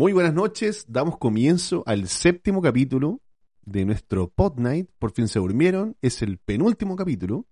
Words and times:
Muy 0.00 0.14
buenas 0.14 0.32
noches, 0.32 0.86
damos 0.88 1.18
comienzo 1.18 1.82
al 1.84 2.08
séptimo 2.08 2.62
capítulo 2.62 3.20
de 3.66 3.84
nuestro 3.84 4.30
Pod 4.30 4.58
Night. 4.58 4.88
Por 4.98 5.10
fin 5.12 5.28
se 5.28 5.38
durmieron, 5.40 5.94
es 6.00 6.22
el 6.22 6.38
penúltimo 6.38 6.96
capítulo, 6.96 7.44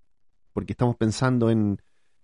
porque 0.55 0.73
estamos 0.73 0.97
pensando 0.97 1.51
en, 1.51 1.77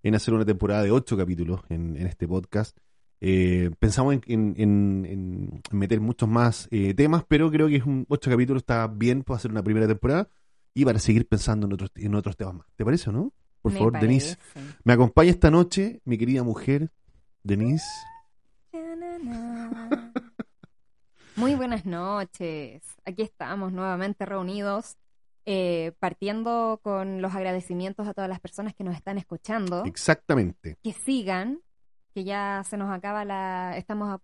en 0.03 0.15
hacer 0.15 0.33
una 0.33 0.47
temporada 0.47 0.83
de 0.83 0.91
ocho 0.93 1.19
capítulos 1.19 1.61
en, 1.69 1.99
en 1.99 2.07
este 2.07 2.27
podcast. 2.27 2.75
Eh, 3.21 3.71
pensamos 3.79 4.15
en, 4.27 4.55
en- 4.57 5.05
en- 5.05 5.63
meter 5.73 6.01
muchos 6.01 6.27
más 6.27 6.69
eh, 6.71 6.95
temas, 6.95 7.25
pero 7.29 7.51
creo 7.51 7.69
que 7.69 7.77
es 7.77 7.85
un 7.85 8.07
ocho 8.09 8.31
capítulos 8.31 8.63
está 8.63 8.87
bien 8.87 9.25
para 9.25 9.37
hacer 9.37 9.51
una 9.51 9.63
primera 9.63 9.87
temporada 9.87 10.31
y 10.73 10.87
para 10.87 11.01
seguir 11.01 11.29
pensando 11.29 11.67
en 11.67 11.75
otros, 11.75 11.91
en 11.97 12.15
otros 12.15 12.35
temas 12.35 12.55
más. 12.55 12.67
¿Te 12.77 12.85
parece 12.87 13.11
o 13.11 13.13
no? 13.13 13.35
Por 13.61 13.73
Me 13.73 13.79
favor, 13.79 14.01
Denise. 14.01 14.39
Me 14.85 14.95
acompaña 14.95 15.33
esta 15.33 15.51
noche 15.51 16.01
mi 16.07 16.17
querida 16.17 16.43
mujer, 16.43 16.91
Denise. 17.43 17.85
Muy 21.37 21.55
buenas 21.57 21.85
noches. 21.85 22.83
Aquí 23.05 23.23
estamos 23.23 23.73
nuevamente 23.73 24.25
reunidos, 24.25 24.97
eh, 25.47 25.93
partiendo 25.99 26.81
con 26.83 27.21
los 27.23 27.35
agradecimientos 27.35 28.07
a 28.07 28.15
todas 28.15 28.31
las 28.31 28.41
personas 28.41 28.75
que 28.75 28.85
nos 28.85 28.95
están 28.95 29.19
escuchando, 29.19 29.85
Exactamente. 29.85 30.79
que 30.83 30.93
sigan, 30.93 31.61
que 32.15 32.25
ya 32.25 32.63
se 32.69 32.77
nos 32.77 32.93
acaba 32.93 33.25
la, 33.25 33.77
estamos 33.77 34.09
a, 34.11 34.21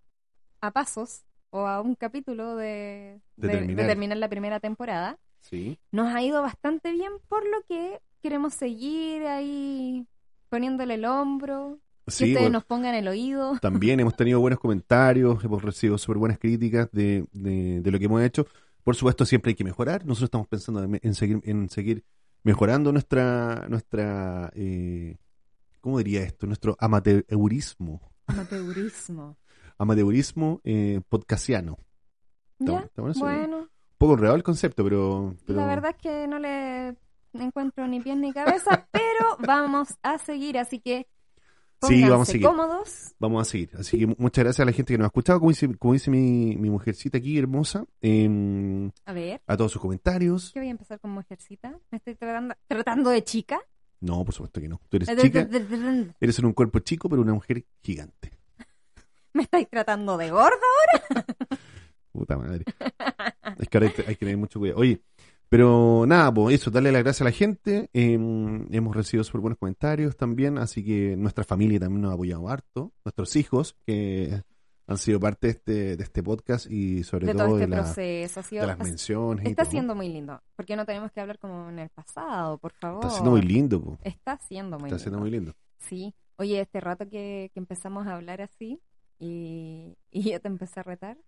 a 0.67 0.71
pasos 0.71 1.25
o 1.51 1.67
a 1.67 1.81
un 1.81 1.97
capítulo 1.97 2.55
de, 2.55 3.21
De 3.37 3.49
de- 3.49 3.49
de 3.49 3.59
terminar. 3.59 3.87
terminar 3.89 4.17
la 4.19 4.29
primera 4.29 4.61
temporada. 4.61 5.19
Sí. 5.41 5.79
Nos 5.91 6.15
ha 6.15 6.23
ido 6.23 6.43
bastante 6.43 6.93
bien, 6.93 7.13
por 7.29 7.43
lo 7.45 7.63
que 7.69 8.01
queremos 8.23 8.55
seguir 8.55 9.27
ahí 9.27 10.07
poniéndole 10.49 10.95
el 10.95 11.05
hombro, 11.07 11.81
que 12.07 12.11
Sí, 12.13 12.25
ustedes 12.25 12.41
bueno, 12.43 12.59
nos 12.59 12.65
pongan 12.65 12.95
el 12.95 13.09
oído. 13.09 13.59
también 13.63 14.01
hemos 14.01 14.17
tenido 14.17 14.41
buenos 14.41 14.59
comentarios, 14.61 15.43
hemos 15.45 15.63
recibido 15.63 15.97
súper 15.99 16.19
buenas 16.19 16.39
críticas 16.39 16.89
de, 16.93 17.25
de- 17.33 17.81
de 17.81 17.91
lo 17.91 17.99
que 17.99 18.05
hemos 18.07 18.23
hecho. 18.23 18.47
Por 18.85 18.97
supuesto, 18.97 19.25
siempre 19.27 19.51
hay 19.51 19.55
que 19.55 19.65
mejorar. 19.65 20.05
Nosotros 20.07 20.29
estamos 20.29 20.49
pensando 20.49 20.83
en, 20.83 20.99
en 21.03 21.15
seguir, 21.15 21.41
en 21.45 21.69
seguir 21.69 22.03
mejorando 22.43 22.91
nuestra, 22.93 23.67
nuestra 23.69 24.51
eh, 24.55 25.17
¿cómo 25.81 25.99
diría 25.99 26.23
esto? 26.23 26.47
Nuestro 26.47 26.77
amateurismo. 26.81 28.01
Amateurismo. 28.27 29.37
Amateurismo 29.79 30.61
eh, 30.65 31.01
podcastiano. 31.09 31.79
Está- 32.59 32.89
¿Ya? 32.97 33.03
bueno 33.19 33.59
Un 33.59 33.69
poco 33.99 34.15
enredado 34.15 34.37
el 34.37 34.43
concepto, 34.43 34.85
pero... 34.85 35.35
pero- 35.47 35.61
la 35.61 35.67
verdad 35.67 35.91
es 35.97 35.97
que 36.03 36.27
no 36.27 36.39
le 36.39 36.97
encuentro 37.35 37.87
ni 37.87 38.01
pies 38.01 38.17
ni 38.17 38.33
cabeza, 38.33 38.87
pero 38.93 39.37
vamos 39.47 39.95
a 40.03 40.19
seguir, 40.19 40.59
así 40.59 40.81
que 40.81 41.07
Sí, 41.83 42.03
vamos 42.03 42.29
a 42.29 42.33
seguir. 42.33 42.47
cómodos. 42.47 43.15
Vamos 43.19 43.41
a 43.47 43.51
seguir. 43.51 43.71
Así 43.79 43.99
que 43.99 44.07
mu- 44.07 44.15
muchas 44.19 44.45
gracias 44.45 44.61
a 44.61 44.65
la 44.67 44.73
gente 44.73 44.93
que 44.93 44.99
nos 44.99 45.05
ha 45.05 45.09
escuchado, 45.09 45.39
como 45.39 45.51
dice, 45.51 45.75
como 45.79 45.95
dice 45.95 46.11
mi, 46.11 46.57
mi 46.57 46.69
mujercita 46.71 47.19
aquí, 47.19 47.39
hermosa, 47.39 47.85
em, 48.03 48.91
A 49.07 49.13
ver, 49.13 49.41
a 49.47 49.57
todos 49.57 49.73
sus 49.73 49.81
comentarios. 49.81 50.51
¿qué 50.53 50.61
voy 50.61 50.69
a 50.69 50.73
empezar 50.73 51.01
con 51.01 51.11
mujercita? 51.13 51.79
¿Me 51.91 51.97
estoy 51.99 52.15
tratando, 52.17 52.55
tratando 52.67 53.11
de 53.11 53.25
chica? 53.25 53.61
No, 54.01 54.25
por 54.25 54.35
supuesto 54.35 54.61
que 54.61 54.69
no. 54.69 54.81
Tú 54.89 54.97
eres 54.97 55.09
chica, 55.17 55.49
eres 56.21 56.39
en 56.39 56.45
un 56.47 56.53
cuerpo 56.53 56.79
chico, 56.81 57.09
pero 57.09 57.23
una 57.23 57.35
mujer 57.35 57.65
gigante. 57.83 58.31
¿Me 59.33 59.43
estáis 59.45 59.69
tratando 59.69 60.17
de 60.17 60.31
gorda? 60.31 60.57
Puta 62.13 62.37
madre. 62.37 62.65
Es 63.59 63.69
que 63.69 63.79
ahora 63.79 63.87
hay, 63.97 64.05
hay 64.09 64.15
que 64.17 64.21
tener 64.27 64.37
mucho 64.37 64.59
cuidado. 64.59 64.81
Oye, 64.81 65.01
pero 65.51 66.05
nada, 66.07 66.33
pues 66.33 66.55
eso, 66.61 66.71
darle 66.71 66.93
las 66.93 67.03
gracias 67.03 67.21
a 67.23 67.25
la 67.25 67.33
gente. 67.33 67.91
em, 67.93 68.67
hemos 68.73 68.97
recibido 68.97 69.25
súper 69.25 69.41
buenos 69.43 69.59
comentarios 69.59 70.17
también, 70.17 70.57
así 70.59 70.83
que 70.85 71.17
nuestra 71.17 71.45
familia 71.45 71.79
también 71.81 72.03
nos 72.03 72.13
ha 72.13 72.15
apoyado 72.15 72.49
harto. 72.49 72.93
Nuestros 73.05 73.35
hijos, 73.37 73.77
que 73.85 74.43
han 74.87 74.97
sido 74.99 75.21
parte 75.21 75.49
de 75.49 75.51
este, 75.53 75.97
de 75.97 76.03
este 76.05 76.23
podcast 76.23 76.71
y 76.71 77.03
sobre 77.05 77.27
De 77.27 77.33
todo, 77.35 77.45
todo 77.47 77.57
de, 77.57 77.63
este 77.65 77.77
la- 77.77 77.83
proceso. 77.83 78.41
Ha 78.41 78.43
sido, 78.45 78.61
de 78.63 78.67
las 78.69 78.79
menciones. 78.79 79.45
y 79.47 79.51
está 79.51 79.63
todo. 79.65 79.71
siendo 79.73 79.95
muy 79.95 80.09
lindo. 80.09 80.41
Porque 80.57 80.77
no 80.77 80.87
tenemos 80.87 81.11
que 81.13 81.21
hablar 81.21 81.39
como 81.39 81.69
en 81.69 81.79
el 81.81 81.89
pasado, 81.91 82.57
por 82.59 82.73
favor. 82.73 83.01
Está 83.05 83.11
siendo 83.11 83.31
muy 83.33 83.43
lindo, 83.43 83.83
po. 83.83 83.99
Está 84.03 84.39
siendo 84.39 84.79
muy 84.79 84.87
Está 84.89 84.97
lindo. 84.97 84.99
siendo 84.99 85.19
muy 85.19 85.31
lindo. 85.31 85.55
Sí, 85.79 86.15
oye, 86.37 86.61
este 86.61 86.81
rato 86.81 87.09
que, 87.09 87.51
que 87.53 87.59
empezamos 87.61 88.07
a 88.07 88.15
hablar 88.15 88.41
así 88.41 88.81
y, 89.19 89.97
y 90.11 90.31
yo 90.31 90.41
te 90.41 90.49
empecé 90.49 90.81
a 90.81 90.83
retar, 90.83 91.19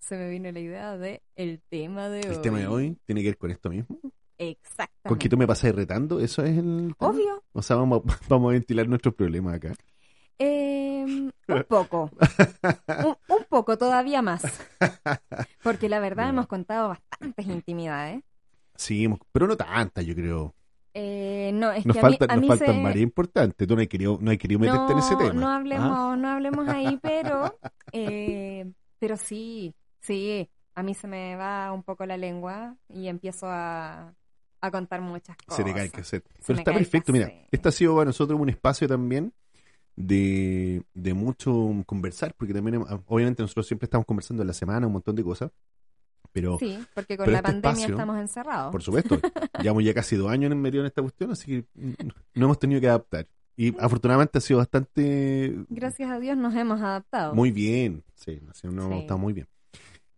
se 0.00 0.16
me 0.16 0.28
vino 0.28 0.50
la 0.50 0.58
idea 0.60 0.96
de 0.98 1.22
el 1.36 1.60
tema 1.68 2.08
de 2.08 2.20
hoy. 2.28 2.34
El 2.34 2.40
tema 2.40 2.58
de 2.58 2.66
hoy 2.66 2.96
tiene 3.06 3.20
que 3.22 3.28
ver 3.28 3.38
con 3.38 3.50
esto 3.50 3.70
mismo. 3.70 3.98
Exactamente. 4.38 5.08
¿Con 5.08 5.18
que 5.18 5.28
tú 5.28 5.36
me 5.36 5.46
pasas 5.46 5.74
retando? 5.74 6.18
¿Eso 6.18 6.42
es 6.42 6.56
el 6.58 6.94
tema? 6.98 7.10
Obvio. 7.10 7.44
O 7.52 7.62
sea, 7.62 7.76
vamos 7.76 8.02
a, 8.06 8.18
vamos 8.28 8.50
a 8.50 8.52
ventilar 8.52 8.88
nuestros 8.88 9.14
problemas 9.14 9.54
acá. 9.54 9.74
Eh, 10.38 11.04
un 11.48 11.64
poco. 11.68 12.10
un, 13.04 13.16
un 13.36 13.44
poco, 13.48 13.76
todavía 13.76 14.22
más. 14.22 14.42
Porque 15.62 15.88
la 15.88 16.00
verdad 16.00 16.28
hemos 16.30 16.46
contado 16.46 16.88
bastantes 16.88 17.46
intimidades. 17.46 18.22
Sí, 18.74 19.06
pero 19.32 19.46
no 19.46 19.56
tantas, 19.56 20.06
yo 20.06 20.14
creo. 20.14 20.54
Eh, 20.94 21.50
no, 21.54 21.70
es 21.70 21.84
Nos 21.86 21.94
que 21.96 22.00
a 22.04 22.08
mí, 22.08 22.16
a 22.28 22.36
nos 22.36 22.46
faltan 22.48 22.76
se- 22.76 22.82
varias 22.82 23.02
importantes. 23.02 23.68
Tú 23.68 23.76
no 23.76 23.82
has 23.82 23.88
querido, 23.88 24.18
no 24.20 24.30
has 24.30 24.38
querido 24.38 24.58
meterte 24.58 24.84
no, 24.86 24.92
en 24.92 24.98
ese 24.98 25.16
tema. 25.16 25.32
No 25.34 25.48
Ah, 25.48 25.56
hablemos, 25.56 26.18
no 26.18 26.28
hablemos 26.28 26.68
ahí, 26.68 26.98
pero, 27.02 27.56
eh, 27.92 28.72
pero 28.98 29.16
sí, 29.18 29.72
sí, 30.00 30.48
a 30.74 30.82
mí 30.82 30.94
se 30.94 31.06
me 31.06 31.36
va 31.36 31.72
un 31.72 31.82
poco 31.82 32.06
la 32.06 32.16
lengua 32.16 32.76
y 32.88 33.08
empiezo 33.08 33.46
a, 33.48 34.14
a 34.60 34.70
contar 34.70 35.00
muchas 35.00 35.36
cosas. 35.36 35.56
se 35.56 35.64
te 35.64 35.72
cae 35.74 35.84
el 35.86 35.92
cassette. 35.92 36.26
Se 36.38 36.44
Pero 36.48 36.58
está 36.60 36.72
perfecto. 36.72 37.12
Mira, 37.12 37.30
este 37.50 37.68
ha 37.68 37.72
sido 37.72 37.94
para 37.94 38.06
nosotros 38.06 38.38
un 38.40 38.48
espacio 38.48 38.86
también 38.88 39.32
de, 39.96 40.82
de 40.94 41.14
mucho 41.14 41.52
conversar, 41.86 42.34
porque 42.34 42.54
también, 42.54 42.76
hemos- 42.76 43.00
obviamente, 43.06 43.42
nosotros 43.42 43.66
siempre 43.66 43.84
estamos 43.86 44.06
conversando 44.06 44.42
en 44.42 44.46
la 44.46 44.54
semana 44.54 44.86
un 44.86 44.92
montón 44.94 45.14
de 45.16 45.24
cosas. 45.24 45.50
Pero, 46.32 46.58
Sí, 46.60 46.78
porque 46.94 47.16
con 47.16 47.24
pero 47.24 47.32
la 47.32 47.38
este 47.38 47.50
pandemia 47.50 47.70
espacio, 47.72 47.94
estamos 47.96 48.18
encerrados. 48.20 48.70
por 48.70 48.82
supuesto, 48.82 49.18
llevamos 49.60 49.82
ya 49.84 49.92
casi 49.92 50.14
dos 50.14 50.30
años 50.30 50.52
en 50.52 50.60
medio 50.62 50.80
en 50.80 50.86
esta 50.86 51.02
cuestión, 51.02 51.32
así 51.32 51.46
que 51.46 51.64
no 52.34 52.44
hemos 52.46 52.58
tenido 52.58 52.80
que 52.80 52.88
adaptar. 52.88 53.26
Y 53.56 53.76
afortunadamente 53.80 54.38
ha 54.38 54.40
sido 54.40 54.58
bastante 54.58 55.54
Gracias 55.68 56.08
a 56.08 56.18
Dios 56.20 56.36
nos 56.38 56.54
hemos 56.54 56.80
adaptado. 56.80 57.34
Muy 57.34 57.50
bien, 57.50 58.04
sí, 58.14 58.40
así 58.48 58.68
no 58.68 58.88
Sí. 58.88 58.98
está 59.00 59.16
muy 59.16 59.32
bien. 59.32 59.48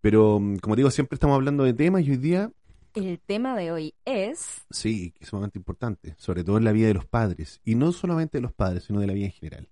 Pero, 0.03 0.39
mm, 0.41 0.57
como 0.59 0.77
digo, 0.77 0.91
siempre 0.91 1.15
estamos 1.17 1.37
hablando 1.37 1.65
de 1.65 1.73
temas 1.73 2.03
y 2.03 2.11
hoy 2.11 2.17
día, 2.19 2.53
El 2.95 3.21
tema 3.21 3.57
de 3.57 3.73
hoy 3.73 3.95
es 4.05 4.67
sí, 4.69 5.13
que 5.13 5.25
es 5.25 5.31
sumamente 5.31 5.59
importante, 5.59 6.15
sobre 6.19 6.45
todo 6.45 6.59
en 6.59 6.65
la 6.65 6.73
vida 6.73 6.89
de 6.89 6.95
los 6.95 7.07
padres. 7.07 7.61
Y 7.65 7.75
no 7.75 7.91
solamente 7.93 8.37
de 8.37 8.43
los 8.43 8.53
padres, 8.53 8.85
sino 8.85 9.01
de 9.01 9.07
la 9.07 9.15
vida 9.15 9.27
en 9.27 9.33
general. 9.33 9.71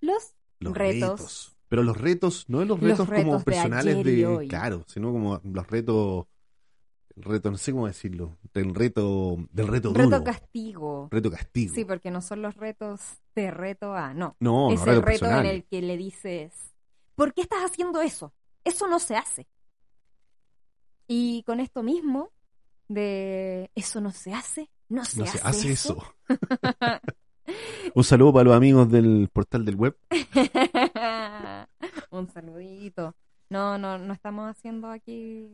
los 0.00 0.32
Los 0.60 0.72
Retos. 0.74 1.10
retos. 1.20 1.56
Pero 1.68 1.82
los 1.82 2.00
retos, 2.00 2.44
no 2.48 2.60
los 2.64 2.80
Los 2.80 2.80
retos, 2.80 3.08
como 3.08 3.38
de 3.38 3.44
personales 3.44 4.02
de, 4.04 4.26
hoy. 4.26 4.48
claro, 4.48 4.84
sino 4.86 5.12
como 5.12 5.40
los 5.44 5.66
retos, 5.66 6.26
el 7.16 7.22
reto, 7.24 7.50
no 7.50 7.56
sé 7.58 7.72
cómo 7.72 7.86
decirlo, 7.88 8.38
del 8.54 8.74
reto, 8.74 9.36
del 9.50 9.66
reto 9.66 9.88
duro. 9.90 10.04
reto 10.04 10.22
castigo. 10.24 11.08
reto 11.10 11.30
castigo. 11.30 11.74
Sí, 11.74 11.84
porque 11.84 12.10
no 12.12 12.22
son 12.22 12.42
los 12.42 12.54
retos 12.56 13.00
de 13.34 13.50
reto 13.50 13.92
A, 13.94 14.14
no. 14.14 14.36
no, 14.40 14.72
es 14.72 14.86
no, 14.86 14.92
el 14.92 15.02
reto 15.02 15.26
en 15.26 15.46
el 15.46 15.64
que 15.64 15.82
le 15.82 15.96
dices, 15.96 16.54
¿por 17.16 17.34
qué 17.34 17.42
estás 17.42 17.64
haciendo 17.64 18.00
eso? 18.02 18.32
Eso 18.62 18.86
no 18.86 18.98
se 19.00 19.16
hace. 19.16 19.46
Y 21.06 21.42
con 21.44 21.60
esto 21.60 21.82
mismo, 21.82 22.30
de 22.88 23.70
eso 23.74 24.00
no 24.00 24.10
se 24.12 24.32
hace, 24.32 24.70
no 24.88 25.04
se 25.04 25.18
No 25.18 25.24
hace, 25.24 25.38
se 25.38 25.46
hace 25.46 25.72
eso. 25.72 25.98
eso. 26.28 26.38
Un 27.94 28.04
saludo 28.04 28.32
para 28.32 28.44
los 28.44 28.56
amigos 28.56 28.90
del 28.90 29.28
portal 29.32 29.64
del 29.64 29.76
web. 29.76 29.96
Un 32.10 32.28
saludito. 32.28 33.14
No, 33.50 33.76
no, 33.78 33.98
no 33.98 34.12
estamos 34.14 34.50
haciendo 34.50 34.88
aquí 34.88 35.48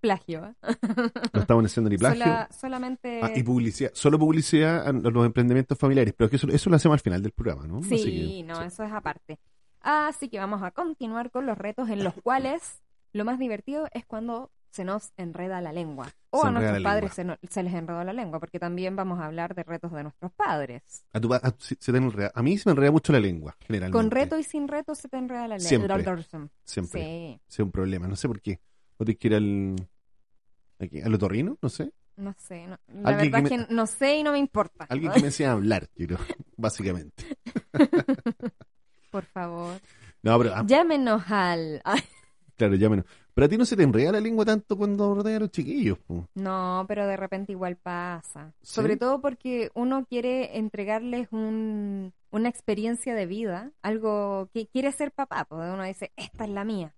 plagio. 0.00 0.44
¿eh? 0.46 0.54
No 1.34 1.40
estamos 1.40 1.64
haciendo 1.66 1.90
ni 1.90 1.98
plagio. 1.98 2.24
Sola- 2.24 2.48
solamente... 2.58 3.20
Ah, 3.22 3.30
y 3.34 3.42
publicidad, 3.42 3.90
solo 3.94 4.18
publicidad 4.18 4.86
a 4.88 4.92
los 4.92 5.26
emprendimientos 5.26 5.76
familiares, 5.78 6.14
pero 6.16 6.26
es 6.26 6.30
que 6.30 6.36
eso, 6.36 6.48
eso 6.48 6.70
lo 6.70 6.76
hacemos 6.76 6.94
al 6.94 7.00
final 7.00 7.22
del 7.22 7.32
programa, 7.32 7.66
¿no? 7.66 7.82
Sí, 7.82 8.38
que, 8.38 8.42
no, 8.44 8.56
sí. 8.56 8.62
eso 8.66 8.84
es 8.84 8.92
aparte. 8.92 9.38
Así 9.80 10.28
que 10.28 10.38
vamos 10.38 10.62
a 10.62 10.70
continuar 10.70 11.30
con 11.30 11.46
los 11.46 11.58
retos 11.58 11.88
en 11.90 12.02
los 12.04 12.14
cuales 12.22 12.82
lo 13.12 13.24
más 13.24 13.38
divertido 13.38 13.86
es 13.92 14.06
cuando 14.06 14.50
se 14.70 14.84
nos 14.84 15.12
enreda 15.16 15.60
la 15.60 15.72
lengua. 15.72 16.08
O 16.30 16.42
Se 16.42 16.48
a 16.48 16.50
nuestros 16.50 16.82
padres 16.82 17.12
se, 17.14 17.24
no- 17.24 17.36
se 17.48 17.62
les 17.62 17.72
enredó 17.74 18.04
la 18.04 18.12
lengua, 18.12 18.38
porque 18.40 18.58
también 18.58 18.94
vamos 18.96 19.18
a 19.20 19.26
hablar 19.26 19.54
de 19.54 19.62
retos 19.64 19.92
de 19.92 20.02
nuestros 20.02 20.32
padres. 20.32 20.82
A, 21.12 21.20
tu 21.20 21.32
a- 21.34 21.40
se- 21.58 21.76
te 21.76 21.90
enreda- 21.96 22.32
a 22.34 22.42
mí 22.42 22.58
se 22.58 22.68
me 22.68 22.72
enreda 22.72 22.90
mucho 22.92 23.12
la 23.12 23.20
lengua, 23.20 23.56
generalmente. 23.66 23.96
Con 23.98 24.10
reto 24.10 24.38
y 24.38 24.42
sin 24.42 24.68
reto 24.68 24.94
se 24.94 25.08
te 25.08 25.16
enreda 25.16 25.48
la 25.48 25.58
Siempre. 25.58 25.96
lengua. 25.96 26.48
Siempre. 26.64 27.00
Sí, 27.02 27.40
Es 27.48 27.58
un 27.60 27.70
problema, 27.70 28.06
no 28.06 28.16
sé 28.16 28.28
por 28.28 28.40
qué. 28.40 28.60
¿No 28.98 29.06
te 29.06 29.16
quiere 29.16 29.36
al, 29.36 29.76
aquí, 30.78 31.00
al 31.00 31.14
otorrino? 31.14 31.56
No 31.62 31.68
sé. 31.68 31.92
no 32.16 32.34
sé. 32.36 32.66
no- 32.66 32.78
la 33.02 33.16
verdad 33.16 33.42
que 33.48 33.54
es 33.54 33.66
que 33.66 33.74
no 33.74 33.86
sé 33.86 34.16
y 34.16 34.22
no 34.22 34.32
me 34.32 34.38
importa. 34.38 34.86
Alguien 34.88 35.12
que 35.12 35.20
me 35.20 35.26
enseñe 35.26 35.46
a 35.46 35.52
hablar, 35.52 35.88
yo 35.96 36.06
creo, 36.06 36.18
básicamente. 36.56 37.24
Por 39.10 39.24
favor. 39.24 39.80
No, 40.22 40.36
pero, 40.38 40.54
ah, 40.54 40.64
Llámenos 40.66 41.22
al... 41.30 41.80
Claro, 42.56 42.74
ya 42.74 42.88
menos. 42.90 43.06
Pero 43.38 43.46
a 43.46 43.48
ti 43.50 43.56
no 43.56 43.64
se 43.64 43.76
te 43.76 43.84
enreda 43.84 44.10
la 44.10 44.20
lengua 44.20 44.44
tanto 44.44 44.76
cuando 44.76 45.14
rodeas 45.14 45.36
a 45.36 45.40
los 45.42 45.52
chiquillos, 45.52 45.96
po. 46.00 46.26
No, 46.34 46.84
pero 46.88 47.06
de 47.06 47.16
repente 47.16 47.52
igual 47.52 47.76
pasa. 47.76 48.52
¿Sí? 48.62 48.74
Sobre 48.74 48.96
todo 48.96 49.20
porque 49.20 49.70
uno 49.74 50.04
quiere 50.06 50.58
entregarles 50.58 51.28
un, 51.30 52.12
una 52.32 52.48
experiencia 52.48 53.14
de 53.14 53.26
vida, 53.26 53.70
algo 53.80 54.48
que 54.52 54.66
quiere 54.66 54.90
ser 54.90 55.12
papá, 55.12 55.44
pues 55.44 55.72
uno 55.72 55.84
dice, 55.84 56.10
esta 56.16 56.46
es 56.46 56.50
la 56.50 56.64
mía. 56.64 56.96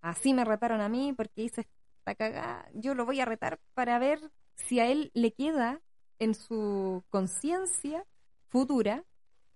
así 0.00 0.32
me 0.32 0.46
retaron 0.46 0.80
a 0.80 0.88
mí 0.88 1.12
porque 1.14 1.42
hice 1.42 1.66
esta 1.98 2.14
cagada, 2.14 2.66
yo 2.72 2.94
lo 2.94 3.04
voy 3.04 3.20
a 3.20 3.26
retar 3.26 3.60
para 3.74 3.98
ver 3.98 4.20
si 4.54 4.80
a 4.80 4.86
él 4.86 5.10
le 5.12 5.34
queda 5.34 5.82
en 6.18 6.34
su 6.34 7.04
conciencia 7.10 8.06
futura 8.48 9.04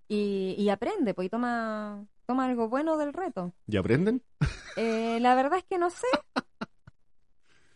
y, 0.08 0.68
aprende, 0.68 1.14
pues 1.14 1.28
y 1.28 1.30
toma, 1.30 2.04
toma 2.32 2.46
algo 2.46 2.66
bueno 2.70 2.96
del 2.96 3.12
reto. 3.12 3.52
¿Y 3.66 3.76
aprenden? 3.76 4.22
Eh, 4.76 5.18
la 5.20 5.34
verdad 5.34 5.58
es 5.58 5.64
que 5.64 5.76
no 5.76 5.90
sé. 5.90 6.06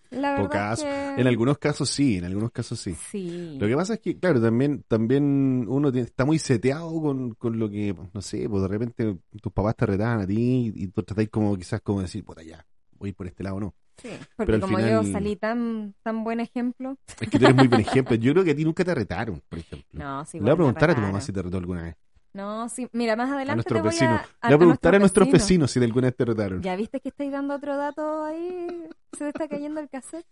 La 0.09 0.41
verdad 0.41 1.19
En 1.19 1.27
algunos 1.27 1.59
casos 1.59 1.91
sí, 1.91 2.17
en 2.17 2.25
algunos 2.25 2.53
casos 2.53 2.79
sí. 2.79 2.95
sí. 2.95 3.59
Lo 3.61 3.67
que 3.67 3.75
pasa 3.75 3.95
es 3.95 4.01
que, 4.01 4.19
claro, 4.19 4.41
también, 4.41 4.85
también 4.89 5.67
uno 5.69 5.89
está 5.91 6.25
muy 6.25 6.39
seteado 6.39 7.03
con, 7.03 7.35
con 7.35 7.59
lo 7.59 7.69
que, 7.69 7.95
no 8.15 8.23
sé, 8.23 8.49
pues 8.49 8.63
de 8.63 8.69
repente 8.69 9.19
tus 9.43 9.53
papás 9.53 9.77
te 9.77 9.85
retaban 9.85 10.21
a 10.21 10.27
ti 10.27 10.73
y, 10.75 10.87
tú 10.87 11.03
tratáis 11.03 11.29
como 11.29 11.55
quizás 11.57 11.83
como 11.83 12.01
decir, 12.01 12.25
puta 12.25 12.43
ya, 12.43 12.65
voy 12.93 13.13
por 13.13 13.27
este 13.27 13.43
lado 13.43 13.57
o 13.57 13.61
no. 13.61 13.75
Sí, 13.99 14.11
porque 14.37 14.61
como 14.61 14.79
yo 14.79 15.03
salí 15.05 15.37
tan, 15.37 15.95
tan 16.03 16.25
buen 16.25 16.41
ejemplo. 16.41 16.97
Es 17.21 17.29
que 17.29 17.39
tú 17.39 17.45
eres 17.45 17.57
muy 17.57 17.67
buen 17.67 17.81
ejemplo. 17.87 18.15
Yo 18.15 18.33
creo 18.33 18.45
que 18.45 18.53
a 18.53 18.57
ti 18.57 18.65
nunca 18.65 18.85
te 18.85 18.95
retaron, 18.95 19.43
por 19.49 19.59
ejemplo. 19.59 19.89
No, 19.93 20.25
sí. 20.25 20.39
Le 20.39 20.45
voy 20.45 20.53
a 20.53 20.57
preguntar 20.57 20.91
a 20.91 20.95
tu 20.95 21.01
mamá 21.03 21.21
si 21.21 21.33
te 21.33 21.43
retó 21.43 21.59
alguna 21.59 21.83
vez. 21.83 21.97
No, 22.37 22.69
sí, 22.69 22.87
mira, 22.93 23.17
más 23.17 23.31
adelante. 23.31 23.53
A 23.53 23.55
nuestros 23.55 23.83
vecinos. 23.83 24.21
Le 24.43 24.49
voy 24.49 24.55
a 24.55 24.59
preguntar 24.59 24.95
a, 24.95 24.99
nuestros 24.99 25.31
vecinos 25.31 25.71
si 25.71 25.81
de 25.81 25.87
alguna 25.87 26.09
vez 26.09 26.17
te 26.17 26.25
retaron. 26.27 26.63
¿Ya 26.63 26.77
viste 26.77 27.01
que 27.01 27.09
estáis 27.09 27.33
dando 27.33 27.55
otro 27.55 27.79
dato 27.79 28.25
ahí? 28.25 28.91
Se 29.17 29.27
está 29.27 29.49
cayendo 29.49 29.81
el 29.81 29.89
cassette. 29.89 30.27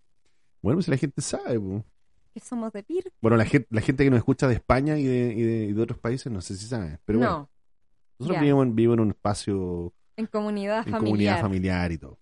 Bueno, 0.61 0.77
pues 0.77 0.89
la 0.89 0.99
gente 0.99 1.23
sabe, 1.23 1.59
Que 2.35 2.41
somos 2.41 2.75
de 2.75 2.83
PIR. 2.83 3.11
Bueno, 3.23 3.39
la 3.39 3.47
gente, 3.47 3.67
la 3.71 3.81
gente 3.81 4.05
que 4.05 4.11
nos 4.11 4.19
escucha 4.19 4.47
de 4.47 4.55
España 4.55 4.99
y 4.99 5.05
de, 5.05 5.33
y 5.33 5.73
de, 5.73 5.83
otros 5.83 5.99
países, 5.99 6.31
no 6.31 6.43
sé 6.43 6.57
si 6.57 6.67
sabe. 6.67 6.99
Pero 7.07 7.21
bueno. 7.21 7.33
No. 7.33 7.51
Nosotros 8.19 8.41
vivimos, 8.43 8.95
en 8.99 9.01
un 9.01 9.09
espacio. 9.09 9.95
En 10.17 10.27
comunidad 10.27 10.79
en 10.79 10.85
familiar. 10.85 11.01
comunidad 11.01 11.41
familiar 11.41 11.93
y 11.93 11.99
todo. 11.99 12.19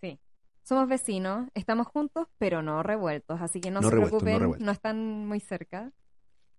Sí. 0.00 0.18
Somos 0.62 0.88
vecinos, 0.88 1.50
estamos 1.52 1.86
juntos, 1.86 2.28
pero 2.38 2.62
no 2.62 2.82
revueltos. 2.82 3.42
Así 3.42 3.60
que 3.60 3.70
no, 3.70 3.82
se 3.82 3.90
preocupen, 3.90 4.56
no 4.58 4.72
están 4.72 5.26
muy 5.26 5.38
cerca. 5.38 5.92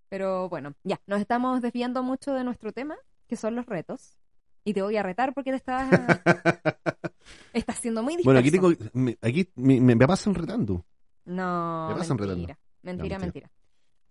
Pero 0.10 0.50
bueno, 0.50 0.74
ya, 0.84 1.00
nos 1.06 1.22
estamos 1.22 1.62
desviando 1.62 2.02
mucho 2.02 2.34
de 2.34 2.44
nuestro 2.44 2.72
tema, 2.72 2.98
que 3.28 3.36
son 3.36 3.56
los 3.56 3.68
retos. 3.68 4.18
Y 4.64 4.74
te 4.74 4.82
voy 4.82 4.98
a 4.98 5.04
retar 5.04 5.34
porque 5.34 5.52
te 5.52 5.58
estás, 5.58 5.90
estás 7.54 7.78
siendo 7.78 8.04
muy 8.04 8.18
disperso. 8.18 8.28
Bueno, 8.28 8.40
aquí, 8.40 8.52
tengo, 8.52 8.72
me, 8.94 9.18
aquí 9.22 9.50
me, 9.56 9.80
me, 9.80 10.08
pasan 10.08 10.34
retando. 10.34 10.86
No, 11.26 11.96
mentira, 11.96 12.58
mentira, 12.82 13.20
mentira, 13.20 13.52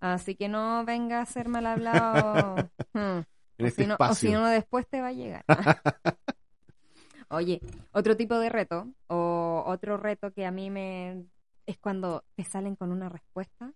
Así 0.01 0.37
que 0.37 0.49
no 0.49 0.85
venga 0.85 1.21
a 1.21 1.27
ser 1.27 1.49
mal 1.49 1.67
hablado. 1.67 2.71
Hmm. 2.95 3.21
En 3.59 3.67
este 3.67 3.83
si 3.83 3.89
no, 3.89 3.97
o 3.99 4.15
si 4.15 4.31
no, 4.31 4.47
después 4.49 4.89
te 4.89 5.01
va 5.01 5.09
a 5.09 5.13
llegar. 5.13 5.45
Oye, 7.29 7.61
otro 7.93 8.17
tipo 8.17 8.39
de 8.39 8.49
reto, 8.49 8.89
o 9.09 9.63
otro 9.67 9.99
reto 9.99 10.33
que 10.33 10.47
a 10.47 10.51
mí 10.51 10.71
me... 10.71 11.27
es 11.67 11.79
cuando 11.79 12.25
te 12.35 12.45
salen 12.45 12.77
con 12.77 12.91
una 12.91 13.09
respuesta 13.09 13.73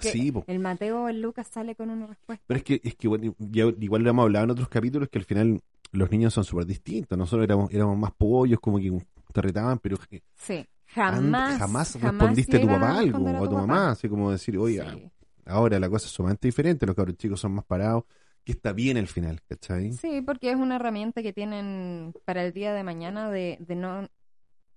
sí, 0.00 0.32
el 0.46 0.58
Mateo 0.58 1.04
o 1.04 1.08
el 1.08 1.20
Lucas 1.20 1.48
sale 1.48 1.74
con 1.74 1.90
una 1.90 2.06
respuesta. 2.06 2.44
Pero 2.46 2.58
es 2.58 2.64
que, 2.64 2.80
es 2.82 2.94
que 2.94 3.08
igual 3.08 4.02
lo 4.02 4.10
hemos 4.10 4.22
hablado 4.24 4.44
en 4.44 4.50
otros 4.50 4.68
capítulos 4.68 5.08
que 5.08 5.18
al 5.18 5.24
final 5.24 5.60
los 5.92 6.10
niños 6.10 6.34
son 6.34 6.44
súper 6.44 6.66
distintos. 6.66 7.16
Nosotros 7.16 7.44
éramos, 7.44 7.72
éramos 7.72 7.96
más 7.96 8.12
pollos, 8.12 8.60
como 8.60 8.78
que 8.78 8.90
te 9.32 9.42
retaban, 9.42 9.78
pero 9.78 9.96
sí, 10.36 10.66
jamás, 10.86 11.58
jamás, 11.58 12.00
respondiste 12.00 12.56
a 12.56 12.60
tu 12.60 12.68
papá 12.68 12.98
algo, 12.98 13.24
o 13.24 13.44
a 13.44 13.48
tu 13.48 13.56
mamá, 13.56 13.90
así 13.90 14.08
como 14.08 14.30
decir, 14.30 14.56
oye, 14.58 15.10
ahora 15.46 15.80
la 15.80 15.88
cosa 15.88 16.06
es 16.06 16.12
sumamente 16.12 16.46
diferente, 16.46 16.86
los 16.86 16.94
cabros 16.94 17.16
chicos 17.16 17.40
son 17.40 17.52
más 17.52 17.64
parados, 17.64 18.04
que 18.44 18.52
está 18.52 18.72
bien 18.72 18.96
al 18.96 19.08
final, 19.08 19.40
¿cachai? 19.42 19.92
Sí, 19.92 20.20
porque 20.20 20.50
es 20.50 20.56
una 20.56 20.76
herramienta 20.76 21.22
que 21.22 21.32
tienen 21.32 22.14
para 22.24 22.44
el 22.44 22.52
día 22.52 22.72
de 22.74 22.84
mañana 22.84 23.30
de, 23.30 23.56
de 23.60 23.74
no 23.74 24.08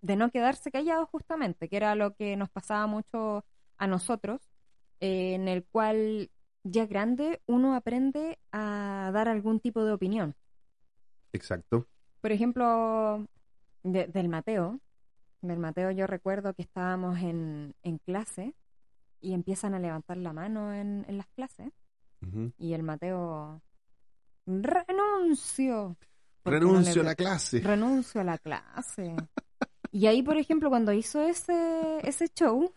de 0.02 0.16
no 0.16 0.32
quedarse 0.32 0.72
callados 0.72 1.10
justamente, 1.10 1.70
que 1.70 1.78
era 1.78 1.96
lo 1.96 2.16
que 2.16 2.36
nos 2.38 2.50
pasaba 2.50 2.88
mucho 2.88 3.44
a 3.78 3.88
nosotros, 3.88 4.42
eh, 5.00 5.34
en 5.36 5.48
el 5.48 5.64
cual 5.66 6.30
ya 6.64 6.86
grande 6.86 7.42
uno 7.46 7.76
aprende 7.76 8.40
a 8.52 9.12
dar 9.14 9.28
algún 9.30 9.60
tipo 9.60 9.84
de 9.84 9.94
opinión. 9.94 10.36
Exacto. 11.34 11.88
Por 12.22 12.32
ejemplo, 12.32 13.28
del 13.84 14.30
Mateo. 14.30 14.80
Del 15.42 15.60
Mateo 15.60 15.92
yo 15.92 16.08
recuerdo 16.08 16.54
que 16.54 16.64
estábamos 16.64 17.20
en, 17.20 17.76
en 17.84 18.00
clase 18.00 18.54
y 19.22 19.34
empiezan 19.34 19.74
a 19.74 19.80
levantar 19.80 20.18
la 20.18 20.34
mano 20.34 20.74
en, 20.74 21.06
en 21.08 21.18
las 21.18 21.28
clases. 21.28 21.72
Y 22.58 22.74
el 22.74 22.82
Mateo, 22.82 23.62
renuncio. 24.48 25.96
Renuncio 26.44 27.02
a 27.02 27.06
la 27.06 27.16
clase. 27.16 27.60
Renuncio 27.60 28.22
a 28.22 28.24
la 28.24 28.38
clase. 28.40 29.16
y 29.92 30.08
ahí, 30.08 30.24
por 30.24 30.38
ejemplo, 30.38 30.70
cuando 30.70 30.92
hizo 30.94 31.22
ese, 31.22 32.00
ese 32.04 32.28
show, 32.30 32.74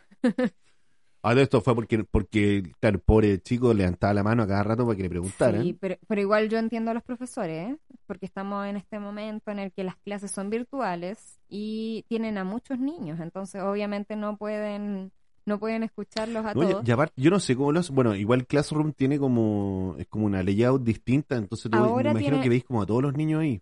Ah, 1.23 1.35
esto 1.35 1.61
fue 1.61 1.75
porque, 1.75 2.05
porque 2.05 2.73
claro, 2.81 2.97
el 2.97 3.03
pobre 3.03 3.43
chico 3.43 3.75
levantaba 3.75 4.15
la 4.15 4.23
mano 4.23 4.43
a 4.43 4.47
cada 4.47 4.63
rato 4.63 4.87
para 4.87 4.97
que 4.97 5.03
le 5.03 5.11
preguntaran. 5.11 5.63
Sí, 5.63 5.77
pero, 5.79 5.97
pero 6.07 6.21
igual 6.21 6.49
yo 6.49 6.59
entiendo 6.59 6.91
a 6.91 6.95
los 6.95 7.03
profesores, 7.03 7.73
¿eh? 7.73 7.77
porque 8.07 8.27
estamos 8.27 8.67
en 8.67 8.77
este 8.77 8.99
momento 8.99 9.51
en 9.51 9.59
el 9.59 9.73
que 9.73 9.85
las 9.85 9.97
clases 9.97 10.31
son 10.31 10.49
virtuales 10.49 11.39
y 11.49 12.05
tienen 12.09 12.39
a 12.39 12.45
muchos 12.45 12.79
niños, 12.79 13.21
entonces 13.21 13.63
obviamente 13.63 14.17
no 14.17 14.37
pueden 14.37 15.13
no 15.47 15.59
pueden 15.59 15.83
escucharlos 15.83 16.45
a 16.45 16.55
todos. 16.55 16.85
yo 17.17 17.31
no 17.31 17.41
sé 17.41 17.57
cómo 17.57 17.73
los... 17.73 17.91
Bueno, 17.91 18.15
igual 18.15 18.47
Classroom 18.47 18.93
tiene 18.93 19.19
como... 19.19 19.97
Es 19.99 20.07
como 20.07 20.27
una 20.27 20.43
layout 20.43 20.83
distinta, 20.83 21.37
entonces 21.37 21.71
me 21.73 22.11
imagino 22.11 22.41
que 22.41 22.49
veis 22.49 22.65
como 22.65 22.83
a 22.83 22.87
todos 22.87 23.03
los 23.03 23.15
niños 23.15 23.41
ahí. 23.41 23.61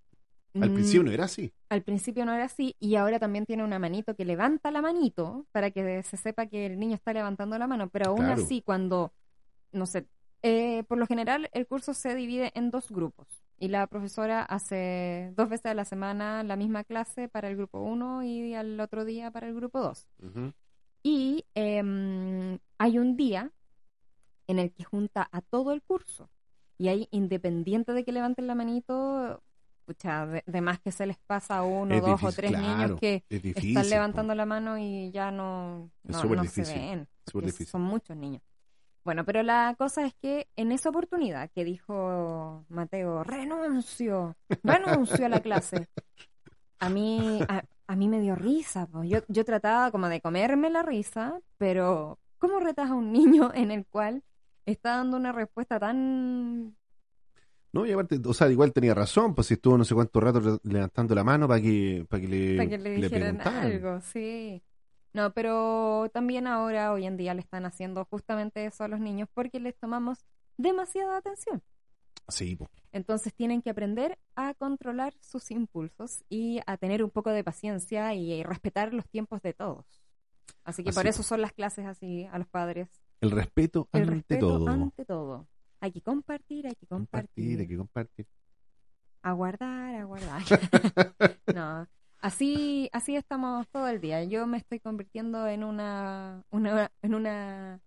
Al 0.62 0.72
principio 0.72 1.04
no 1.04 1.10
era 1.10 1.24
así. 1.24 1.52
Al 1.68 1.82
principio 1.82 2.24
no 2.24 2.32
era 2.32 2.44
así 2.44 2.76
y 2.80 2.96
ahora 2.96 3.18
también 3.18 3.46
tiene 3.46 3.64
una 3.64 3.78
manito 3.78 4.14
que 4.14 4.24
levanta 4.24 4.70
la 4.70 4.82
manito 4.82 5.46
para 5.52 5.70
que 5.70 6.02
se 6.02 6.16
sepa 6.16 6.46
que 6.46 6.66
el 6.66 6.78
niño 6.78 6.94
está 6.94 7.12
levantando 7.12 7.58
la 7.58 7.66
mano, 7.66 7.88
pero 7.88 8.10
aún 8.10 8.26
así 8.26 8.62
cuando, 8.62 9.12
no 9.72 9.86
sé, 9.86 10.06
eh, 10.42 10.84
por 10.84 10.98
lo 10.98 11.06
general 11.06 11.48
el 11.52 11.66
curso 11.66 11.94
se 11.94 12.14
divide 12.14 12.52
en 12.54 12.70
dos 12.70 12.90
grupos 12.90 13.26
y 13.58 13.68
la 13.68 13.86
profesora 13.88 14.42
hace 14.42 15.32
dos 15.36 15.48
veces 15.48 15.66
a 15.66 15.74
la 15.74 15.84
semana 15.84 16.44
la 16.44 16.56
misma 16.56 16.84
clase 16.84 17.28
para 17.28 17.48
el 17.48 17.56
grupo 17.56 17.80
1 17.80 18.22
y 18.22 18.54
al 18.54 18.78
otro 18.78 19.04
día 19.04 19.30
para 19.30 19.48
el 19.48 19.54
grupo 19.54 19.80
2. 19.80 20.06
Y 21.02 21.44
em, 21.54 22.58
hay 22.78 22.98
un 22.98 23.16
día 23.16 23.52
en 24.46 24.58
el 24.58 24.72
que 24.72 24.84
junta 24.84 25.28
a 25.30 25.40
todo 25.40 25.72
el 25.72 25.82
curso. 25.82 26.30
Y 26.78 26.88
ahí, 26.88 27.08
independiente 27.10 27.92
de 27.92 28.04
que 28.04 28.12
levanten 28.12 28.46
la 28.46 28.54
manito, 28.54 29.42
de, 30.46 30.60
más 30.60 30.80
que 30.80 30.92
se 30.92 31.06
les 31.06 31.18
pasa 31.18 31.58
a 31.58 31.62
uno, 31.62 32.00
dos 32.00 32.22
o 32.22 32.32
tres 32.32 32.52
niños 32.52 32.98
que 33.00 33.24
están 33.28 33.88
levantando 33.88 34.34
la 34.34 34.46
mano 34.46 34.78
y 34.78 35.10
ya 35.10 35.30
no, 35.30 35.90
no, 36.04 36.44
se 36.44 36.62
ven. 36.62 37.08
Son 37.66 37.82
muchos 37.82 38.16
niños. 38.16 38.42
Bueno, 39.04 39.24
pero 39.24 39.42
la 39.42 39.74
cosa 39.78 40.04
es 40.04 40.14
que 40.14 40.48
en 40.56 40.70
esa 40.70 40.90
oportunidad 40.90 41.50
que 41.50 41.64
dijo 41.64 42.64
Mateo, 42.68 43.24
renuncio, 43.24 44.36
renuncio 44.62 45.24
a 45.24 45.28
la 45.30 45.40
clase, 45.40 45.88
a 46.78 46.90
mí, 46.90 47.40
a, 47.48 47.96
mí 47.96 48.08
me 48.08 48.20
dio 48.20 48.34
risa. 48.34 48.86
Yo, 49.04 49.20
yo 49.28 49.44
trataba 49.44 49.90
como 49.90 50.08
de 50.08 50.20
comerme 50.20 50.68
la 50.68 50.82
risa, 50.82 51.40
pero 51.56 52.18
¿cómo 52.38 52.60
retas 52.60 52.90
a 52.90 52.94
un 52.94 53.12
niño 53.12 53.50
en 53.54 53.70
el 53.70 53.86
cual 53.86 54.22
está 54.66 54.96
dando 54.96 55.16
una 55.16 55.32
respuesta 55.32 55.80
tan 55.80 56.76
no, 57.72 57.84
y 57.86 57.92
aparte, 57.92 58.20
o 58.24 58.32
sea, 58.32 58.48
igual 58.50 58.72
tenía 58.72 58.94
razón, 58.94 59.34
pues 59.34 59.48
si 59.48 59.54
estuvo 59.54 59.76
no 59.76 59.84
sé 59.84 59.94
cuánto 59.94 60.20
rato 60.20 60.60
levantando 60.62 61.14
la 61.14 61.24
mano 61.24 61.46
para 61.46 61.60
que, 61.60 62.06
para 62.08 62.20
que 62.20 62.28
le, 62.28 62.56
para 62.56 62.68
que 62.68 62.78
le 62.78 62.90
dijeran 62.90 63.40
algo, 63.40 64.00
sí. 64.00 64.62
No, 65.12 65.32
pero 65.32 66.10
también 66.12 66.46
ahora, 66.46 66.92
hoy 66.92 67.06
en 67.06 67.16
día, 67.16 67.34
le 67.34 67.40
están 67.40 67.66
haciendo 67.66 68.04
justamente 68.04 68.64
eso 68.64 68.84
a 68.84 68.88
los 68.88 69.00
niños 69.00 69.28
porque 69.32 69.58
les 69.60 69.76
tomamos 69.76 70.24
demasiada 70.56 71.16
atención. 71.16 71.62
Sí. 72.28 72.56
pues. 72.56 72.70
Entonces 72.92 73.34
tienen 73.34 73.62
que 73.62 73.70
aprender 73.70 74.18
a 74.34 74.54
controlar 74.54 75.14
sus 75.20 75.50
impulsos 75.50 76.24
y 76.28 76.60
a 76.66 76.76
tener 76.76 77.02
un 77.02 77.10
poco 77.10 77.30
de 77.30 77.42
paciencia 77.42 78.14
y, 78.14 78.42
respetar 78.42 78.92
los 78.92 79.08
tiempos 79.08 79.42
de 79.42 79.54
todos. 79.54 79.86
Así 80.64 80.84
que 80.84 80.92
por 80.92 81.06
eso 81.06 81.22
son 81.22 81.40
las 81.40 81.52
clases 81.52 81.86
así 81.86 82.26
a 82.30 82.38
los 82.38 82.48
padres. 82.48 82.88
El 83.20 83.30
respeto 83.30 83.88
El 83.92 84.02
ante 84.02 84.14
respeto 84.14 84.46
todo. 84.46 84.68
ante 84.68 85.04
todo. 85.04 85.48
Hay 85.80 85.92
que 85.92 86.02
compartir, 86.02 86.66
hay 86.66 86.74
que 86.74 86.86
compartir. 86.86 87.60
hay 87.60 87.66
que 87.66 87.76
compartir. 87.76 88.26
Aguardar, 89.22 89.94
aguardar. 89.96 90.42
no, 91.54 91.86
así, 92.20 92.88
así 92.92 93.16
estamos 93.16 93.68
todo 93.68 93.88
el 93.88 94.00
día. 94.00 94.24
Yo 94.24 94.46
me 94.46 94.58
estoy 94.58 94.80
convirtiendo 94.80 95.46
en 95.46 95.64
una, 95.64 96.42
una 96.50 96.90
en 97.02 97.14
una 97.14 97.80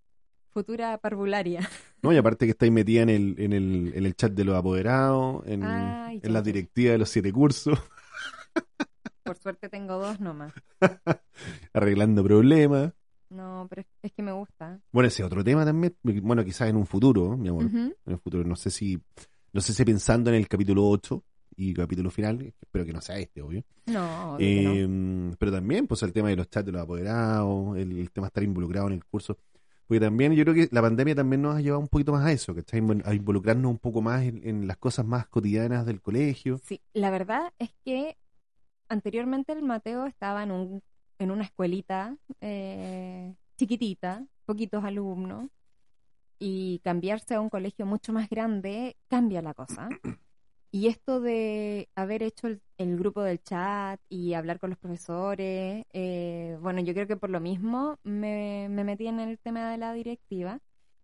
futura 0.51 0.97
parvularia. 0.97 1.67
No, 2.01 2.11
y 2.11 2.17
aparte 2.17 2.45
que 2.45 2.51
estáis 2.51 2.71
metida 2.71 3.03
en 3.03 3.09
el, 3.09 3.35
en 3.37 3.53
el, 3.53 3.91
en 3.95 4.05
el 4.05 4.15
chat 4.15 4.31
de 4.31 4.43
los 4.43 4.55
apoderados, 4.55 5.45
en, 5.45 5.63
en 5.63 6.33
la 6.33 6.41
directiva 6.41 6.93
de 6.93 6.97
los 6.97 7.09
siete 7.09 7.31
cursos. 7.31 7.77
Por 9.23 9.37
suerte 9.37 9.69
tengo 9.69 9.97
dos 9.99 10.19
nomás. 10.19 10.53
Arreglando 11.73 12.23
problemas. 12.23 12.93
No, 13.31 13.65
pero 13.69 13.83
es 14.01 14.11
que 14.11 14.21
me 14.21 14.31
gusta. 14.31 14.79
Bueno, 14.91 15.07
ese 15.07 15.23
otro 15.23 15.43
tema 15.43 15.65
también, 15.65 15.95
bueno, 16.03 16.43
quizás 16.43 16.69
en 16.69 16.75
un 16.75 16.85
futuro, 16.85 17.37
mi 17.37 17.47
amor, 17.49 17.63
en 17.63 17.95
un 18.05 18.19
futuro, 18.19 18.43
no 18.43 18.55
sé 18.55 18.69
si, 18.69 19.01
no 19.53 19.61
sé 19.61 19.73
si 19.73 19.85
pensando 19.85 20.29
en 20.29 20.35
el 20.35 20.47
capítulo 20.47 20.87
8, 20.87 21.23
y 21.55 21.73
capítulo 21.73 22.09
final, 22.09 22.53
espero 22.59 22.85
que 22.85 22.93
no 22.93 23.01
sea 23.01 23.17
este, 23.17 23.41
obvio. 23.41 23.63
No, 23.85 24.37
em, 24.39 25.33
Pero 25.35 25.51
también, 25.51 25.87
pues 25.87 26.01
el 26.03 26.13
tema 26.13 26.29
de 26.29 26.35
los 26.35 26.49
chats 26.49 26.65
de 26.65 26.71
los 26.71 26.81
apoderados, 26.81 27.77
el, 27.77 28.09
tema 28.11 28.25
de 28.25 28.29
estar 28.29 28.43
involucrado 28.43 28.87
en 28.87 28.93
el 28.93 29.05
curso. 29.05 29.37
Porque 29.87 29.99
también 29.99 30.33
yo 30.33 30.43
creo 30.43 30.55
que 30.55 30.69
la 30.71 30.81
pandemia 30.81 31.15
también 31.15 31.41
nos 31.41 31.55
ha 31.55 31.61
llevado 31.61 31.81
un 31.81 31.89
poquito 31.89 32.13
más 32.13 32.25
a 32.25 32.31
eso, 32.31 32.55
que 32.55 32.63
a 33.03 33.13
involucrarnos 33.13 33.69
un 33.69 33.77
poco 33.77 34.01
más 34.01 34.23
en, 34.23 34.65
las 34.65 34.77
cosas 34.77 35.05
más 35.05 35.27
cotidianas 35.27 35.85
del 35.85 36.01
colegio. 36.01 36.59
Sí, 36.63 36.79
la 36.93 37.09
verdad 37.09 37.51
es 37.59 37.71
que 37.83 38.17
anteriormente 38.87 39.51
el 39.51 39.63
Mateo 39.63 40.05
estaba 40.05 40.43
en, 40.43 40.51
un, 40.51 40.83
en 41.21 41.31
una 41.31 41.43
escuelita 41.43 42.17
eh, 42.41 43.35
chiquitita, 43.55 44.25
poquitos 44.45 44.83
alumnos, 44.83 45.49
y 46.39 46.79
cambiarse 46.83 47.35
a 47.35 47.41
un 47.41 47.49
colegio 47.49 47.85
mucho 47.85 48.11
más 48.11 48.27
grande 48.27 48.97
cambia 49.07 49.43
la 49.43 49.53
cosa. 49.53 49.89
Y 50.71 50.87
esto 50.87 51.19
de 51.21 51.89
haber 51.95 52.23
hecho 52.23 52.47
el, 52.47 52.97
grupo 52.97 53.21
del 53.21 53.43
chat 53.43 53.99
y 54.09 54.33
hablar 54.33 54.57
con 54.59 54.71
los 54.71 54.79
profesores, 54.79 55.85
eh, 55.93 56.57
bueno, 56.61 56.79
yo 56.81 56.93
creo 56.93 57.07
que 57.07 57.17
por 57.17 57.29
lo 57.29 57.39
mismo 57.39 57.99
me, 58.03 58.67
metí 58.69 59.07
en 59.07 59.19
el 59.19 59.37
tema 59.37 59.69
de 59.69 59.77
la 59.77 59.93
directiva, 59.93 60.59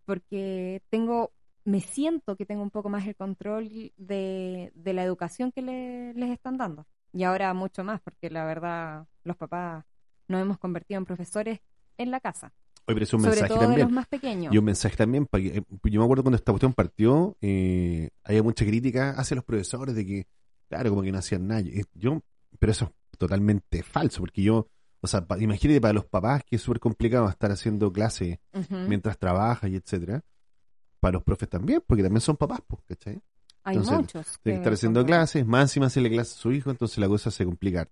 porque 0.06 0.82
tengo, 0.90 1.34
me 1.66 1.82
siento 1.82 2.36
que 2.36 2.46
tengo 2.46 2.64
un 2.64 2.72
poco 2.72 2.90
más 2.90 3.06
el 3.06 3.16
control 3.16 3.92
de, 3.98 4.72
la 4.84 5.04
educación 5.04 5.52
que 5.52 5.62
les 5.62 6.32
están 6.32 6.58
dando. 6.58 6.88
Y 7.14 7.24
ahora 7.24 7.54
mucho 7.54 7.84
más, 7.84 8.02
porque 8.02 8.30
la 8.30 8.46
verdad 8.46 9.06
los 9.24 9.38
papás 9.38 9.86
nos 10.28 10.42
hemos 10.42 10.58
convertido 10.58 10.98
en 10.98 11.06
profesores 11.06 11.60
en 11.98 12.12
la 12.12 12.20
casa. 12.20 12.54
Oye, 12.86 12.96
pero 12.96 13.04
es 13.04 13.14
un 13.14 13.22
mensaje 13.22 13.54
también. 13.54 13.94
más 13.94 14.08
pequeños. 14.08 14.54
Y 14.54 14.58
un 14.58 14.64
mensaje 14.64 14.96
también, 14.96 15.28
eh, 15.34 15.62
yo 15.84 16.00
me 16.00 16.06
acuerdo 16.06 16.24
cuando 16.24 16.38
esta 16.38 16.54
cuestión 16.54 16.74
partió, 16.74 17.36
eh, 17.42 18.10
había 18.24 18.44
mucha 18.44 18.66
crítica 18.66 19.12
hacia 19.12 19.36
los 19.36 19.44
profesores 19.44 19.94
de 19.94 20.06
que, 20.06 20.28
claro, 20.70 20.92
como 20.92 21.02
que 21.02 21.12
no 21.12 21.18
hacían 21.18 21.48
nada. 21.48 21.64
Yo, 21.94 22.22
pero 22.60 22.72
eso 22.72 22.86
es 23.12 23.18
totalmente 23.18 23.84
falso, 23.84 24.22
porque 24.22 24.42
yo, 24.42 24.70
o 25.02 25.08
sea, 25.08 25.26
imagínate 25.38 25.82
para 25.82 25.94
los 25.94 26.06
papás 26.06 26.44
que 26.46 26.56
es 26.56 26.62
súper 26.62 26.80
complicado 26.80 27.28
estar 27.28 27.52
haciendo 27.52 27.92
clases 27.92 28.40
mientras 28.70 29.18
trabajas 29.18 29.70
y 29.70 29.76
etcétera. 29.76 30.24
Para 31.02 31.14
los 31.14 31.24
profes 31.24 31.50
también, 31.50 31.84
porque 31.86 32.04
también 32.04 32.22
son 32.22 32.38
papás, 32.38 32.62
pues, 32.66 32.82
¿cachai? 32.88 33.22
Hay 33.64 33.78
muchos. 33.80 34.40
Tienen 34.42 34.62
que 34.62 34.64
estar 34.64 34.74
haciendo 34.74 35.06
clases, 35.06 35.46
más 35.46 35.64
encima 35.64 35.88
hacerle 35.88 36.10
clases 36.10 36.38
a 36.38 36.40
su 36.40 36.54
hijo, 36.54 36.72
entonces 36.72 36.98
la 37.00 37.08
cosa 37.10 37.32
se 37.32 37.44
complica. 37.44 37.88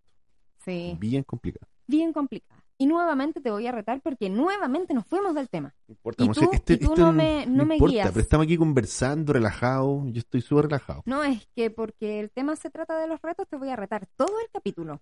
Sí. 0.64 0.96
Bien 1.00 1.22
complicada. 1.24 1.68
Bien 1.88 2.14
complicada 2.14 2.66
y 2.78 2.88
nuevamente 2.88 3.40
te 3.40 3.50
voy 3.52 3.68
a 3.68 3.72
retar 3.72 4.02
porque 4.02 4.30
nuevamente 4.30 4.94
nos 4.94 5.06
fuimos 5.06 5.34
del 5.34 5.50
tema. 5.50 5.74
No 5.88 5.94
importa, 5.94 6.24
y 6.24 6.30
tú, 6.30 6.50
este, 6.52 6.74
este 6.74 6.88
no 6.96 7.14
me, 7.14 7.46
no 7.46 7.66
me 7.66 7.76
importa, 7.76 8.10
Pero 8.10 8.20
estamos 8.20 8.46
aquí 8.46 8.58
conversando, 8.58 9.34
relajados. 9.34 10.04
Yo 10.12 10.20
estoy 10.20 10.42
súper 10.42 10.66
relajado. 10.66 11.02
No, 11.06 11.24
es 11.24 11.48
que 11.56 11.70
porque 11.70 12.20
el 12.20 12.32
tema 12.32 12.56
se 12.56 12.70
trata 12.70 12.98
de 13.00 13.08
los 13.08 13.22
retos, 13.22 13.48
te 13.48 13.56
voy 13.56 13.70
a 13.70 13.76
retar 13.76 14.08
todo 14.18 14.40
el 14.42 14.50
capítulo. 14.52 15.02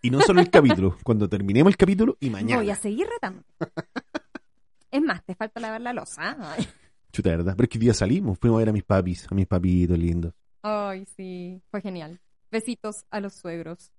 Y 0.00 0.10
no 0.10 0.20
solo 0.20 0.40
el 0.40 0.50
capítulo, 0.50 0.96
cuando 1.04 1.28
terminemos 1.28 1.70
el 1.70 1.76
capítulo 1.76 2.16
y 2.18 2.30
mañana. 2.30 2.56
Voy 2.56 2.70
a 2.70 2.76
seguir 2.76 3.06
retando. 3.06 3.42
es 4.90 5.02
más, 5.02 5.22
te 5.24 5.34
falta 5.34 5.60
lavar 5.60 5.80
la 5.80 5.92
losa. 5.92 6.36
Chuta, 7.12 7.30
¿verdad? 7.30 7.54
Pero 7.56 7.64
es 7.64 7.68
que 7.68 7.78
día 7.78 7.94
salimos, 7.94 8.38
fuimos 8.38 8.56
a 8.56 8.60
ver 8.60 8.70
a 8.70 8.72
mis 8.72 8.84
papis, 8.84 9.30
a 9.30 9.34
mis 9.34 9.46
papitos 9.46 9.98
lindos. 9.98 10.32
Ay, 10.62 11.04
sí, 11.14 11.60
fue 11.70 11.82
genial. 11.82 12.20
Besitos 12.50 13.04
a 13.10 13.20
los 13.20 13.34
suegros. 13.34 13.92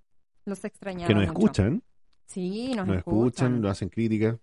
Los 0.45 0.65
extrañaba. 0.65 1.07
Que 1.07 1.13
nos 1.13 1.25
escuchan. 1.25 1.83
Sí, 2.25 2.73
nos, 2.75 2.89
escuchan. 2.89 3.61
nos 3.61 3.71
hacen 3.71 3.89
críticas. 3.89 4.37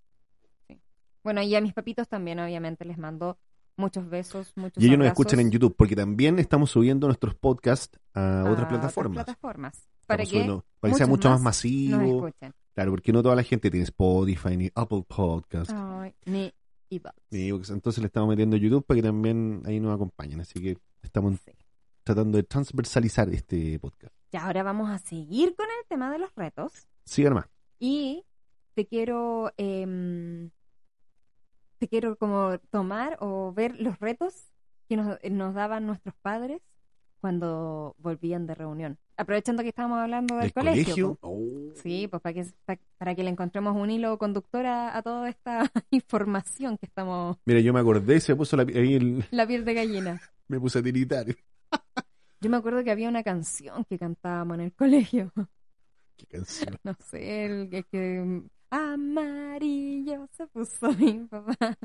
Bueno, 1.22 1.42
y 1.42 1.54
a 1.54 1.60
mis 1.60 1.74
papitos 1.74 2.08
también, 2.08 2.38
obviamente, 2.38 2.84
les 2.84 2.98
mando 2.98 3.38
muchos 3.76 4.08
besos, 4.08 4.52
muchos 4.56 4.82
Y 4.82 4.86
ellos 4.86 4.98
nos 4.98 5.08
escuchan 5.08 5.40
en 5.40 5.50
YouTube, 5.50 5.74
porque 5.76 5.96
también 5.96 6.38
estamos 6.38 6.70
subiendo 6.70 7.06
nuestros 7.06 7.34
podcasts 7.34 7.98
a, 8.14 8.44
otras 8.48 8.68
plataformas. 8.68 9.24
plataformas. 9.24 9.88
Para 10.06 10.24
que, 10.24 10.60
para 10.80 10.92
que 10.92 10.98
sea 10.98 11.06
mucho 11.06 11.30
más, 11.30 11.40
masivo. 11.40 12.30
Claro, 12.74 12.90
porque 12.92 13.12
no 13.12 13.22
toda 13.22 13.34
la 13.34 13.42
gente 13.42 13.70
tiene 13.70 13.84
Spotify 13.84 14.56
ni 14.56 14.70
Apple 14.74 15.04
Podcast. 15.06 15.72
ni 16.26 16.52
Entonces 16.90 17.98
le 17.98 18.06
estamos 18.06 18.28
metiendo 18.28 18.56
YouTube 18.56 18.84
para 18.84 18.96
que 18.96 19.02
también 19.02 19.62
ahí 19.66 19.80
nos 19.80 19.94
acompañen. 19.94 20.40
Así 20.40 20.60
que 20.60 20.78
estamos 21.02 21.38
tratando 22.02 22.38
de 22.38 22.44
transversalizar 22.44 23.28
este 23.30 23.78
podcast. 23.78 24.14
Y 24.32 24.36
ahora 24.36 24.62
vamos 24.62 24.90
a 24.90 24.98
seguir 24.98 25.54
con 25.56 25.66
el 25.66 25.86
tema 25.88 26.10
de 26.10 26.18
los 26.18 26.34
retos. 26.34 26.88
Sí, 27.04 27.24
más. 27.24 27.46
Y 27.80 28.24
te 28.74 28.86
quiero, 28.86 29.52
em, 29.56 30.50
te 31.78 31.88
quiero 31.88 32.16
como 32.16 32.58
tomar 32.70 33.16
o 33.20 33.52
ver 33.52 33.80
los 33.80 33.98
retos 33.98 34.52
que 34.88 34.96
nos, 34.96 35.18
nos 35.30 35.54
daban 35.54 35.86
nuestros 35.86 36.14
padres 36.22 36.60
cuando 37.20 37.94
volvían 37.98 38.46
de 38.46 38.54
reunión. 38.54 38.98
Aprovechando 39.16 39.62
que 39.62 39.70
estábamos 39.70 39.98
hablando 39.98 40.36
del 40.36 40.52
colegio. 40.52 41.18
Oh. 41.20 41.72
Sí, 41.82 42.06
pues 42.08 42.22
para 42.22 42.34
que, 42.34 42.46
para 42.98 43.14
que 43.14 43.22
le 43.22 43.30
encontremos 43.30 43.76
un 43.76 43.90
hilo 43.90 44.18
conductor 44.18 44.66
a, 44.66 45.00
toda 45.02 45.28
esta 45.28 45.70
información 45.90 46.76
que 46.78 46.86
estamos... 46.86 47.38
Mira, 47.44 47.60
yo 47.60 47.72
me 47.72 47.80
acordé, 47.80 48.20
se 48.20 48.36
puso 48.36 48.56
la, 48.56 48.62
ahí 48.62 49.24
la 49.30 49.46
piel 49.46 49.64
de 49.64 49.74
gallina. 49.74 50.20
me 50.48 50.60
puse 50.60 50.80
a 50.80 50.82
tiritar. 50.82 51.26
yo 52.40 52.50
me 52.50 52.56
acuerdo 52.56 52.84
que 52.84 52.90
había 52.90 53.08
una 53.08 53.22
canción 53.22 53.84
que 53.84 53.98
cantábamos 53.98 54.56
en 54.56 54.60
el 54.64 54.72
colegio. 54.72 55.32
No 56.84 56.96
sé, 57.10 57.44
el 57.44 57.68
que, 57.90 58.42
amarillo 58.70 60.28
se 60.32 60.46
puso 60.46 60.92
mi 60.98 61.26
papá. 61.26 61.76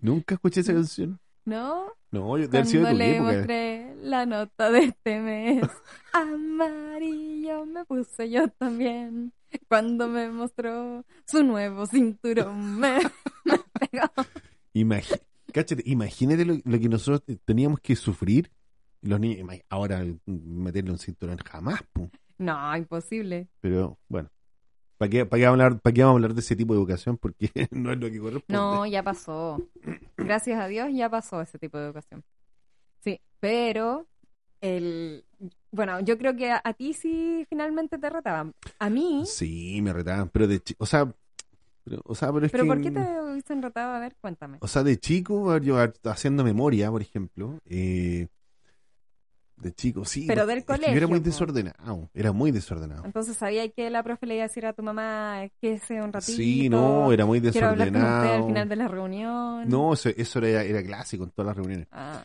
Nunca 0.00 0.34
escuché 0.34 0.60
esa 0.60 0.74
canción. 0.74 1.18
¿No? 1.44 1.92
No, 2.10 2.36
yo 2.38 2.50
Cuando 2.50 2.80
de 2.82 2.94
le 2.94 3.20
mostré 3.20 3.94
la 4.02 4.26
nota 4.26 4.70
de 4.70 4.86
este 4.86 5.20
mes, 5.20 5.62
amarillo 6.12 7.64
me 7.66 7.84
puse 7.84 8.28
yo 8.30 8.48
también. 8.48 9.32
Cuando 9.68 10.08
me 10.08 10.28
mostró 10.28 11.04
su 11.24 11.44
nuevo 11.44 11.86
cinturón, 11.86 12.80
me, 12.80 12.98
pegó. 13.78 14.10
imagínate 14.72 16.44
lo, 16.44 16.60
que 16.62 16.88
nosotros 16.88 17.22
teníamos 17.44 17.80
que 17.80 17.94
sufrir. 17.94 18.50
Los 19.02 19.20
niños, 19.20 19.48
ahora 19.68 20.04
meterle 20.26 20.90
un 20.90 20.98
cinturón 20.98 21.38
jamás, 21.38 21.80
pum. 21.92 22.10
No, 22.38 22.76
imposible. 22.76 23.48
Pero 23.60 23.98
bueno, 24.08 24.30
¿para 24.98 25.08
qué, 25.08 25.26
para 25.26 25.48
hablar, 25.48 25.80
¿para 25.80 25.94
qué 25.94 26.02
vamos 26.02 26.14
a 26.14 26.16
hablar 26.16 26.34
de 26.34 26.40
ese 26.40 26.56
tipo 26.56 26.74
de 26.74 26.80
educación? 26.80 27.16
Porque 27.16 27.50
no 27.70 27.92
es 27.92 27.98
lo 27.98 28.10
que 28.10 28.18
corresponde. 28.18 28.52
No, 28.52 28.86
ya 28.86 29.02
pasó. 29.02 29.62
Gracias 30.16 30.60
a 30.60 30.66
Dios 30.68 30.88
ya 30.92 31.08
pasó 31.08 31.40
ese 31.40 31.58
tipo 31.58 31.78
de 31.78 31.86
educación. 31.86 32.24
Sí, 33.00 33.20
pero 33.40 34.06
el 34.60 35.24
bueno, 35.76 36.00
yo 36.00 36.16
creo 36.16 36.34
que 36.34 36.50
a, 36.50 36.72
ti 36.72 36.94
sí 36.94 37.46
finalmente 37.48 37.98
te 37.98 38.08
retaban. 38.08 38.54
A 38.78 38.88
mí. 38.88 39.24
Sí, 39.26 39.80
me 39.82 39.92
retaban, 39.92 40.30
pero 40.30 40.48
de 40.48 40.60
chico, 40.60 40.82
o 40.82 40.86
sea, 40.86 41.12
pero, 41.84 42.00
o 42.04 42.14
sea, 42.14 42.32
pero 42.32 42.46
es 42.46 42.52
¿Pero 42.52 42.66
por 42.66 42.80
qué 42.80 42.90
te 42.90 43.00
hubiesen 43.20 43.62
retado? 43.62 43.94
A 43.94 44.00
ver, 44.00 44.16
cuéntame. 44.20 44.58
O 44.60 44.68
sea, 44.68 44.82
de 44.82 44.98
chico, 44.98 45.56
yo 45.58 45.76
haciendo 46.04 46.44
memoria, 46.44 46.90
por 46.90 47.02
ejemplo, 47.02 47.58
eh, 47.66 48.28
de 49.56 49.74
chico, 49.74 50.04
sí. 50.04 50.24
Pero 50.26 50.46
del 50.46 50.64
colegio. 50.64 50.92
Yo 50.92 50.98
era 50.98 51.06
muy 51.06 51.20
desordenado, 51.20 52.10
era 52.14 52.32
muy 52.32 52.50
desordenado. 52.50 53.04
Entonces 53.04 53.36
sabía 53.36 53.68
que 53.70 53.88
la 53.90 54.02
profe 54.02 54.26
le 54.26 54.34
iba 54.34 54.44
a 54.44 54.48
decir 54.48 54.66
a 54.66 54.72
tu 54.72 54.82
mamá 54.82 55.48
que 55.60 55.78
sea 55.78 56.04
un 56.04 56.12
ratito. 56.12 56.36
Sí, 56.36 56.68
no, 56.68 57.10
era 57.10 57.24
muy 57.24 57.40
desordenado. 57.40 58.34
al 58.34 58.46
final 58.46 58.68
de 58.68 58.76
la 58.76 58.88
reunión. 58.88 59.68
No, 59.68 59.94
eso, 59.94 60.10
eso 60.10 60.38
era, 60.40 60.62
era, 60.62 60.82
clásico 60.82 61.24
en 61.24 61.30
todas 61.30 61.48
las 61.48 61.56
reuniones. 61.56 61.88
Ah. 61.90 62.22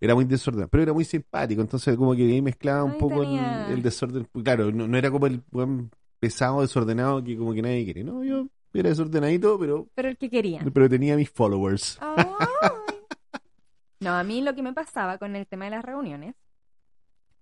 Era 0.00 0.14
muy 0.14 0.24
desordenado, 0.24 0.68
pero 0.68 0.84
era 0.84 0.92
muy 0.92 1.04
simpático, 1.04 1.60
entonces 1.60 1.96
como 1.96 2.14
que 2.14 2.22
ahí 2.22 2.40
mezclaba 2.40 2.84
un 2.84 2.98
poco 2.98 3.24
el, 3.24 3.82
desorden. 3.82 4.28
Claro, 4.44 4.70
no, 4.70 4.96
era 4.96 5.10
como 5.10 5.26
el 5.26 5.42
buen 5.50 5.90
pesado 6.20 6.60
desordenado 6.60 7.22
que 7.24 7.36
como 7.36 7.52
que 7.52 7.62
nadie 7.62 7.84
quiere. 7.84 8.04
No, 8.04 8.22
yo 8.22 8.46
era 8.72 8.90
desordenadito, 8.90 9.58
pero... 9.58 9.88
Pero 9.96 10.08
el 10.08 10.16
que 10.16 10.30
quería. 10.30 10.64
Pero 10.72 10.88
tenía 10.88 11.16
mis 11.16 11.30
followers. 11.30 11.98
no, 14.00 14.12
a 14.12 14.22
mí 14.22 14.40
lo 14.40 14.54
que 14.54 14.62
me 14.62 14.72
pasaba 14.72 15.18
con 15.18 15.34
el 15.34 15.48
tema 15.48 15.64
de 15.64 15.72
las 15.72 15.84
reuniones 15.84 16.36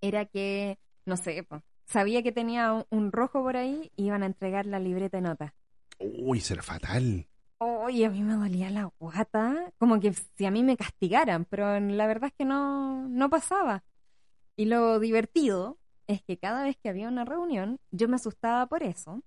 era 0.08 0.24
que, 0.26 0.78
no 1.04 1.16
sé, 1.16 1.46
sabía 1.84 2.22
que 2.22 2.32
tenía 2.32 2.84
un, 2.90 3.12
rojo 3.12 3.42
por 3.42 3.56
ahí 3.56 3.90
y 3.96 4.06
iban 4.06 4.22
a 4.22 4.26
entregar 4.26 4.66
la 4.66 4.78
libreta 4.78 5.16
de 5.18 5.22
nota. 5.22 5.54
Uy, 5.98 6.40
será 6.40 6.62
fatal. 6.62 7.26
Uy, 7.58 8.04
a 8.04 8.10
mí 8.10 8.22
me 8.22 8.34
dolía 8.34 8.70
la 8.70 8.90
guata, 8.98 9.72
como 9.78 9.98
que 9.98 10.12
si 10.12 10.44
a 10.44 10.50
mí 10.50 10.62
me 10.62 10.76
castigaran, 10.76 11.46
pero 11.46 11.80
la 11.80 12.06
verdad 12.06 12.28
es 12.28 12.34
que 12.34 12.44
no, 12.44 13.08
no 13.08 13.30
pasaba. 13.30 13.82
Y 14.56 14.66
lo 14.66 15.00
divertido 15.00 15.78
es 16.06 16.22
que 16.22 16.38
cada 16.38 16.64
vez 16.64 16.76
que 16.76 16.88
había 16.88 17.08
una 17.08 17.24
reunión, 17.24 17.78
yo 17.90 18.08
me 18.08 18.16
asustaba 18.16 18.66
por 18.66 18.82
eso, 18.82 19.22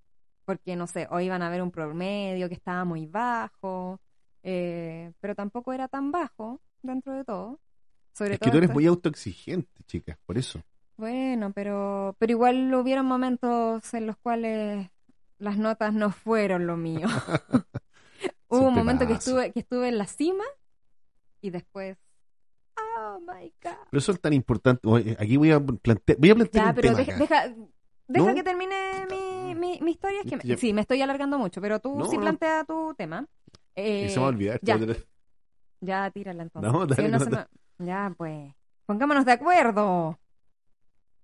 porque 0.45 0.75
no 0.75 0.88
sé, 0.88 1.07
o 1.09 1.19
iban 1.19 1.41
a 1.41 1.50
ver 1.50 1.62
un 1.62 1.71
promedio 1.71 2.50
que 2.50 2.55
estaba 2.55 2.86
muy 2.86 3.07
bajo, 3.07 4.00
eh, 4.43 5.12
pero 5.19 5.36
tampoco 5.36 5.74
era 5.74 5.88
tan 5.88 6.12
bajo 6.12 6.62
dentro 6.81 7.13
de 7.13 7.25
todo 7.25 7.59
es 8.17 8.39
que 8.39 8.51
tú 8.51 8.57
eres 8.57 8.69
muy 8.71 8.85
autoexigente, 8.85 9.83
chicas, 9.85 10.17
por 10.25 10.37
eso. 10.37 10.61
Bueno, 10.97 11.51
pero, 11.53 12.15
pero 12.19 12.31
igual 12.31 12.73
hubieron 12.73 13.05
momentos 13.05 13.93
en 13.93 14.05
los 14.07 14.17
cuales 14.17 14.89
las 15.37 15.57
notas 15.57 15.93
no 15.93 16.11
fueron 16.11 16.67
lo 16.67 16.75
mío. 16.75 17.07
Hubo 18.49 18.67
un 18.67 18.73
momento 18.73 19.07
que 19.07 19.13
estuve, 19.13 19.51
que 19.51 19.59
estuve 19.61 19.87
en 19.89 19.97
la 19.97 20.07
cima 20.07 20.43
y 21.41 21.51
después, 21.51 21.97
oh 22.77 23.19
my 23.21 23.53
God. 23.63 23.71
Pero 23.91 24.01
son 24.01 24.17
tan 24.17 24.33
importantes. 24.33 24.91
Aquí 25.19 25.37
voy 25.37 25.51
a 25.51 25.59
plantear. 25.59 26.17
Voy 26.19 26.29
a 26.31 26.35
plantear 26.35 26.63
ya, 26.65 26.69
un 26.69 26.75
pero 26.75 26.87
tema 26.95 26.97
deja, 26.97 27.17
deja, 27.17 27.55
deja 28.07 28.33
que 28.33 28.43
termine 28.43 28.75
mi, 29.09 29.55
mi, 29.55 29.79
mi 29.81 29.91
historia. 29.91 30.21
Es 30.25 30.29
que 30.29 30.47
me, 30.47 30.57
sí, 30.57 30.73
me 30.73 30.81
estoy 30.81 31.01
alargando 31.01 31.37
mucho, 31.37 31.61
pero 31.61 31.79
tú 31.79 31.95
No, 31.97 32.05
sí 32.07 32.17
no. 32.17 32.23
plantea 32.23 32.65
tu 32.65 32.93
tema. 32.95 33.25
Eh, 33.75 34.05
Y 34.07 34.09
se 34.09 34.15
me 34.15 34.21
va 34.21 34.25
a 34.27 34.29
olvidar. 34.31 34.59
ya. 35.81 36.11
tírala 36.11 36.43
entonces. 36.43 36.71
No, 36.73 36.85
dale, 36.85 36.95
Sí, 36.95 37.11
dale. 37.11 37.29
me- 37.29 37.58
Ya, 37.79 38.13
pues. 38.17 38.53
Pongámonos 38.86 39.25
de 39.25 39.31
acuerdo. 39.33 40.19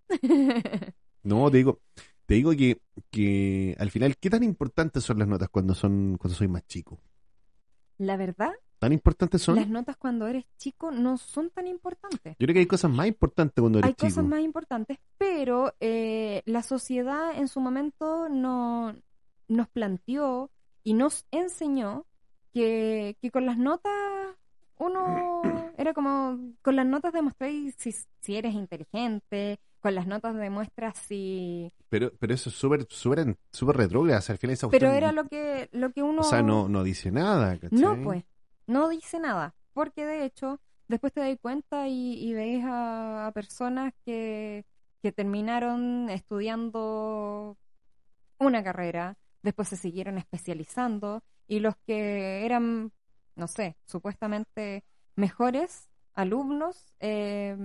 No, 1.24 1.50
te 1.50 1.58
digo, 1.58 1.80
te 2.28 2.36
digo 2.36 2.52
que, 2.52 2.80
que 3.10 3.76
al 3.80 3.90
final, 3.90 4.16
¿qué 4.18 4.30
tan 4.30 4.44
importantes 4.44 5.04
son 5.04 5.18
las 5.18 5.28
notas 5.28 5.50
cuando 5.50 5.74
son 5.74 6.18
cuando 6.20 6.38
soy 6.38 6.48
más 6.48 6.68
chico? 6.68 7.00
La 7.98 8.16
verdad, 8.16 8.52
¿Tan 8.78 8.94
importantes 8.94 9.42
son? 9.42 9.56
las 9.56 9.68
notas 9.68 9.98
cuando 9.98 10.28
eres 10.28 10.46
chico 10.58 10.92
no 10.92 11.18
son 11.18 11.50
tan 11.50 11.66
importantes. 11.66 12.36
Yo 12.38 12.46
creo 12.46 12.54
que 12.54 12.60
hay 12.60 12.68
cosas 12.68 12.92
más 12.92 13.08
importantes 13.08 13.60
cuando 13.60 13.80
eres 13.80 13.88
Hay 13.90 13.94
chico. 13.96 14.06
cosas 14.06 14.24
más 14.24 14.42
importantes, 14.42 15.00
pero 15.18 15.74
eh, 15.80 16.44
la 16.46 16.62
sociedad 16.62 17.36
en 17.36 17.48
su 17.48 17.60
momento 17.60 18.30
no, 18.30 18.96
nos 19.48 19.68
planteó 19.70 20.52
y 20.84 20.94
nos 20.94 21.26
enseñó 21.32 22.06
que, 22.54 23.18
que 23.20 23.32
con 23.32 23.48
las 23.48 23.58
notas 23.58 23.92
uno 24.78 25.42
era 25.86 25.94
como, 25.94 26.40
con 26.62 26.76
las 26.76 26.86
notas 26.86 27.14
demostráis 27.14 27.76
si, 27.78 27.92
si 27.92 28.36
eres 28.36 28.54
inteligente, 28.54 29.60
con 29.80 29.94
las 29.94 30.08
notas 30.08 30.36
demuestras 30.36 30.98
si... 30.98 31.72
Pero, 31.90 32.12
pero 32.20 32.34
eso 32.34 32.50
es 32.50 32.56
súper 32.56 32.88
súper 32.90 33.38
súper 33.52 33.78
retrógrado. 33.78 34.18
o 34.18 34.22
sea, 34.22 34.34
al 34.34 34.40
final 34.40 34.54
esa 34.56 34.70
Pero 34.70 34.92
era 34.92 35.12
lo 35.12 35.28
que, 35.28 35.70
lo 35.72 35.92
que 35.92 36.02
uno... 36.02 36.22
O 36.22 36.24
sea, 36.24 36.42
no, 36.42 36.68
no 36.68 36.84
dice 36.84 37.12
nada, 37.12 37.58
¿cachai? 37.60 37.80
No, 37.80 38.02
pues, 38.04 38.24
no 38.66 38.90
dice 38.90 39.20
nada, 39.20 39.54
porque 39.74 40.06
de 40.06 40.26
hecho, 40.26 40.60
después 40.88 41.14
te 41.14 41.20
das 41.22 41.38
cuenta 41.40 41.88
y, 41.88 42.14
y 42.14 42.34
ves 42.34 42.64
a, 42.66 43.28
a 43.28 43.32
personas 43.32 43.94
que, 44.04 44.66
que 45.04 45.12
terminaron 45.12 46.10
estudiando 46.10 47.58
una 48.40 48.64
carrera, 48.64 49.18
después 49.44 49.68
se 49.68 49.78
siguieron 49.78 50.18
especializando, 50.18 51.24
y 51.48 51.60
los 51.60 51.76
que 51.86 52.44
eran, 52.44 52.92
no 53.36 53.48
sé, 53.48 53.78
supuestamente 53.86 54.84
mejores 55.16 55.90
alumnos, 56.14 56.94
eh, 57.00 57.56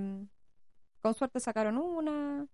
con 1.03 1.15
suerte 1.15 1.41
sacaron 1.41 1.79
una... 1.79 2.47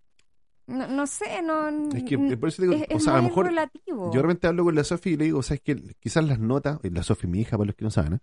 No, 0.68 0.88
no 0.88 1.06
sé, 1.06 1.42
no... 1.42 1.68
Es 1.94 2.02
que 2.02 2.16
eh, 2.16 2.36
por 2.36 2.48
eso 2.48 2.62
digo, 2.62 2.74
es, 2.74 2.82
o 2.92 2.96
es 2.96 3.04
sea, 3.04 3.12
a 3.12 3.16
lo 3.16 3.22
muy 3.22 3.30
mejor 3.30 3.46
relativo. 3.46 4.06
yo 4.06 4.16
de 4.18 4.22
repente 4.22 4.46
hablo 4.48 4.64
con 4.64 4.74
la 4.74 4.82
Sofi 4.84 5.10
y 5.10 5.16
le 5.16 5.24
digo, 5.26 5.42
¿sabes 5.42 5.60
que 5.62 5.76
Quizás 6.00 6.24
las 6.24 6.40
notas, 6.40 6.80
y 6.82 6.90
la 6.90 7.02
Sofi, 7.04 7.26
mi 7.28 7.40
hija, 7.40 7.56
para 7.56 7.66
los 7.68 7.76
que 7.76 7.84
no 7.84 7.90
saben, 7.90 8.14
¿eh? 8.14 8.18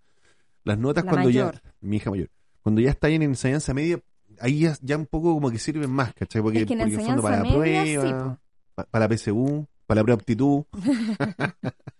las 0.65 0.77
notas 0.77 1.05
La 1.05 1.11
cuando 1.11 1.29
mayor. 1.29 1.55
ya, 1.55 1.61
mi 1.81 1.97
hija 1.97 2.09
mayor, 2.09 2.29
cuando 2.61 2.81
ya 2.81 2.89
está 2.89 3.07
en 3.09 3.21
enseñanza 3.21 3.73
media, 3.73 3.99
ahí 4.41 4.59
ya, 4.59 4.75
ya 4.81 4.97
un 4.97 5.05
poco 5.05 5.33
como 5.33 5.51
que 5.51 5.57
sirven 5.59 5.89
más, 5.89 6.13
¿cachai? 6.13 6.41
Porque, 6.41 6.59
Es 6.59 6.65
que 6.65 6.73
en 6.73 6.79
porque 6.79 6.97
fondo 6.99 7.21
para 7.21 7.37
la 7.37 7.43
media, 7.43 8.01
prueba, 8.01 8.39
pa- 8.75 8.85
para 8.85 9.07
la 9.07 9.15
PSU, 9.17 9.65
para 9.87 10.01
la 10.01 10.03
preaptitud, 10.05 10.63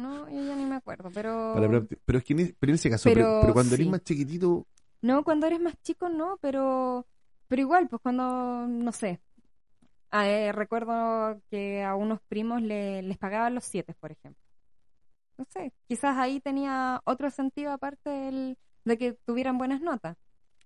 No, 0.00 0.28
yo 0.28 0.44
ya 0.44 0.56
ni 0.56 0.64
me 0.64 0.76
acuerdo, 0.76 1.10
pero... 1.12 1.54
pero 2.04 2.18
es 2.18 2.24
que 2.24 2.32
en, 2.34 2.56
pero 2.58 2.70
en 2.70 2.74
ese 2.74 2.90
caso, 2.90 3.08
pero, 3.10 3.24
Pero 3.24 3.40
pero 3.40 3.52
cuando 3.54 3.74
eres 3.74 3.86
más 3.88 4.02
chiquitito, 4.04 4.66
No, 5.02 5.24
cuando 5.24 5.46
eres 5.46 5.60
más 5.60 5.74
chico 5.82 6.08
no, 6.08 6.38
pero, 6.40 7.06
pero 7.48 7.62
igual, 7.62 7.88
pues 7.88 8.00
cuando, 8.02 8.66
no 8.66 8.92
sé, 8.92 9.20
Ah, 10.12 10.28
eh, 10.28 10.50
recuerdo 10.52 11.40
que 11.50 11.84
a 11.84 11.94
unos 11.94 12.20
primos 12.28 12.60
le- 12.62 13.00
les 13.02 13.16
pagaban 13.16 13.54
los 13.54 13.64
siete, 13.64 13.94
por 14.00 14.10
ejemplo. 14.10 14.42
No 15.38 15.44
sé, 15.48 15.72
quizás 15.88 16.18
ahí 16.18 16.40
tenía 16.40 17.00
otro 17.04 17.30
sentido 17.30 17.72
aparte 17.72 18.10
del- 18.10 18.58
de 18.84 18.98
que 18.98 19.12
tuvieran 19.24 19.56
buenas 19.58 19.80
notas. 19.80 20.16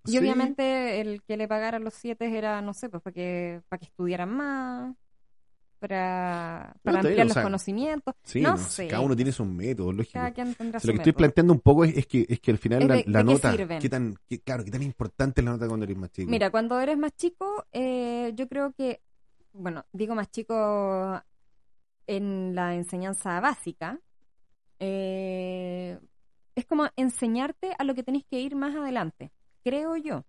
Y 0.05 0.11
Sí. 0.11 0.17
obviamente 0.19 0.99
el 1.01 1.21
que 1.23 1.37
le 1.37 1.47
pagaran 1.47 1.83
los 1.83 1.93
siete 1.93 2.35
era, 2.37 2.61
no 2.61 2.73
sé, 2.73 2.89
pues 2.89 3.03
para 3.03 3.13
que, 3.13 3.61
para 3.69 3.79
que 3.79 3.85
estudiaran 3.85 4.29
más, 4.35 4.95
para, 5.87 6.75
para 6.83 6.97
está 6.99 7.09
bien, 7.09 7.21
ampliar 7.21 7.25
o 7.25 7.27
los 7.27 7.33
sea, 7.33 7.43
conocimientos. 7.43 8.15
sí, 8.23 8.41
no 8.41 8.51
no, 8.51 8.57
sé. 8.57 8.87
cada 8.87 9.01
uno 9.01 9.15
tiene 9.15 9.31
sus 9.31 9.45
métodos, 9.47 9.93
lógico. 9.95 10.13
Cada 10.13 10.31
quien 10.31 10.53
tendrá 10.55 10.77
O 10.77 10.79
su 10.81 10.87
sea, 10.87 10.93
lo 10.93 10.97
que 10.97 11.09
estoy 11.09 11.13
planteando 11.13 11.53
un 11.53 11.59
poco 11.59 11.85
es, 11.85 11.95
es 11.97 12.07
que 12.07 12.25
es 12.27 12.39
que 12.39 12.51
al 12.51 12.57
final 12.57 12.87
la, 12.87 13.03
qué 13.03 13.23
nota, 13.23 13.55
qué 13.79 13.89
tan, 13.89 14.15
qué- 14.27 14.39
claro, 14.41 14.63
qué 14.63 14.71
tan 14.71 14.81
importante 14.83 15.41
es 15.41 15.45
la 15.45 15.51
nota 15.51 15.67
cuando 15.67 15.83
eres 15.85 15.97
más 15.97 16.11
chico. 16.11 16.29
Mira, 16.31 16.49
cuando 16.49 16.79
eres 16.79 16.97
más 16.97 17.15
chico, 17.15 17.65
eh, 17.71 18.31
yo 18.35 18.47
creo 18.47 18.73
que, 18.73 19.01
bueno, 19.53 19.85
digo 19.93 20.15
más 20.15 20.29
chico 20.31 21.21
en 22.07 22.55
la 22.55 22.75
enseñanza 22.75 23.39
básica, 23.39 23.99
eh, 24.79 25.99
es 26.55 26.65
como 26.65 26.87
enseñarte 26.95 27.75
a 27.77 27.83
lo 27.83 27.95
que 27.95 28.03
tenés 28.03 28.25
que 28.25 28.39
ir 28.41 28.55
más 28.55 28.75
adelante, 28.75 29.31
creo 29.63 29.97
yo. 29.97 30.23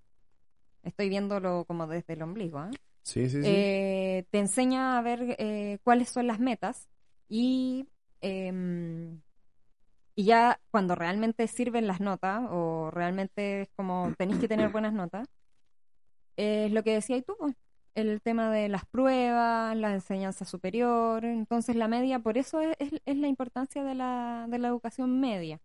Estoy 0.82 1.08
viéndolo 1.08 1.64
como 1.66 1.86
desde 1.86 2.12
el 2.14 2.22
ombligo. 2.22 2.58
¿ah? 2.58 2.70
Sí, 3.06 3.28
sí, 3.28 3.42
sí. 3.42 3.48
Eh, 3.48 4.24
te 4.30 4.38
enseña 4.38 4.98
a 4.98 5.02
ver 5.02 5.36
eh, 5.38 5.78
cuáles 5.84 6.08
son 6.08 6.26
las 6.26 6.40
metas 6.40 6.88
y, 7.28 7.86
em, 8.20 9.20
y 10.16 10.24
ya 10.24 10.60
cuando 10.70 10.94
realmente 10.94 11.46
sirven 11.46 11.86
las 11.86 12.00
notas 12.00 12.42
o 12.50 12.90
realmente 12.90 13.62
es 13.62 13.68
como 13.76 14.12
tenéis 14.18 14.40
que 14.40 14.48
tener 14.48 14.70
buenas 14.70 14.92
notas, 14.92 15.28
es 16.36 16.72
lo 16.72 16.82
que 16.82 16.92
decías 16.94 17.24
tú, 17.24 17.34
pues, 17.38 17.54
el 17.94 18.20
tema 18.20 18.50
de 18.50 18.68
las 18.68 18.84
pruebas, 18.86 19.74
la 19.76 19.92
enseñanza 19.94 20.44
superior, 20.44 21.24
entonces 21.24 21.76
la 21.76 21.88
media, 21.88 22.18
por 22.18 22.36
eso 22.36 22.60
es, 22.60 22.76
es- 22.78 23.00
es 23.06 23.16
la 23.16 23.28
importancia 23.28 23.84
de 23.84 23.94
la, 23.94 24.46
de 24.48 24.58
la 24.58 24.68
educación 24.68 25.18
media, 25.20 25.60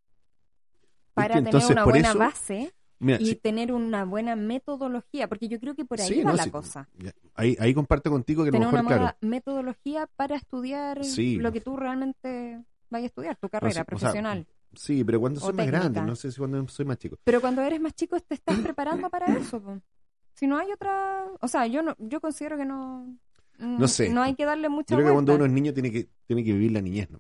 para 1.14 1.42
tener 1.44 1.66
una 1.66 1.86
buena 1.86 2.10
eso, 2.10 2.20
base 2.20 2.74
Mira, 3.04 3.18
y 3.20 3.26
sí, 3.26 3.36
tener 3.36 3.72
una 3.74 4.06
buena 4.06 4.36
metodología, 4.36 5.28
porque 5.28 5.48
yo 5.48 5.60
creo 5.60 5.74
que 5.74 5.86
por 5.86 6.00
ahí 6.00 6.08
sí, 6.08 6.22
va 6.22 6.32
no, 6.32 6.38
la 6.38 6.44
sí, 6.44 6.52
cosa 6.52 6.88
ahí, 7.34 7.58
ahí 7.60 7.74
comparto 7.74 8.12
contigo 8.12 8.44
que 8.44 8.50
a 8.50 8.52
lo 8.52 8.60
tener 8.60 8.68
mejor, 8.68 8.80
una 8.80 8.84
buena 8.84 9.12
claro, 9.14 9.18
metodología 9.22 10.08
para 10.16 10.36
estudiar 10.36 11.02
lo 11.18 11.52
que 11.52 11.62
tú 11.62 11.78
realmente 11.78 12.64
vayas 12.92 13.06
a 13.06 13.08
estudiar, 13.08 13.36
tu 13.38 13.50
carrera 13.50 13.84
sí, 13.88 13.96
o 13.96 14.00
sea, 14.00 14.18
profesional. 14.22 14.48
sí, 14.76 15.04
pero 15.04 15.20
cuando 15.20 15.40
soy 15.40 15.54
más 15.54 15.66
grande, 15.66 16.00
no 16.04 16.16
sé 16.16 16.32
si 16.32 16.38
cuando 16.38 16.68
soy 16.68 16.86
más 16.86 16.98
chico. 17.00 17.18
Pero 17.24 17.42
cuando 17.42 17.64
eres 17.64 17.82
más 17.82 17.96
chico 17.96 18.20
te 18.20 18.36
estás 18.36 18.58
preparando 18.62 19.10
para 19.10 19.36
eso. 19.36 19.60
po. 19.62 19.82
Si 20.36 20.46
no 20.46 20.58
hay 20.60 20.72
otra, 20.72 21.26
o 21.40 21.48
sea, 21.48 21.66
yo 21.68 21.82
no, 21.82 21.96
yo 22.00 22.22
considero 22.22 22.56
que 22.58 22.66
no, 22.66 23.06
mm, 23.58 23.80
No 23.80 23.88
sé. 23.88 24.10
no 24.10 24.22
hay 24.22 24.36
que 24.36 24.46
darle 24.46 24.70
mucha 24.70 24.94
Yo 24.94 24.98
creo 24.98 25.08
que 25.10 25.14
cuando 25.14 25.32
vuelta. 25.34 25.44
uno 25.44 25.46
es 25.46 25.52
niño 25.52 25.74
tiene 25.74 25.92
que, 25.92 26.08
tiene 26.28 26.44
que 26.44 26.54
vivir 26.54 26.72
la 26.72 26.82
niñez, 26.82 27.10
¿no? 27.10 27.20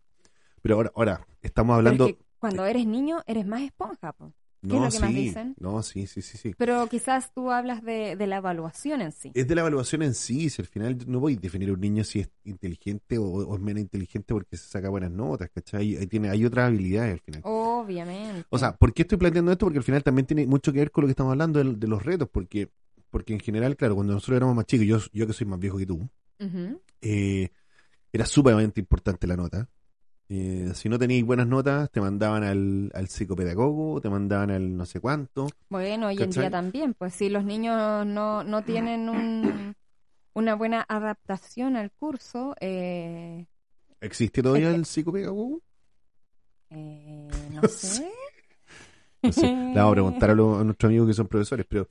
Pero 0.61 0.75
ahora, 0.75 0.91
ahora 0.95 1.27
estamos 1.41 1.75
hablando... 1.75 2.05
es 2.05 2.13
que 2.13 2.19
cuando 2.37 2.65
eres 2.65 2.85
niño 2.85 3.21
eres 3.25 3.45
más 3.45 3.61
esponja, 3.61 4.13
po. 4.13 4.33
¿Qué 4.61 4.67
es 4.67 4.73
no, 4.73 4.79
lo 4.79 4.85
que 4.85 4.91
sí, 4.91 5.01
más 5.01 5.13
dicen? 5.13 5.55
no, 5.59 5.83
sí, 5.83 6.07
sí, 6.07 6.21
sí, 6.21 6.37
sí. 6.37 6.53
Pero 6.57 6.87
quizás 6.87 7.33
tú 7.33 7.51
hablas 7.51 7.83
de, 7.83 8.15
de 8.15 8.27
la 8.27 8.37
evaluación 8.37 9.01
en 9.01 9.11
sí. 9.11 9.31
Es 9.33 9.47
de 9.47 9.55
la 9.55 9.61
evaluación 9.61 10.01
en 10.03 10.13
sí, 10.13 10.49
si 10.49 10.61
al 10.61 10.67
final 10.67 10.97
no 11.07 11.19
voy 11.19 11.35
a 11.35 11.39
definir 11.39 11.69
a 11.69 11.73
un 11.73 11.81
niño 11.81 12.03
si 12.03 12.19
es 12.19 12.29
inteligente 12.45 13.17
o, 13.17 13.23
o 13.23 13.55
es 13.55 13.61
menos 13.61 13.81
inteligente 13.81 14.33
porque 14.33 14.57
se 14.57 14.67
saca 14.67 14.89
buenas 14.89 15.11
notas, 15.11 15.49
¿cachai? 15.49 15.97
Ahí 15.97 16.07
tiene, 16.07 16.29
hay 16.29 16.45
otras 16.45 16.67
habilidades 16.67 17.13
al 17.13 17.19
final. 17.19 17.41
Obviamente. 17.43 18.45
O 18.49 18.57
sea, 18.57 18.75
¿por 18.75 18.93
qué 18.93 19.01
estoy 19.01 19.17
planteando 19.17 19.51
esto? 19.51 19.65
Porque 19.65 19.79
al 19.79 19.83
final 19.83 20.03
también 20.03 20.25
tiene 20.25 20.45
mucho 20.47 20.71
que 20.71 20.79
ver 20.79 20.91
con 20.91 21.03
lo 21.03 21.07
que 21.07 21.11
estamos 21.11 21.31
hablando 21.31 21.63
de, 21.63 21.73
de 21.73 21.87
los 21.87 22.03
retos, 22.03 22.29
porque 22.31 22.69
porque 23.11 23.33
en 23.33 23.39
general, 23.41 23.75
claro, 23.75 23.95
cuando 23.95 24.13
nosotros 24.13 24.37
éramos 24.37 24.55
más 24.55 24.65
chicos, 24.65 24.87
yo, 24.87 24.99
yo 25.11 25.27
que 25.27 25.33
soy 25.33 25.45
más 25.45 25.59
viejo 25.59 25.77
que 25.77 25.85
tú, 25.85 26.09
eh, 27.01 27.49
era 28.11 28.25
sumamente 28.25 28.79
importante 28.79 29.27
la 29.27 29.35
nota. 29.35 29.69
Eh, 30.33 30.71
si 30.75 30.87
no 30.87 30.97
tenías 30.97 31.25
buenas 31.25 31.45
notas, 31.45 31.91
te 31.91 31.99
mandaban 31.99 32.43
al, 32.45 32.89
al 32.93 33.07
psicopedagogo, 33.09 33.99
te 33.99 34.09
mandaban 34.09 34.49
al 34.49 34.77
no 34.77 34.85
sé 34.85 35.01
cuánto. 35.01 35.47
Bueno, 35.67 36.07
hoy 36.07 36.21
en 36.23 36.29
día 36.29 36.49
también, 36.49 36.93
pues 36.93 37.13
si 37.13 37.27
los 37.27 37.43
niños 37.43 38.05
no, 38.05 38.41
no 38.45 38.61
tienen 38.63 39.09
un, 39.09 39.75
una 40.33 40.55
buena 40.55 40.85
adaptación 40.87 41.75
al 41.75 41.91
curso, 41.91 42.55
eh, 42.61 43.45
¿Existe 43.99 44.41
todavía 44.41 44.73
el 44.73 44.85
psicopedagogo? 44.85 45.61
eh, 46.69 47.27
no 47.51 47.67
sé. 47.67 48.09
No 49.21 49.31
sé, 49.33 49.47
le 49.47 49.73
vamos 49.75 49.91
a 49.91 49.95
preguntar 49.95 50.29
a, 50.29 50.35
los- 50.35 50.61
a 50.61 50.63
nuestros 50.63 50.87
amigos 50.89 51.07
que 51.09 51.13
son 51.13 51.27
profesores, 51.27 51.65
pero 51.67 51.89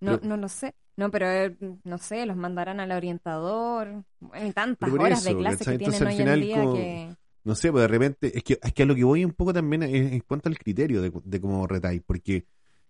No, 0.00 0.18
Pero- 0.18 0.28
no 0.28 0.36
lo 0.36 0.48
sé. 0.48 0.74
No, 0.96 1.10
pero 1.10 1.26
eh, 1.30 1.56
no 1.84 1.96
sé, 1.96 2.26
los 2.26 2.36
mandarán 2.36 2.78
al 2.78 2.92
orientador. 2.92 4.04
Bueno, 4.20 4.46
y 4.48 4.52
tantas 4.52 4.90
horas 4.92 5.24
de 5.24 5.34
clase 5.34 5.58
¿cachai? 5.64 5.78
que 5.78 5.84
Entonces, 5.86 6.08
tienen 6.08 6.08
al 6.08 6.08
hoy 6.08 6.16
final, 6.18 6.38
en 6.40 6.44
día 6.46 6.56
como- 6.56 6.74
que... 6.74 7.16
no 7.44 7.54
sé, 7.54 7.70
pues 7.72 7.82
de 7.82 7.88
repente, 7.88 8.36
es 8.36 8.42
que, 8.44 8.58
es 8.62 8.72
que 8.72 8.82
a 8.82 8.86
lo 8.86 8.94
que 8.94 9.04
voy 9.04 9.24
un 9.24 9.32
poco 9.32 9.52
también 9.52 9.82
es 9.82 10.12
en 10.12 10.20
cuanto 10.20 10.48
al 10.48 10.58
criterio 10.58 11.00
de, 11.02 11.12
de 11.24 11.40
cómo 11.40 11.66
retáis, 11.66 12.02
porque, 12.04 12.46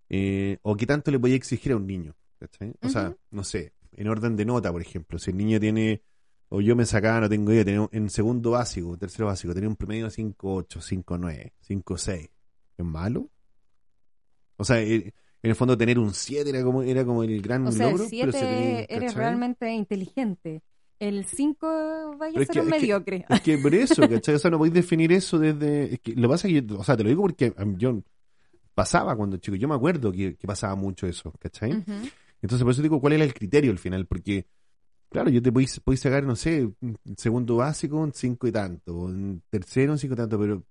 eh, 0.09 0.59
o 0.63 0.77
qué 0.77 0.87
tanto 0.87 1.11
le 1.11 1.19
voy 1.19 1.33
a 1.33 1.37
exigir 1.37 1.73
a 1.73 1.77
un 1.77 1.87
niño, 1.87 2.15
¿cachai? 2.39 2.75
O 2.83 2.89
sea, 2.89 3.15
no 3.31 3.45
sé, 3.45 3.73
en 3.93 4.09
orden 4.09 4.37
de 4.37 4.45
nota, 4.45 4.73
por 4.73 4.81
ejemplo, 4.83 5.19
si 5.19 5.31
el 5.31 5.37
niño 5.37 5.61
tiene, 5.61 6.03
o 6.49 6.61
yo 6.61 6.75
me 6.75 6.85
sacaba, 6.85 7.21
no 7.21 7.29
tengo 7.29 7.53
idea, 7.53 7.65
tenía 7.65 7.89
en 7.93 8.11
segundo 8.11 8.51
básico, 8.53 8.97
tercero 8.99 9.27
básico, 9.27 9.55
tenía 9.55 9.69
un 9.69 9.77
promedio 9.77 10.07
de 10.07 10.11
5.8, 10.11 10.81
5.9, 10.81 11.53
5.6, 11.69 12.31
¿es 12.79 12.85
malo? 12.85 13.31
O 14.57 14.65
sea, 14.65 14.81
eh, 14.83 15.13
en 15.43 15.51
el 15.51 15.55
fondo 15.57 15.77
tener 15.79 15.99
un 15.99 16.13
7 16.13 16.51
era 16.51 16.63
como, 16.63 16.83
era 16.83 17.05
como 17.05 17.23
el 17.23 17.41
gran 17.41 17.67
O 17.67 17.73
sea, 17.73 17.87
logro, 17.91 18.05
el 18.05 18.11
pero 18.11 18.33
7 18.33 18.39
se 18.39 18.45
tenía- 18.47 18.81
eres 18.81 19.13
¿cachai? 19.13 19.15
realmente 19.15 19.73
inteligente. 19.73 20.63
El 21.01 21.25
5 21.25 22.17
vaya 22.19 22.39
a 22.39 22.45
ser 22.45 22.49
que- 22.49 22.61
un 22.61 22.67
es 22.69 22.73
que- 22.75 22.81
mediocre. 22.81 23.27
Es 23.29 23.41
que 23.41 23.59
por 23.59 23.75
eso, 23.75 24.09
¿cachai? 24.09 24.35
O 24.37 24.39
sea, 24.39 24.51
no 24.51 24.59
podéis 24.59 24.75
definir 24.75 25.11
eso 25.13 25.39
desde. 25.39 25.95
Es 25.95 26.01
que 26.01 26.15
lo 26.15 26.23
que 26.23 26.29
pasa 26.29 26.47
es 26.47 26.55
que, 26.55 26.67
yo- 26.67 26.79
o 26.79 26.85
sea, 26.85 26.97
te 26.97 27.03
lo 27.03 27.09
digo 27.09 27.23
porque 27.23 27.53
um, 27.59 27.77
yo 27.77 28.01
pasaba 28.75 29.17
cuando 29.17 29.39
chico. 29.39 29.57
Yo 29.57 29.67
me 29.67 29.75
acuerdo 29.75 30.13
que, 30.13 30.37
pasaba 30.47 30.75
mucho 30.77 31.07
eso, 31.07 31.33
¿cachai? 31.41 31.73
Entonces, 32.43 32.63
por 32.63 32.71
eso 32.73 32.83
digo, 32.83 33.01
¿cuál 33.01 33.15
era 33.15 33.25
el 33.25 33.35
criterio 33.35 33.71
al 33.71 33.79
final? 33.79 34.07
Porque, 34.07 34.47
claro, 35.11 35.29
yo 35.31 35.43
te 35.43 35.51
podéis, 35.53 35.81
sacar, 35.97 36.23
no 36.25 36.37
sé, 36.37 36.65
un 36.81 36.99
segundo 37.17 37.57
básico, 37.57 37.97
un 37.99 38.13
cinco 38.15 38.47
y 38.47 38.53
tanto, 38.53 38.95
un 38.95 39.43
tercero, 39.51 39.93
un 39.93 39.99
cinco 39.99 40.15
y 40.15 40.17
tanto, 40.19 40.39
pero, 40.39 40.63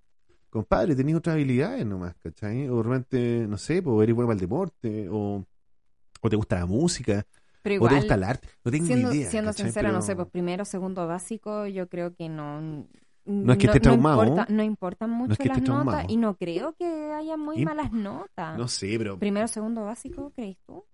compadre, 0.49 0.95
tenéis 0.95 1.17
otras 1.17 1.33
habilidades 1.35 1.85
nomás, 1.85 2.15
¿cachai? 2.23 2.67
O 2.69 2.81
realmente, 2.81 3.45
no 3.47 3.57
sé, 3.57 3.81
pues 3.83 4.03
eres 4.03 4.15
bueno 4.15 4.27
para 4.27 4.35
el 4.35 4.41
deporte, 4.41 5.07
o, 5.09 5.45
o 6.21 6.29
te 6.29 6.35
gusta 6.35 6.59
la 6.59 6.65
música. 6.65 7.25
Pero 7.61 7.75
igual, 7.75 7.91
o 7.91 7.95
te 7.95 7.99
gusta 8.01 8.15
el 8.15 8.23
arte. 8.23 8.47
No 8.63 8.71
tengo 8.71 8.85
siendo, 8.85 9.13
idea. 9.13 9.29
Siendo 9.29 9.53
sincera, 9.53 9.91
no 9.91 10.01
sé, 10.01 10.15
pues 10.15 10.27
primero, 10.29 10.65
segundo 10.65 11.07
básico, 11.07 11.67
yo 11.67 11.87
creo 11.87 12.15
que 12.15 12.29
no. 12.29 12.87
No 13.25 13.53
es 13.53 13.59
que 13.59 13.67
esté 13.67 13.79
traumado. 13.79 14.23
No, 14.23 14.29
importa, 14.29 14.53
no 14.53 14.63
importan 14.63 15.09
mucho 15.11 15.43
las 15.43 15.61
notas 15.61 16.05
y 16.07 16.17
no 16.17 16.35
creo 16.35 16.73
que 16.73 16.85
haya 16.85 17.37
muy 17.37 17.63
malas 17.63 17.91
notas. 17.91 18.57
No 18.57 18.67
sé, 18.67 18.95
pero. 18.97 19.19
Primero, 19.19 19.47
segundo 19.47 19.83
básico, 19.83 20.31
¿crees 20.35 20.57
tú? 20.65 20.85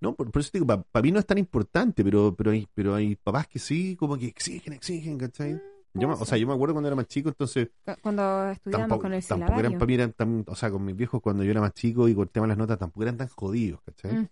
No, 0.00 0.14
por, 0.14 0.28
eso 0.38 0.50
digo, 0.52 0.66
para 0.66 1.02
mí 1.02 1.12
no 1.12 1.18
es 1.18 1.24
tan 1.24 1.38
importante, 1.38 2.04
pero, 2.04 2.34
pero, 2.36 2.50
hay, 2.50 2.68
pero 2.74 2.94
hay 2.94 3.16
papás 3.16 3.46
que 3.46 3.58
sí, 3.58 3.96
como 3.96 4.18
que 4.18 4.26
exigen, 4.26 4.74
exigen, 4.74 5.16
¿cachai? 5.16 5.54
Mm, 5.54 6.00
yo, 6.00 6.10
o 6.10 6.24
sea, 6.26 6.36
yo 6.36 6.46
me 6.46 6.52
acuerdo 6.52 6.74
cuando 6.74 6.88
era 6.88 6.96
más 6.96 7.06
chico, 7.06 7.30
entonces... 7.30 7.70
Cuando 8.02 8.50
estudiábamos 8.50 8.98
con 8.98 9.14
el 9.14 9.24
Tampoco 9.24 9.60
eran 9.60 9.72
para 9.74 9.86
mí, 9.86 9.94
eran 9.94 10.12
tan, 10.12 10.44
o 10.46 10.54
sea, 10.54 10.70
con 10.70 10.84
mis 10.84 10.94
viejos 10.94 11.22
cuando 11.22 11.42
yo 11.42 11.52
era 11.52 11.62
más 11.62 11.72
chico 11.72 12.06
y 12.06 12.14
cortaban 12.14 12.50
las 12.50 12.58
notas, 12.58 12.78
tampoco 12.78 13.04
eran 13.04 13.16
tan 13.16 13.28
jodidos, 13.28 13.80
¿cachai? 13.80 14.28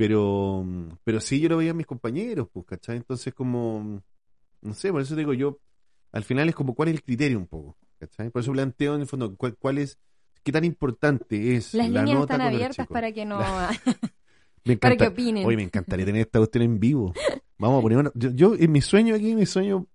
Pero, 0.00 0.64
pero 1.04 1.20
sí 1.20 1.40
yo 1.40 1.50
lo 1.50 1.58
veía 1.58 1.72
a 1.72 1.74
mis 1.74 1.84
compañeros, 1.84 2.48
pues, 2.50 2.64
¿cachai? 2.64 2.96
Entonces 2.96 3.34
como, 3.34 4.00
no 4.62 4.72
sé, 4.72 4.90
por 4.90 5.02
eso 5.02 5.14
digo 5.14 5.34
yo, 5.34 5.58
al 6.10 6.24
final 6.24 6.48
es 6.48 6.54
como 6.54 6.74
cuál 6.74 6.88
es 6.88 6.94
el 6.94 7.02
criterio 7.02 7.36
un 7.36 7.46
poco, 7.46 7.76
¿cachai? 7.98 8.30
Por 8.30 8.40
eso 8.40 8.50
planteo 8.50 8.94
en 8.94 9.02
el 9.02 9.06
fondo 9.06 9.36
cuál, 9.36 9.58
cuál 9.58 9.76
es, 9.76 9.98
qué 10.42 10.52
tan 10.52 10.64
importante 10.64 11.54
es 11.54 11.74
Las 11.74 11.90
la 11.90 12.00
líneas 12.00 12.18
nota 12.18 12.32
están 12.32 12.48
abiertas 12.48 12.86
para 12.86 13.12
que 13.12 13.26
no... 13.26 13.40
Me 14.64 14.72
encanta, 14.72 14.96
para 14.96 14.96
que 14.96 15.06
opinen. 15.12 15.44
Oye, 15.44 15.56
me 15.58 15.64
encantaría 15.64 16.06
tener 16.06 16.22
esta 16.22 16.38
cuestión 16.38 16.64
en 16.64 16.80
vivo. 16.80 17.12
Vamos 17.58 17.80
a 17.80 17.82
poner 17.82 17.98
una. 17.98 18.10
Yo, 18.14 18.54
en 18.54 18.72
mi 18.72 18.80
sueño 18.80 19.14
aquí, 19.14 19.34
mi 19.34 19.44
sueño 19.44 19.86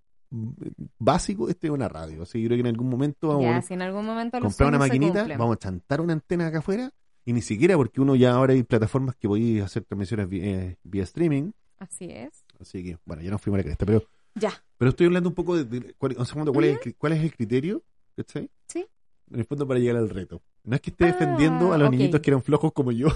básico, 0.99 1.49
este 1.49 1.65
es 1.65 1.73
una 1.73 1.89
radio. 1.89 2.21
Así 2.23 2.39
que 2.39 2.45
creo 2.45 2.57
que 2.57 2.61
en 2.61 2.67
algún 2.67 2.89
momento 2.89 3.29
vamos 3.29 3.43
ya, 3.43 3.61
si 3.63 3.73
en 3.73 3.81
algún 3.81 4.05
momento 4.05 4.37
a 4.37 4.41
comprar 4.41 4.69
una 4.69 4.77
maquinita, 4.77 5.25
vamos 5.37 5.55
a 5.55 5.59
chantar 5.59 6.01
una 6.01 6.13
antena 6.13 6.45
acá 6.45 6.59
afuera. 6.59 6.91
Y 7.25 7.33
ni 7.33 7.41
siquiera 7.41 7.75
porque 7.75 7.99
uno 7.99 8.15
ya 8.15 8.33
ahora 8.33 8.53
hay 8.53 8.61
plataformas 8.63 9.15
que 9.15 9.27
podéis 9.27 9.63
hacer 9.63 9.83
transmisiones 9.83 10.29
vía, 10.29 10.77
vía, 10.83 11.03
streaming. 11.03 11.51
Así 11.79 12.05
es. 12.05 12.45
Así 12.59 12.83
que, 12.83 12.97
bueno, 13.03 13.23
ya 13.23 13.31
nos 13.31 13.41
fuimos 13.41 13.57
a 13.57 13.59
la 13.59 13.63
cresta, 13.63 13.85
pero. 13.85 14.07
Ya. 14.35 14.53
Pero 14.77 14.89
estoy 14.89 15.07
hablando 15.07 15.29
un 15.29 15.35
poco 15.35 15.57
de. 15.57 15.95
cuál, 15.95 16.15
un 16.17 16.25
segundo, 16.25 16.53
¿cuál, 16.53 16.65
es 16.65 16.85
el, 16.85 16.95
¿cuál 16.95 17.13
es 17.13 17.23
el 17.23 17.33
criterio? 17.33 17.83
¿Cachai? 18.15 18.49
Sí. 18.67 18.85
En 19.31 19.39
el 19.39 19.45
fondo 19.45 19.67
para 19.67 19.79
llegar 19.79 19.97
al 19.97 20.09
reto. 20.09 20.41
No 20.63 20.75
es 20.75 20.81
que 20.81 20.91
esté 20.91 21.05
defendiendo 21.05 21.73
a 21.73 21.77
los 21.79 21.87
ah, 21.87 21.91
niñitos 21.91 22.21
que 22.21 22.29
eran 22.29 22.43
flojos 22.43 22.71
como 22.73 22.91
yo. 22.91 23.07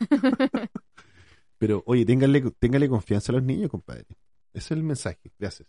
Pero, 1.58 1.82
oye, 1.86 2.06
téngale, 2.06 2.88
confianza 2.88 3.32
a 3.32 3.34
los 3.34 3.42
niños, 3.42 3.70
compadre. 3.70 4.06
Ese 4.54 4.66
es 4.66 4.70
el 4.70 4.82
mensaje. 4.82 5.30
Gracias. 5.38 5.68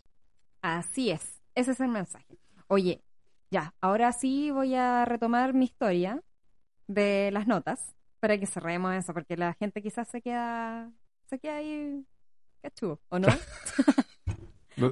Así 0.62 1.10
es. 1.10 1.42
Ese 1.56 1.72
es 1.72 1.80
el 1.80 1.90
mensaje. 1.90 2.40
Oye, 2.68 3.02
ya, 3.52 3.74
ahora 3.82 4.14
sí 4.14 4.52
voy 4.52 4.76
a 4.76 5.04
retomar 5.06 5.54
mi 5.54 5.66
historia 5.66 6.22
de 6.90 7.30
las 7.32 7.48
notas 7.48 7.96
para 8.20 8.38
que 8.38 8.48
cerremos 8.48 8.94
eso, 8.96 9.14
porque 9.14 9.38
la 9.38 9.54
gente 9.54 9.82
quizás 9.82 10.10
se 10.10 10.22
queda, 10.22 10.92
se 11.30 11.40
queda 11.40 11.58
ahí 11.58 12.04
cachú, 12.62 13.00
¿o 13.10 13.20
no? 13.20 13.28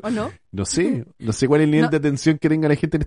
¿O 0.03 0.09
no? 0.09 0.31
No 0.51 0.65
sé, 0.65 1.05
no 1.17 1.33
sé 1.33 1.47
cuál 1.47 1.61
es 1.61 1.65
el 1.65 1.71
nivel 1.71 1.89
de 1.89 1.97
atención 1.97 2.37
que 2.37 2.49
tenga 2.49 2.67
la 2.67 2.75
gente 2.75 2.99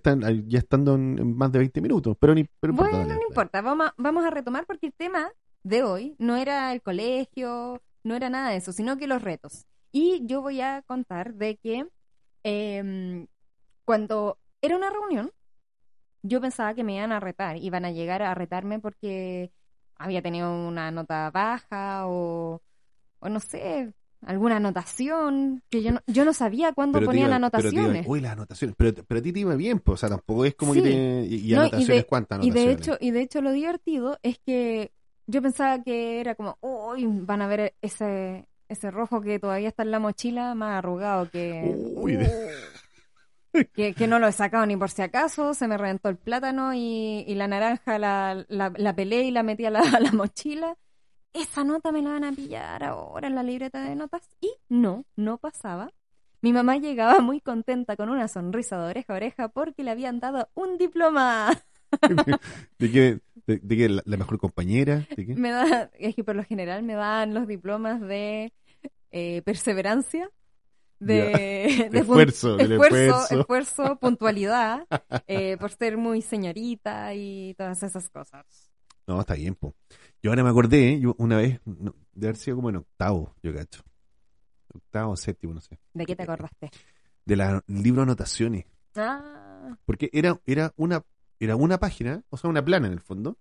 ya 0.47 0.59
estando 0.59 0.95
en, 0.95 1.37
más 1.37 1.53
de 1.53 1.59
20 1.61 1.81
minutos, 1.81 2.17
pero 2.19 2.35
ni 2.35 2.49
Bueno, 2.61 3.05
no 3.05 3.21
importa, 3.29 3.63
vamos 3.63 3.91
vamos 3.97 4.25
a 4.25 4.31
retomar 4.31 4.67
porque 4.67 4.89
el 4.89 4.93
tema 4.95 5.31
de 5.63 5.83
hoy 5.83 6.17
no 6.19 6.37
era 6.37 6.73
el 6.73 6.83
colegio, 6.83 7.83
no 8.03 8.17
era 8.17 8.29
nada 8.29 8.51
de 8.51 8.57
eso, 8.57 8.73
sino 8.73 8.97
que 8.97 9.07
los 9.07 9.23
retos. 9.23 9.67
Y 9.93 10.27
yo 10.27 10.41
voy 10.43 10.61
a 10.61 10.83
contar 10.83 11.35
de 11.35 11.57
que 11.57 11.87
em, 12.43 13.27
cuando 13.85 14.39
era 14.63 14.77
una 14.77 14.91
reunión, 14.91 15.33
yo 16.23 16.41
pensaba 16.41 16.75
que 16.75 16.85
me 16.85 16.97
iban 16.97 17.13
a 17.13 17.21
retar, 17.21 17.57
iban 17.57 17.85
a 17.85 17.91
llegar 17.91 18.23
a 18.23 18.35
retarme 18.35 18.79
porque 18.79 19.53
había 19.97 20.23
tenido 20.23 20.53
una 20.67 20.91
nota 20.91 21.31
baja 21.31 22.07
o, 22.07 22.63
o 23.19 23.29
no 23.29 23.41
sé, 23.41 23.93
alguna 24.23 24.57
anotación, 24.57 25.63
que 25.71 25.83
yo 25.83 25.93
no, 25.93 26.01
yo 26.07 26.25
no 26.25 26.33
sabía 26.33 26.73
cuándo 26.73 27.01
ponían 27.01 27.33
anotaciones. 27.33 28.07
uy, 28.07 28.21
las 28.21 28.33
anotaciones, 28.33 28.77
pero, 28.77 29.03
pero 29.07 29.21
a 29.21 29.23
ti 29.23 29.33
te 29.33 29.41
iba 29.41 29.55
bien, 29.57 29.79
pues, 29.81 29.95
o 29.95 29.97
sea, 29.99 30.09
tampoco 30.09 30.45
es 30.45 30.55
como 30.55 30.75
que 30.75 30.83
te, 30.83 31.27
y, 31.27 31.55
anotaciones, 31.55 32.05
¿cuántas 32.05 32.39
anotaciones? 32.39 32.63
Y 32.63 32.67
de, 32.67 32.73
hecho, 32.73 32.99
y 33.01 33.11
de 33.11 33.21
hecho 33.23 33.41
lo 33.41 33.53
divertido 33.53 34.19
es 34.23 34.39
que 34.39 34.93
yo 35.27 35.41
pensaba 35.43 35.83
que 35.83 36.21
era 36.21 36.35
como, 36.35 36.59
uy, 36.61 37.07
van 37.07 37.43
a 37.43 37.47
ver 37.47 37.75
ese, 37.81 38.47
ese 38.69 38.91
rojo 38.91 39.21
que 39.21 39.39
todavía 39.39 39.69
está 39.69 39.83
en 39.83 39.91
la 39.91 39.99
mochila 39.99 40.55
más 40.55 40.79
arrugado 40.79 41.31
que... 41.31 41.75
Uy, 41.95 42.19
que, 43.75 43.95
que, 43.95 44.07
no 44.07 44.19
lo 44.19 44.29
he 44.29 44.33
sacado 44.33 44.67
ni 44.67 44.77
por 44.77 44.91
si 44.91 45.03
acaso, 45.03 45.55
se 45.55 45.67
me 45.69 45.77
reventó 45.77 46.09
el 46.09 46.17
plátano 46.17 46.75
y, 46.75 47.25
y 47.27 47.35
la 47.35 47.49
naranja 47.49 47.99
la, 47.99 48.45
la, 48.49 48.73
la, 48.77 48.95
pelé 48.95 49.23
y 49.25 49.31
la 49.31 49.43
metí 49.43 49.65
a 49.65 49.71
la, 49.71 49.83
la, 50.01 50.13
mochila. 50.13 50.77
Esa 51.33 51.65
nota 51.65 51.93
me 51.93 52.03
la 52.03 52.11
van 52.11 52.25
a 52.25 52.33
pillar 52.33 52.83
ahora 52.83 53.29
en 53.29 53.35
la 53.35 53.43
libreta 53.43 53.83
de 53.85 53.95
notas. 53.95 54.29
Y 54.41 54.53
no, 54.69 55.05
no 55.17 55.39
pasaba. 55.39 55.93
Mi 56.43 56.53
mamá 56.53 56.79
llegaba 56.79 57.21
muy 57.21 57.41
contenta 57.41 57.97
con 57.97 58.09
una 58.09 58.27
sonrisa 58.27 58.79
de 58.79 58.91
oreja 58.91 59.13
a 59.13 59.17
oreja 59.17 59.49
porque 59.49 59.85
le 59.85 59.91
habían 59.91 60.21
dado 60.21 60.49
un 60.55 60.79
diploma. 60.79 61.51
¿De 62.79 62.91
qué? 62.91 63.21
¿De, 63.47 63.77
qué? 63.77 63.89
La, 63.89 64.17
mejor 64.17 64.39
compañera? 64.39 65.07
Me 65.17 65.51
da, 65.51 65.91
es 65.99 66.15
que 66.15 66.25
por 66.25 66.37
lo 66.37 66.45
general 66.45 66.83
me 66.83 66.95
dan 66.95 67.35
los 67.35 67.47
diplomas 67.47 68.01
de 68.01 68.53
eh, 69.11 69.43
perseverancia, 69.43 70.31
de, 71.01 71.65
esfuerzo, 71.93 72.59
esfuerzo, 72.59 73.41
esfuerzo, 73.41 73.97
puntualidad, 74.01 74.87
eh, 75.27 75.57
por 75.59 75.73
ser 75.73 75.97
muy 75.97 76.23
señorita 76.23 77.15
y 77.15 77.55
todas 77.55 77.83
esas 77.83 78.09
cosas. 78.09 78.71
No, 79.07 79.21
está 79.21 79.35
bien, 79.35 79.57
po. 79.57 79.75
Yo 80.23 80.31
ahora 80.31 80.45
me 80.45 80.51
acordé, 80.51 81.01
yo 81.01 81.17
una 81.19 81.37
vez, 81.37 81.61
de 81.65 82.27
haber 82.27 82.37
sido 82.37 82.57
como 82.57 82.71
en 82.71 82.77
octavo, 82.77 83.35
yo 83.43 83.53
cacho. 83.53 83.83
Octavo, 84.73 85.17
séptimo, 85.17 85.53
no 85.53 85.61
sé. 85.61 85.81
¿De 85.95 86.07
qué 86.07 86.15
te 86.15 86.23
acordaste? 86.23 86.71
De 87.25 87.37
la 87.37 87.65
libro 87.67 88.03
anotaciones. 88.03 88.67
Ah. 88.95 89.77
Porque 89.85 90.11
era, 90.13 90.41
era 90.47 90.73
una 90.77 91.05
era 91.41 91.57
una 91.57 91.79
página, 91.79 92.23
o 92.29 92.37
sea, 92.37 92.51
una 92.51 92.65
plana 92.65 92.87
en 92.87 92.93
el 92.93 93.01
fondo. 93.01 93.39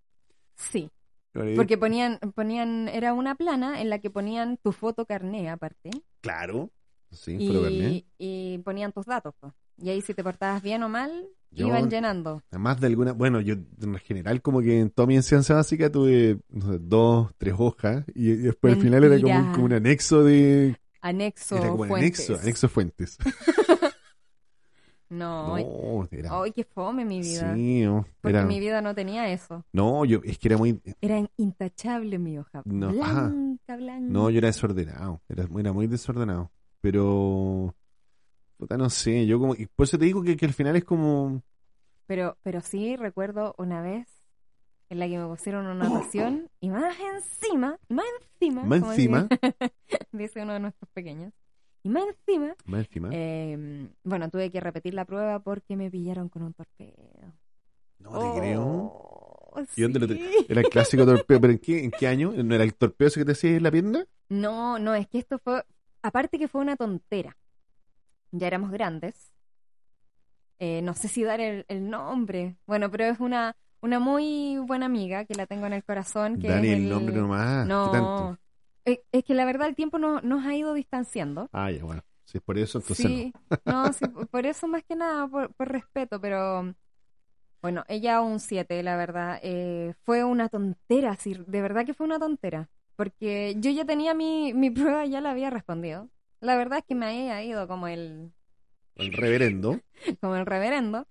Sí. 0.55 0.89
Porque 1.55 1.77
ponían, 1.77 2.17
ponían, 2.33 2.87
era 2.87 3.13
una 3.13 3.35
plana 3.35 3.81
en 3.81 3.89
la 3.89 3.99
que 3.99 4.09
ponían 4.09 4.57
tu 4.57 4.71
foto 4.71 5.05
carné 5.05 5.49
aparte. 5.49 5.91
Claro, 6.21 6.71
sí, 7.11 7.37
carné. 7.37 8.05
Y 8.17 8.57
ponían 8.59 8.91
tus 8.91 9.05
datos. 9.05 9.33
Y 9.77 9.89
ahí 9.89 10.01
si 10.01 10.13
te 10.13 10.23
portabas 10.23 10.61
bien 10.61 10.83
o 10.83 10.89
mal, 10.89 11.11
iban 11.51 11.89
llenando. 11.89 12.41
Más 12.51 12.79
de 12.79 12.87
alguna, 12.87 13.13
bueno, 13.13 13.41
yo 13.41 13.55
en 13.81 13.95
general 13.99 14.41
como 14.41 14.61
que 14.61 14.79
en 14.79 14.89
toda 14.89 15.07
mi 15.07 15.15
enseñanza 15.15 15.55
básica 15.55 15.91
tuve 15.91 16.39
dos, 16.49 17.31
tres 17.37 17.55
hojas 17.57 18.05
y, 18.13 18.31
después 18.33 18.75
al 18.75 18.81
final 18.81 19.03
era 19.03 19.21
como, 19.21 19.51
como, 19.53 19.65
un 19.65 19.73
anexo 19.73 20.23
de... 20.23 20.77
Anexo 21.01 21.55
era 21.55 21.69
como 21.69 21.85
fuentes. 21.85 22.29
anexo, 22.29 22.43
anexo 22.43 22.69
fuentes. 22.69 23.17
No, 25.09 25.55
ay, 25.55 26.51
qué 26.51 26.63
fome 26.63 27.03
mi 27.03 27.19
vida. 27.19 27.55
Sí, 27.55 27.83
Porque 28.21 28.43
mi 28.43 28.59
vida 28.59 28.79
no 28.81 28.93
tenía 28.93 29.27
eso. 29.29 29.65
No, 29.73 30.05
yo, 30.05 30.21
es 30.23 30.37
que 30.37 30.49
era 30.49 30.57
muy... 30.57 30.79
Era 31.01 31.27
intachable 31.37 32.19
mi 32.19 32.37
hoja. 32.37 32.61
No, 32.65 32.91
blanca, 32.91 33.75
blanca. 33.75 34.07
No, 34.07 34.29
yo 34.29 34.37
era 34.37 34.49
desordenado. 34.49 35.19
Era, 35.27 35.47
muy 35.47 35.87
desordenado. 35.87 36.51
Pero... 36.81 37.75
Puta, 38.57 38.77
no 38.77 38.89
sé, 38.89 39.25
yo 39.25 39.39
como... 39.39 39.55
Y 39.55 39.67
por 39.67 39.85
eso 39.85 39.97
te 39.97 40.05
digo 40.05 40.23
que, 40.23 40.35
que 40.35 40.45
al 40.45 40.53
final 40.53 40.75
es 40.75 40.83
como... 40.83 41.41
Pero, 42.05 42.37
pero 42.41 42.61
sí 42.61 42.95
recuerdo 42.95 43.55
una 43.57 43.81
vez 43.81 44.07
en 44.89 44.99
la 44.99 45.07
que 45.07 45.17
me 45.17 45.27
pusieron 45.27 45.67
una 45.67 45.85
anotación 45.85 46.49
y 46.59 46.69
más 46.69 46.95
encima, 46.99 47.77
más 47.87 48.05
encima, 48.21 48.63
más 48.63 48.81
encima, 48.81 49.27
dice 50.11 50.41
uno 50.41 50.53
de 50.53 50.59
nuestros 50.59 50.89
pequeños, 50.91 51.31
y 51.83 51.89
más 51.89 52.05
encima, 52.07 52.55
em, 53.11 53.89
bueno, 54.03 54.29
tuve 54.29 54.49
que 54.51 54.59
repetir 54.59 54.95
la 54.95 55.05
prueba 55.05 55.39
porque 55.39 55.77
me 55.77 55.89
pillaron 55.91 56.29
con 56.29 56.41
un 56.41 56.53
torpedo. 56.53 56.95
No 57.99 58.11
te 58.11 58.39
creo. 58.39 58.63
Oh, 58.63 59.61
¿Y 59.75 59.81
dónde 59.81 59.99
lo 59.99 60.07
Era 60.47 60.61
el 60.61 60.69
clásico 60.69 61.05
torpedo, 61.05 61.41
pero 61.41 61.53
¿en 61.53 61.59
qué, 61.59 61.83
¿en 61.83 61.91
qué 61.91 62.07
año? 62.07 62.31
¿No 62.31 62.55
era 62.55 62.63
el 62.63 62.73
torpedo 62.73 63.07
ese 63.09 63.19
que 63.19 63.25
te 63.25 63.31
hacía 63.33 63.57
en 63.57 63.63
la 63.63 63.71
pierna? 63.71 64.05
No, 64.29 64.79
no, 64.79 64.95
es 64.95 65.07
que 65.07 65.19
esto 65.19 65.37
fue, 65.39 65.63
aparte 66.01 66.37
que 66.37 66.47
fue 66.47 66.61
una 66.61 66.75
tontera. 66.75 67.37
Ya 68.31 68.47
éramos 68.47 68.71
grandes. 68.71 69.31
Eh, 70.59 70.81
no 70.81 70.93
sé 70.93 71.07
si 71.07 71.23
dar 71.23 71.39
el, 71.39 71.65
nombre. 71.89 72.57
Bueno, 72.65 72.91
pero 72.91 73.05
es 73.05 73.19
una, 73.19 73.55
una 73.81 73.99
muy 73.99 74.57
buena 74.57 74.87
amiga 74.87 75.25
que 75.25 75.35
la 75.35 75.45
tengo 75.45 75.65
en 75.65 75.73
el 75.73 75.83
corazón. 75.83 76.39
Que 76.39 76.49
Dani, 76.49 76.69
el, 76.69 76.89
nombre 76.89 77.15
nomás. 77.15 77.65
No, 77.65 78.37
eh, 78.85 79.01
es 79.11 79.23
que 79.23 79.33
la 79.33 79.45
verdad 79.45 79.67
el 79.67 79.75
tiempo 79.75 79.99
no, 79.99 80.21
nos 80.21 80.45
ha 80.45 80.55
ido 80.55 80.73
distanciando. 80.73 81.49
Ah, 81.53 81.71
ya, 81.71 81.83
bueno. 81.83 82.03
Si 82.25 82.37
es 82.37 82.43
por 82.43 82.59
eso, 82.59 82.77
entonces 82.77 83.07
sí, 83.07 83.33
no. 83.65 83.91
sí, 83.93 84.05
por 84.29 84.45
eso 84.45 84.67
más 84.67 84.83
que 84.83 84.95
nada, 84.95 85.27
por, 85.27 85.51
respeto, 85.57 86.21
pero 86.21 86.75
Bueno, 87.59 87.83
ella 87.87 88.21
un 88.21 88.39
7, 88.39 88.83
la 88.83 88.97
verdad. 88.97 89.39
Eh, 89.41 89.95
fue 90.03 90.23
una 90.23 90.47
tontera, 90.47 91.15
sí, 91.15 91.35
de 91.47 91.61
verdad 91.61 91.85
que 91.85 91.95
fue 91.95 92.05
una 92.05 92.19
tontera. 92.19 92.69
Porque 92.99 93.55
yo 93.59 93.71
ya 93.71 93.85
tenía 93.85 94.13
mi, 94.13 94.53
mi 94.53 94.69
prueba, 94.71 95.05
ya 95.05 95.21
la 95.21 95.31
había 95.31 95.49
respondido. 95.49 96.09
La 96.41 96.57
verdad 96.57 96.79
es 96.79 96.85
que 96.85 96.95
me 96.95 97.05
había 97.05 97.41
ido 97.41 97.65
como 97.65 97.87
el... 97.87 98.33
El 98.95 99.13
reverendo. 99.13 99.79
como 100.19 100.35
el 100.35 100.45
reverendo. 100.45 101.07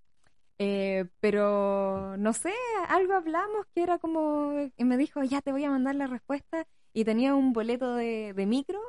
Eh, 0.58 1.06
pero 1.20 2.14
no 2.18 2.34
sé, 2.34 2.52
algo 2.88 3.14
hablamos 3.14 3.64
que 3.74 3.82
era 3.82 3.98
como, 3.98 4.70
y 4.76 4.84
me 4.84 4.98
dijo, 4.98 5.22
ya 5.22 5.40
te 5.40 5.50
voy 5.50 5.64
a 5.64 5.70
mandar 5.70 5.94
la 5.94 6.06
respuesta, 6.08 6.66
y 6.92 7.04
tenía 7.04 7.34
un 7.34 7.54
boleto 7.54 7.94
de, 7.94 8.34
de 8.34 8.44
micro 8.44 8.80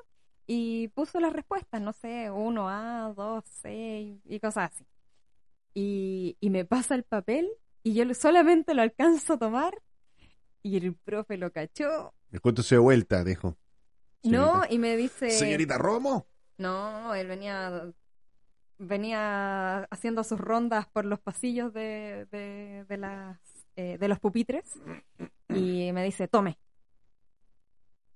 y 0.45 0.89
puso 0.89 1.21
las 1.21 1.31
respuestas, 1.31 1.81
no 1.81 1.93
sé, 1.93 2.29
1A, 2.29 3.13
2, 3.13 3.45
C 3.45 4.19
y 4.25 4.39
cosas 4.41 4.73
así. 4.73 4.85
Y, 5.73 6.35
y 6.41 6.49
me 6.49 6.65
pasa 6.65 6.95
el 6.95 7.03
papel 7.03 7.49
y 7.81 7.93
yo 7.93 8.13
solamente 8.13 8.73
lo 8.73 8.81
alcanzo 8.81 9.35
a 9.35 9.37
tomar 9.37 9.81
y 10.63 10.75
el 10.75 10.95
profe 10.95 11.37
lo 11.37 11.49
cachó. 11.53 12.13
Me 12.29 12.39
cuento 12.39 12.61
de 12.61 12.77
vuelta, 12.77 13.23
dejo. 13.23 13.57
No, 14.23 14.63
y 14.69 14.77
me 14.77 14.97
dice... 14.97 15.31
Señorita 15.31 15.77
Romo. 15.77 16.27
No, 16.57 17.15
él 17.15 17.27
venía 17.27 17.91
venía 18.79 19.83
haciendo 19.91 20.23
sus 20.23 20.39
rondas 20.39 20.87
por 20.87 21.05
los 21.05 21.19
pasillos 21.19 21.73
de, 21.73 22.25
de, 22.31 22.97
las, 22.97 23.37
eh, 23.75 23.97
de 23.99 24.07
los 24.07 24.19
pupitres 24.19 24.79
y 25.49 25.91
me 25.91 26.03
dice, 26.03 26.27
tome. 26.27 26.57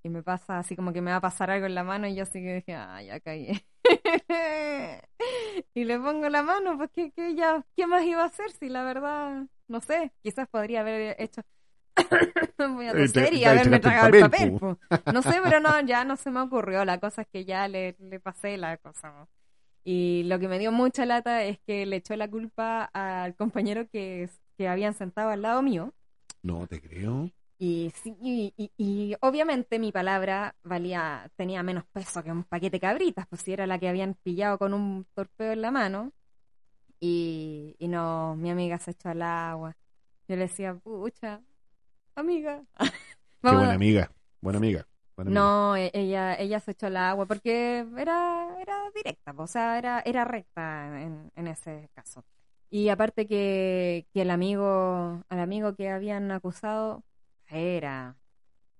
Y 0.02 0.08
me 0.08 0.22
pasa 0.22 0.58
así 0.58 0.74
como 0.76 0.92
que 0.92 1.00
me 1.00 1.10
va 1.10 1.18
a 1.18 1.20
pasar 1.20 1.50
algo 1.50 1.66
en 1.66 1.74
la 1.74 1.84
mano 1.84 2.06
y 2.06 2.14
yo 2.14 2.24
así 2.24 2.42
que 2.42 2.56
dije, 2.56 2.74
ah, 2.74 3.02
ya 3.02 3.20
caí. 3.20 3.62
y 5.74 5.84
le 5.84 5.98
pongo 5.98 6.28
la 6.28 6.42
mano, 6.42 6.76
pues 6.76 6.90
¿qué, 6.92 7.12
qué, 7.12 7.34
ya, 7.34 7.64
¿qué 7.76 7.86
más 7.86 8.04
iba 8.04 8.22
a 8.22 8.26
hacer 8.26 8.50
si 8.50 8.68
la 8.68 8.84
verdad, 8.84 9.46
no 9.68 9.80
sé, 9.80 10.12
quizás 10.22 10.48
podría 10.48 10.80
haber 10.80 11.16
hecho... 11.18 11.42
Voy 12.58 12.86
a 12.86 12.92
toser 12.92 13.34
y 13.34 13.44
haberme 13.44 13.80
tragado 13.80 14.08
el 14.08 14.20
papel. 14.20 14.58
No 15.12 15.22
sé, 15.22 15.40
pero 15.42 15.60
no, 15.60 15.80
ya 15.86 16.04
no 16.04 16.16
se 16.16 16.30
me 16.30 16.40
ocurrió. 16.40 16.84
La 16.84 16.98
cosa 16.98 17.22
es 17.22 17.28
que 17.28 17.44
ya 17.44 17.68
le, 17.68 17.96
le 17.98 18.20
pasé 18.20 18.56
la 18.56 18.76
cosa. 18.78 19.28
Y 19.84 20.22
lo 20.24 20.38
que 20.38 20.48
me 20.48 20.58
dio 20.58 20.72
mucha 20.72 21.04
lata 21.04 21.44
es 21.44 21.58
que 21.66 21.84
le 21.84 21.96
echó 21.96 22.16
la 22.16 22.28
culpa 22.28 22.84
al 22.84 23.36
compañero 23.36 23.86
que, 23.88 24.28
que 24.56 24.68
habían 24.68 24.94
sentado 24.94 25.30
al 25.30 25.42
lado 25.42 25.62
mío. 25.62 25.92
No 26.42 26.66
te 26.66 26.80
creo. 26.80 27.30
Y, 27.58 27.92
sí, 28.02 28.16
y, 28.56 29.16
obviamente 29.20 29.78
mi 29.78 29.92
palabra 29.92 30.56
valía, 30.64 31.30
tenía 31.36 31.62
menos 31.62 31.84
peso 31.92 32.22
que 32.22 32.32
un 32.32 32.44
paquete 32.44 32.76
de 32.76 32.80
cabritas, 32.80 33.26
pues 33.28 33.42
si 33.42 33.52
era 33.52 33.66
la 33.66 33.78
que 33.78 33.88
habían 33.88 34.14
pillado 34.14 34.58
con 34.58 34.74
un 34.74 35.06
torpeo 35.14 35.52
en 35.52 35.62
la 35.62 35.70
mano. 35.70 36.12
Y, 37.00 37.76
y 37.78 37.88
no, 37.88 38.36
mi 38.36 38.50
amiga 38.50 38.78
se 38.78 38.92
echó 38.92 39.10
al 39.10 39.22
agua. 39.22 39.76
Yo 40.28 40.36
le 40.36 40.42
decía, 40.42 40.74
pucha, 40.74 41.42
amiga. 42.14 42.64
Qué 43.42 43.54
buena 43.56 43.74
amiga, 43.74 44.10
buena 44.40 44.58
amiga 44.58 44.86
no, 45.16 45.76
e, 45.76 45.90
ella, 45.94 46.34
ella 46.36 46.60
se 46.60 46.72
echó 46.72 46.86
al 46.86 46.96
agua 46.96 47.26
porque 47.26 47.86
era, 47.96 48.48
era 48.60 48.90
directa, 48.94 49.34
o 49.36 49.46
sea, 49.46 49.78
era, 49.78 50.00
era 50.04 50.24
recta 50.24 51.00
en, 51.02 51.30
en 51.36 51.46
ese 51.46 51.88
caso. 51.94 52.24
Y 52.70 52.88
aparte 52.88 53.26
que, 53.26 54.06
que 54.12 54.22
el 54.22 54.30
amigo, 54.30 55.22
al 55.28 55.40
amigo 55.40 55.74
que 55.76 55.90
habían 55.90 56.30
acusado, 56.32 57.04
era 57.48 58.16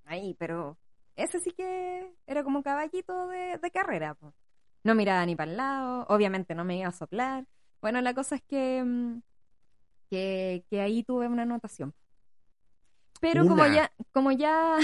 ahí, 0.05 0.35
pero 0.39 0.79
ese 1.17 1.41
sí 1.41 1.53
que 1.53 2.13
era 2.27 2.43
como 2.45 2.63
caballito 2.63 3.29
de, 3.29 3.59
de 3.59 3.71
carrera. 3.71 4.17
No 4.83 4.95
miraba 4.95 5.25
ni 5.27 5.37
para 5.37 5.51
el 5.51 5.57
lado, 5.57 6.07
obviamente 6.09 6.55
no 6.55 6.65
me 6.65 6.79
iba 6.79 6.89
a 6.89 6.93
soplar. 6.93 7.47
Bueno, 7.81 8.01
la 8.01 8.15
cosa 8.15 8.37
es 8.37 8.43
que, 8.43 8.83
mm, 8.85 9.21
que, 10.11 10.65
que 10.71 10.81
ahí 10.81 11.03
tuve 11.05 11.29
una 11.29 11.43
anotación. 11.43 11.95
Pero 13.33 13.47
como 13.47 13.67
ya, 13.67 13.91
como 14.13 14.33
ya 14.33 14.79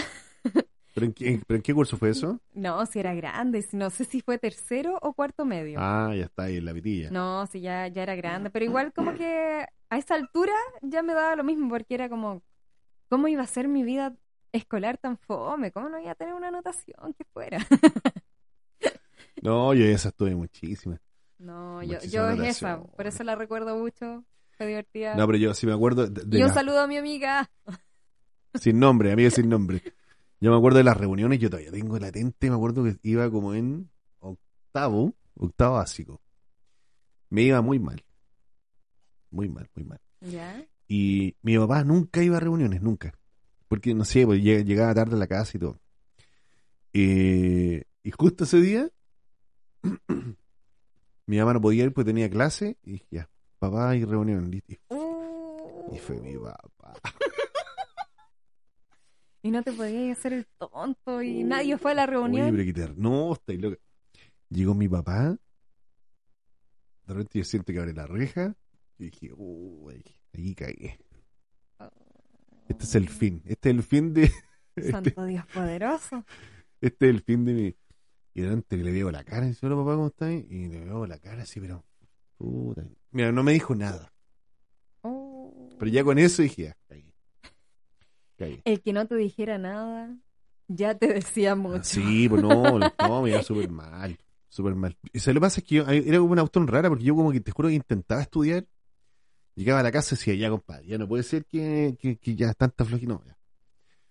¿Pero 0.94 1.06
en, 1.06 1.62
qué, 1.62 1.74
curso 1.74 1.96
fue 1.96 2.10
eso? 2.10 2.40
No, 2.52 2.84
si 2.86 2.98
era 2.98 3.14
grande, 3.14 3.64
no 3.72 3.90
sé 3.90 4.04
si 4.04 4.20
fue 4.22 4.38
tercero 4.38 4.98
o 5.02 5.12
cuarto 5.12 5.44
medio. 5.44 5.78
Ah, 5.80 6.12
ya 6.16 6.24
está 6.24 6.44
ahí 6.44 6.56
en 6.56 6.64
la 6.64 6.72
vitilla. 6.72 7.10
No, 7.10 7.46
sí, 7.46 7.60
ya, 7.60 7.86
ya 7.88 8.02
era 8.02 8.16
grande, 8.16 8.50
pero 8.50 8.64
igual 8.64 8.92
como 8.92 9.14
que 9.14 9.66
a 9.88 9.98
esa 9.98 10.14
altura 10.14 10.52
ya 10.82 11.02
me 11.02 11.14
daba 11.14 11.36
lo 11.36 11.44
mismo 11.44 11.68
porque 11.68 11.94
era 11.94 12.08
como, 12.08 12.42
¿cómo 13.08 13.28
iba 13.28 13.42
a 13.42 13.46
ser 13.46 13.68
mi 13.68 13.84
vida 13.84 14.16
escolar 14.52 14.98
tan 14.98 15.16
fome? 15.16 15.70
¿Cómo 15.70 15.88
no 15.88 16.00
iba 16.00 16.10
a 16.10 16.16
tener 16.16 16.34
una 16.34 16.48
anotación 16.48 17.14
que 17.14 17.24
fuera? 17.32 17.58
no, 19.42 19.74
yo 19.74 19.84
esa 19.84 20.08
estuve 20.08 20.34
muchísima. 20.34 21.00
No, 21.38 21.82
yo, 21.82 22.00
yo 22.00 22.28
es 22.30 22.56
esa, 22.56 22.82
por 22.82 23.06
eso 23.06 23.22
la 23.22 23.36
recuerdo 23.36 23.76
mucho, 23.76 24.24
fue 24.56 24.66
divertida. 24.66 25.14
No, 25.14 25.26
pero 25.26 25.38
yo 25.38 25.54
sí 25.54 25.66
me 25.66 25.72
acuerdo... 25.72 26.08
y 26.32 26.42
un 26.42 26.50
saludo 26.50 26.80
a 26.80 26.86
mi 26.88 26.96
amiga. 26.96 27.48
Sin 28.54 28.78
nombre, 28.78 29.12
amiga 29.12 29.30
sin 29.30 29.48
nombre. 29.48 29.82
Yo 30.40 30.50
me 30.50 30.56
acuerdo 30.56 30.78
de 30.78 30.84
las 30.84 30.96
reuniones, 30.96 31.38
yo 31.38 31.50
todavía 31.50 31.70
tengo 31.70 31.98
latente, 31.98 32.48
me 32.48 32.56
acuerdo 32.56 32.82
que 32.84 32.96
iba 33.02 33.30
como 33.30 33.54
en 33.54 33.90
octavo, 34.20 35.14
octavo 35.34 35.74
básico. 35.74 36.20
Me 37.28 37.42
iba 37.42 37.60
muy 37.60 37.78
mal. 37.78 38.02
Muy 39.30 39.48
mal, 39.48 39.68
muy 39.74 39.84
mal. 39.84 40.00
¿Ya? 40.20 40.66
Y 40.88 41.36
mi 41.42 41.56
papá 41.58 41.84
nunca 41.84 42.22
iba 42.22 42.38
a 42.38 42.40
reuniones, 42.40 42.82
nunca. 42.82 43.14
Porque, 43.68 43.94
no 43.94 44.04
sé, 44.04 44.26
pues, 44.26 44.42
llegaba 44.42 44.94
tarde 44.94 45.14
a 45.14 45.18
la 45.18 45.28
casa 45.28 45.56
y 45.56 45.60
todo. 45.60 45.78
Eh, 46.92 47.84
y 48.02 48.10
justo 48.10 48.44
ese 48.44 48.60
día, 48.60 48.90
mi 51.26 51.38
mamá 51.38 51.52
no 51.52 51.60
podía 51.60 51.84
ir 51.84 51.92
porque 51.92 52.10
tenía 52.10 52.28
clase. 52.28 52.78
Y 52.82 52.92
dije, 52.92 53.06
ya, 53.10 53.30
papá, 53.60 53.90
hay 53.90 54.04
reunión. 54.04 54.52
Y, 54.52 54.62
y 55.94 55.98
fue 55.98 56.20
mi 56.20 56.36
papá. 56.36 56.94
Y 59.42 59.50
no 59.50 59.62
te 59.62 59.72
podías 59.72 60.18
hacer 60.18 60.34
el 60.34 60.46
tonto 60.58 61.22
y 61.22 61.44
nadie 61.44 61.78
fue 61.78 61.92
a 61.92 61.94
la 61.94 62.06
reunión. 62.06 62.54
no, 62.96 63.32
está 63.32 63.52
loca. 63.54 63.78
Llegó 64.50 64.74
mi 64.74 64.88
papá. 64.88 65.36
De 67.06 67.14
repente 67.14 67.38
yo 67.38 67.44
siento 67.44 67.72
que 67.72 67.78
abre 67.78 67.94
la 67.94 68.06
reja. 68.06 68.54
Y 68.98 69.04
dije, 69.04 69.30
uy, 69.34 70.04
ahí 70.34 70.54
caí. 70.54 70.98
Este 72.68 72.84
es 72.84 72.94
el 72.94 73.08
fin. 73.08 73.42
Este 73.46 73.70
es 73.70 73.76
el 73.76 73.82
fin 73.82 74.12
de. 74.12 74.30
Santo 74.90 75.08
este 75.08 75.26
Dios 75.26 75.46
poderoso. 75.46 76.24
Este 76.80 77.08
es 77.08 77.14
el 77.14 77.22
fin 77.22 77.44
de 77.44 77.52
mi. 77.54 77.76
Y 78.34 78.42
de 78.42 78.48
repente 78.48 78.76
le 78.76 78.92
veo 78.92 79.10
la 79.10 79.24
cara 79.24 79.46
y 79.46 79.50
dice, 79.50 79.66
hola 79.66 79.76
papá, 79.76 79.94
¿cómo 79.94 80.06
estás? 80.08 80.30
Y 80.30 80.68
le 80.68 80.84
veo 80.84 81.06
la 81.06 81.18
cara 81.18 81.42
así, 81.42 81.60
pero. 81.60 81.84
Puta. 82.36 82.86
Mira, 83.10 83.32
no 83.32 83.42
me 83.42 83.52
dijo 83.52 83.74
nada. 83.74 84.12
Oh. 85.02 85.70
Pero 85.78 85.90
ya 85.90 86.04
con 86.04 86.18
eso 86.18 86.42
dije, 86.42 86.62
ya, 86.62 86.76
El 88.64 88.80
que 88.80 88.92
no 88.92 89.06
te 89.06 89.16
dijera 89.16 89.58
nada, 89.58 90.16
ya 90.68 90.94
te 90.96 91.12
decía 91.12 91.54
mucho. 91.54 91.84
Sí, 91.84 92.28
pues 92.28 92.42
no, 92.42 92.78
no, 92.78 93.22
me 93.22 93.30
iba 93.30 93.42
súper 93.42 93.70
mal, 93.70 94.18
súper 94.48 94.74
mal. 94.74 94.96
Y 95.12 95.18
se 95.20 95.32
lo 95.32 95.40
que 95.40 95.44
pasa 95.44 95.60
es 95.60 95.66
que 95.66 95.74
yo, 95.76 95.88
era 95.88 96.18
como 96.18 96.32
una 96.32 96.42
autónoma 96.42 96.72
rara, 96.72 96.88
porque 96.88 97.04
yo 97.04 97.14
como 97.14 97.32
que 97.32 97.40
te 97.40 97.52
juro 97.52 97.68
que 97.68 97.74
intentaba 97.74 98.22
estudiar, 98.22 98.66
llegaba 99.54 99.80
a 99.80 99.82
la 99.82 99.92
casa 99.92 100.14
y 100.14 100.18
decía, 100.18 100.34
ya 100.34 100.50
compadre, 100.50 100.86
ya 100.86 100.98
no 100.98 101.08
puede 101.08 101.22
ser 101.22 101.44
que, 101.44 101.96
que, 102.00 102.16
que 102.16 102.34
ya 102.34 102.52
tanta 102.54 102.84
flojita, 102.84 103.12
no, 103.12 103.22
ya. 103.26 103.36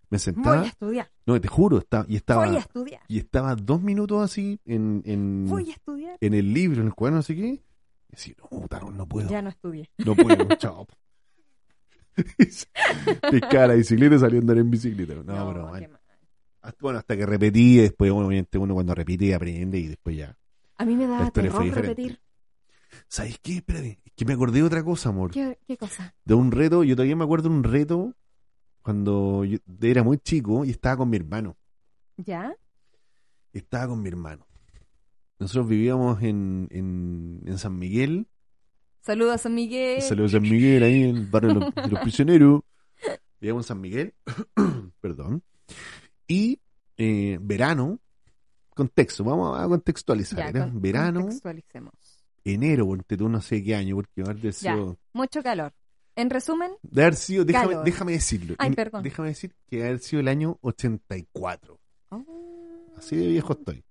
Me 0.10 0.18
sentaba. 0.18 0.58
Voy 0.58 0.66
a 0.66 0.70
estudiar. 0.70 1.12
No, 1.26 1.40
te 1.40 1.48
juro, 1.48 1.78
estaba, 1.78 2.06
y 2.08 2.16
estaba. 2.16 2.48
Voy 2.48 2.56
a 2.56 2.60
estudiar. 2.60 3.02
Y 3.08 3.20
estaba 3.20 3.56
dos 3.56 3.82
minutos 3.82 4.24
así 4.24 4.60
en. 4.66 5.04
en 5.06 5.46
Voy 5.48 5.70
a 5.70 5.74
estudiar. 5.74 6.18
En 6.20 6.34
el 6.34 6.52
libro, 6.52 6.82
en 6.82 6.88
el 6.88 6.96
cuaderno, 6.96 7.18
no 7.18 7.24
sé 7.24 7.36
qué. 7.36 7.48
Y 7.48 7.62
decía, 8.10 8.34
no, 8.52 8.92
no 8.92 9.08
puedo. 9.08 9.30
Ya 9.30 9.44
no 9.44 9.50
estudié. 9.50 9.90
No 10.00 10.16
puedo, 10.16 10.46
chao. 10.58 10.88
Pescaba 13.32 13.68
la 13.68 13.74
bicicleta 13.76 14.16
y 14.16 14.20
salió 14.20 14.40
a 14.40 14.42
andar 14.42 14.58
en 14.58 14.70
bicicleta. 14.70 15.16
No, 15.16 15.24
pero 15.24 15.74
hasta, 16.62 16.78
bueno, 16.82 17.00
hasta 17.00 17.16
que 17.16 17.26
repetí, 17.26 17.78
después 17.78 18.12
obviamente 18.12 18.58
uno 18.58 18.74
cuando 18.74 18.94
repite 18.94 19.34
aprende 19.34 19.80
y 19.80 19.88
después 19.88 20.18
ya. 20.18 20.38
A 20.78 20.86
mí 20.86 20.96
me 20.96 21.08
da 21.08 21.30
terror 21.32 21.66
repetir. 21.66 22.20
¿Sabes 23.08 23.40
qué? 23.42 23.58
Espérate, 23.58 24.00
es 24.04 24.14
que 24.14 24.26
me 24.26 24.34
acordé 24.34 24.60
de 24.60 24.66
otra 24.66 24.84
cosa, 24.84 25.10
amor. 25.10 25.32
¿Qué, 25.32 25.58
cosa? 25.78 26.16
De 26.26 26.34
un 26.34 26.52
reto, 26.52 26.84
yo 26.84 26.96
todavía 26.96 27.16
me 27.16 27.24
acuerdo 27.24 27.50
de 27.50 27.56
un 27.56 27.64
reto 27.64 28.16
cuando 28.82 29.46
yo 29.46 29.58
era 29.82 30.04
muy 30.04 30.18
chico 30.18 30.66
y 30.66 30.72
estaba 30.72 30.98
con 30.98 31.10
mi 31.10 31.18
hermano. 31.18 31.58
¿Ya? 32.18 32.56
Estaba 33.54 33.88
con 33.88 34.02
mi 34.02 34.10
hermano. 34.10 34.46
Nosotros 35.38 35.68
vivíamos 35.70 36.22
en, 36.22 36.68
en, 36.72 37.42
en 37.46 37.58
San 37.58 37.78
Miguel 37.78 38.28
Saludos 39.02 39.36
a 39.36 39.38
San 39.38 39.56
Miguel. 39.56 40.02
Saludos 40.02 40.34
a 40.34 40.38
San 40.38 40.44
Miguel, 40.44 40.84
ahí 40.84 41.04
en 41.04 41.18
el 41.18 41.26
barrio 41.28 41.54
de 41.54 41.88
los, 41.90 42.00
prisioneros. 42.02 42.62
En 43.42 43.64
San 43.64 43.80
Miguel, 43.80 44.14
perdón. 45.02 45.42
Y 46.28 46.60
eh, 46.98 47.38
verano, 47.40 47.98
contexto, 48.76 49.24
vamos 49.24 49.58
a 49.58 49.66
contextualizar. 49.66 50.54
Ya, 50.54 50.70
verano, 50.74 51.22
contextualicemos. 51.22 51.94
enero, 52.44 52.86
porque 52.86 53.16
tú 53.16 53.30
no 53.30 53.40
sé 53.40 53.64
qué 53.64 53.76
año, 53.76 53.96
porque 53.96 54.30
haber 54.30 54.52
sido... 54.52 54.98
mucho 55.14 55.42
calor. 55.42 55.74
En 56.18 56.30
resumen, 56.30 56.74
de 56.82 57.02
haber 57.02 57.16
sido, 57.16 57.46
déjame, 57.46 57.78
déjame 57.86 58.12
decirlo. 58.12 58.56
Ay, 58.58 58.72
perdón. 58.72 59.04
Déjame 59.04 59.30
decir 59.30 59.56
que 59.68 59.86
haber 59.86 60.00
sido 60.00 60.20
el 60.20 60.28
año 60.28 60.58
84. 60.60 61.80
Así 62.98 63.16
de 63.16 63.28
viejo 63.28 63.54
estoy. 63.54 63.86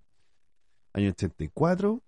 Año 0.93 1.09
84, 1.09 2.03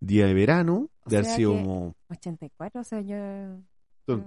día 0.00 0.26
de 0.26 0.34
verano, 0.34 0.90
de 1.06 1.18
haber 1.18 1.30
sido 1.30 1.52
como... 1.52 1.96
84, 2.08 2.80
o 2.80 2.84
sea, 2.84 3.00
yo 3.00 3.16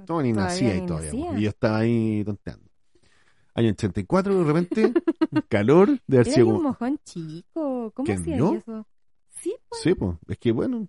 Todo, 0.06 0.22
ni 0.22 0.32
nacía 0.32 0.76
y 0.78 0.86
todavía. 0.86 1.38
Y 1.38 1.42
yo 1.42 1.50
estaba 1.50 1.80
ahí 1.80 2.24
tonteando. 2.24 2.70
Año 3.56 3.70
84, 3.70 4.40
de 4.40 4.44
repente, 4.46 4.94
calor 5.50 6.00
de 6.08 6.18
haber 6.18 6.34
sido. 6.34 6.48
un 6.48 6.64
mojón 6.64 7.00
chico. 7.04 7.92
¿Cómo 7.94 8.12
hacía 8.12 8.36
eso? 8.36 8.88
Sí, 9.30 9.56
pues. 9.70 9.82
Sí, 9.82 9.94
pues. 9.94 10.18
Es 10.28 10.38
que 10.40 10.52
bueno, 10.52 10.88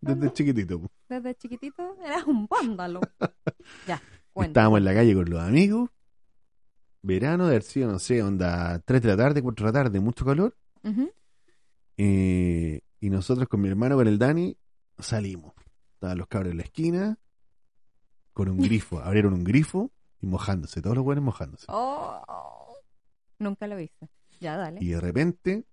desde 0.00 0.32
chiquitito. 0.32 0.80
Desde 1.08 1.34
chiquitito 1.34 1.96
eras 2.04 2.24
un 2.26 2.46
vándalo. 2.46 3.00
ya, 3.88 4.00
Estábamos 4.36 4.78
en 4.78 4.84
la 4.84 4.94
calle 4.94 5.14
con 5.14 5.30
los 5.30 5.40
amigos. 5.40 5.90
Verano, 7.02 7.44
de 7.44 7.50
haber 7.50 7.62
sido, 7.62 7.90
no 7.90 7.98
sé, 7.98 8.22
onda 8.22 8.78
3 8.80 9.02
de 9.02 9.08
la 9.08 9.16
tarde, 9.16 9.42
4 9.42 9.66
de 9.66 9.72
la 9.72 9.84
tarde, 9.84 10.00
mucho 10.00 10.24
calor. 10.24 10.56
Eh, 11.96 12.80
y 13.00 13.10
nosotros 13.10 13.48
con 13.48 13.60
mi 13.60 13.68
hermano, 13.68 13.96
con 13.96 14.06
el 14.08 14.18
Dani, 14.18 14.56
salimos. 14.98 15.52
Estaban 15.94 16.18
los 16.18 16.26
cabros 16.28 16.52
en 16.52 16.58
la 16.58 16.64
esquina, 16.64 17.18
con 18.32 18.48
un 18.48 18.58
grifo. 18.58 18.98
Abrieron 19.04 19.34
un 19.34 19.44
grifo 19.44 19.90
y 20.20 20.26
mojándose, 20.26 20.80
todos 20.82 20.96
los 20.96 21.04
buenos 21.04 21.24
mojándose. 21.24 21.66
Oh, 21.68 22.76
nunca 23.38 23.66
lo 23.66 23.76
viste. 23.76 24.08
Ya, 24.40 24.56
dale. 24.56 24.80
Y 24.82 24.88
de 24.88 25.00
repente, 25.00 25.64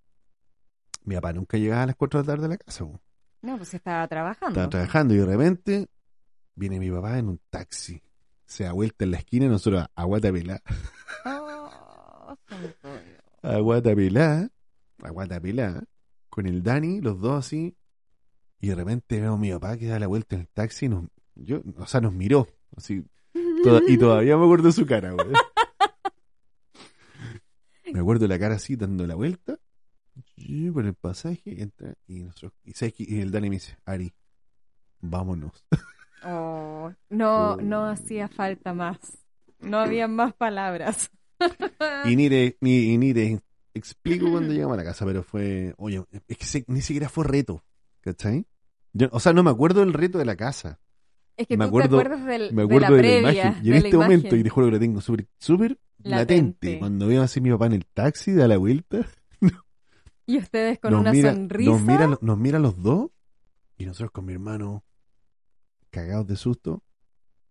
mi 1.04 1.16
papá 1.16 1.34
nunca 1.34 1.58
llegaba 1.58 1.84
a 1.84 1.88
las 1.88 1.96
4 1.96 2.22
de 2.22 2.26
la 2.28 2.34
tarde 2.34 2.46
a 2.46 2.50
la 2.50 2.58
casa. 2.58 2.86
No, 3.42 3.58
pues 3.58 3.74
estaba 3.74 4.08
trabajando. 4.08 4.50
Estaba 4.52 4.70
trabajando 4.70 5.14
y 5.14 5.18
de 5.18 5.26
repente 5.26 5.88
viene 6.56 6.80
mi 6.80 6.92
papá 6.92 7.18
en 7.18 7.30
un 7.30 7.42
taxi. 7.50 8.02
Se 8.46 8.66
da 8.66 8.74
vuelta 8.74 9.06
en 9.06 9.12
la 9.12 9.18
esquina 9.18 9.46
y 9.46 9.50
nosotros 9.50 9.86
a 9.96 10.04
guata 10.04 10.30
Oh, 11.26 12.38
a 13.42 13.58
guata 13.60 13.96
pelá. 15.40 15.84
Con 16.32 16.48
el 16.48 16.64
Dani, 16.64 17.00
los 17.00 17.22
dos 17.22 17.46
así. 17.46 17.78
Y 18.60 18.70
de 18.70 18.76
repente 18.76 19.22
veo 19.22 19.34
a 19.34 19.38
mi 19.38 19.52
papá 19.52 19.78
que 19.78 19.86
da 19.86 20.00
la 20.00 20.08
vuelta 20.08 20.36
en 20.36 20.42
el 20.42 20.48
taxi 20.48 20.88
y 20.88 20.90
nos, 20.90 21.06
yo, 21.36 21.62
o 21.78 21.86
sea, 21.86 22.02
nos 22.02 22.14
miró. 22.14 22.48
Así. 22.76 23.06
y 23.88 23.98
todavía 24.00 24.36
me 24.36 24.46
acuerdo 24.46 24.72
su 24.72 24.88
cara, 24.88 25.12
güey. 25.12 25.28
me 27.94 28.00
acuerdo 28.00 28.28
la 28.28 28.40
cara 28.40 28.56
así 28.56 28.76
dando 28.76 29.06
la 29.06 29.14
vuelta 29.14 29.60
por 30.74 30.86
el 30.86 30.94
pasaje 30.94 31.42
y 31.46 31.62
entra 31.62 31.96
y 32.08 32.24
nosotros 32.24 32.54
y, 32.64 33.20
el 33.20 33.32
Dani 33.32 33.50
me 33.50 33.56
dice 33.56 33.78
Ari 33.86 34.14
vámonos 35.00 35.66
oh, 36.26 36.92
no 37.10 37.58
no 37.58 37.86
hacía 37.86 38.28
falta 38.28 38.74
más 38.74 38.98
no 39.60 39.78
había 39.78 40.08
más 40.08 40.34
palabras 40.34 41.12
y 42.06 42.16
ni 42.16 42.30
de 42.30 42.58
ni, 42.62 42.98
ni 42.98 43.14
de 43.14 43.42
explico 43.74 44.30
cuando 44.32 44.54
llegamos 44.54 44.76
a 44.76 44.78
la 44.78 44.84
casa 44.84 45.06
pero 45.06 45.24
fue 45.24 45.74
oye 45.78 46.04
es 46.28 46.38
que 46.38 46.66
ni 46.68 46.82
siquiera 46.82 47.10
fue 47.10 47.26
reto 47.26 47.64
¿cachai? 48.02 48.46
o 49.12 49.20
sea 49.20 49.34
no 49.34 49.44
me 49.44 49.52
acuerdo 49.52 49.82
del 49.82 49.94
reto 49.94 50.18
de 50.18 50.26
la 50.26 50.36
casa 50.36 50.80
es 51.38 51.48
que 51.48 51.58
me 51.58 51.66
tú 51.66 51.70
acuerdo, 51.70 51.98
te 51.98 52.06
acuerdas 52.06 52.26
del, 52.28 52.54
me 52.54 52.64
acuerdo 52.64 52.96
de 52.96 53.04
la, 53.04 53.32
imagen. 53.34 53.56
Y 53.64 53.70
en 53.70 53.76
este 53.78 53.98
momento, 53.98 54.36
y 54.36 54.44
te 54.44 54.50
juro 54.50 54.68
que 54.68 54.72
lo 54.74 54.80
tengo 54.80 55.02
súper 55.02 55.28
super 55.40 55.80
latente. 56.04 56.78
Cuando 56.80 57.08
veo 57.08 57.24
así 57.24 57.40
a 57.40 57.44
mi 57.44 57.50
papá 57.50 57.68
en 57.68 57.74
el 57.74 57.86
taxi, 57.86 58.34
da 58.34 58.48
la 58.48 58.58
vuelta. 58.58 59.06
Y 60.28 60.38
ustedes 60.38 60.80
con 60.80 60.94
una 60.94 61.14
sonrisa. 61.14 61.72
Nos 61.72 61.82
mira, 61.82 62.20
nos 62.22 62.38
mira 62.38 62.60
los 62.60 62.82
dos 62.82 63.10
y 63.78 63.86
nosotros 63.86 64.12
con 64.12 64.24
mi 64.24 64.34
hermano 64.34 64.86
cagados 65.90 66.28
de 66.28 66.38
susto. 66.38 66.84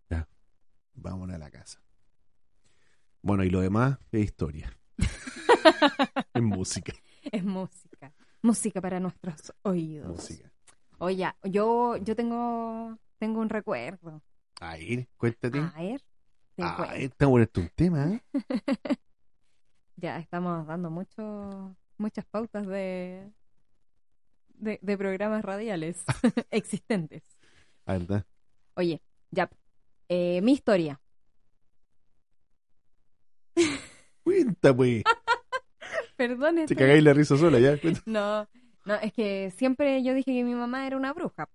Ya, 0.09 0.28
vámonos 0.94 1.35
a 1.35 1.38
la 1.38 1.50
casa. 1.50 1.83
Bueno, 3.20 3.44
y 3.44 3.50
lo 3.50 3.61
demás 3.61 3.98
es 4.12 4.24
historia. 4.24 4.72
es 6.35 6.42
música. 6.42 6.92
Es 7.31 7.44
música. 7.44 8.12
Música 8.42 8.81
para 8.81 9.01
nuestros 9.01 9.53
oídos. 9.62 10.09
Música. 10.09 10.51
Oye, 10.99 11.31
yo, 11.44 11.96
yo 11.96 12.16
tengo, 12.16 12.99
tengo 13.18 13.40
un 13.40 13.49
recuerdo. 13.49 14.23
A 14.61 14.77
ver, 14.77 15.09
cuéntate. 15.16 15.59
A 15.59 15.73
ver. 15.79 16.03
Ah, 16.59 16.94
está 16.96 17.27
bueno 17.27 17.46
un 17.57 17.70
tema. 17.75 18.07
¿eh? 18.12 18.23
ya, 19.96 20.18
estamos 20.18 20.66
dando 20.66 20.90
mucho 20.90 21.75
muchas 21.96 22.25
pautas 22.25 22.66
de, 22.66 23.31
de, 24.59 24.99
programas 24.99 25.44
radiales 25.44 26.03
existentes. 26.51 27.23
¿Verdad? 27.87 28.25
Oye, 28.75 29.03
ya. 29.31 29.51
Eh, 30.09 30.40
mi 30.42 30.53
historia. 30.53 31.01
Cuenta, 34.23 34.75
pues. 34.75 35.03
Perdón. 36.20 36.66
Te 36.66 36.76
cagáis 36.76 37.02
la 37.02 37.14
risa 37.14 37.38
sola, 37.38 37.59
ya. 37.59 37.78
No, 38.04 38.46
no, 38.85 38.94
es 38.96 39.11
que 39.14 39.50
siempre 39.52 40.02
yo 40.02 40.12
dije 40.12 40.35
que 40.35 40.44
mi 40.44 40.54
mamá 40.54 40.87
era 40.87 40.98
una 40.98 41.14
bruja. 41.14 41.48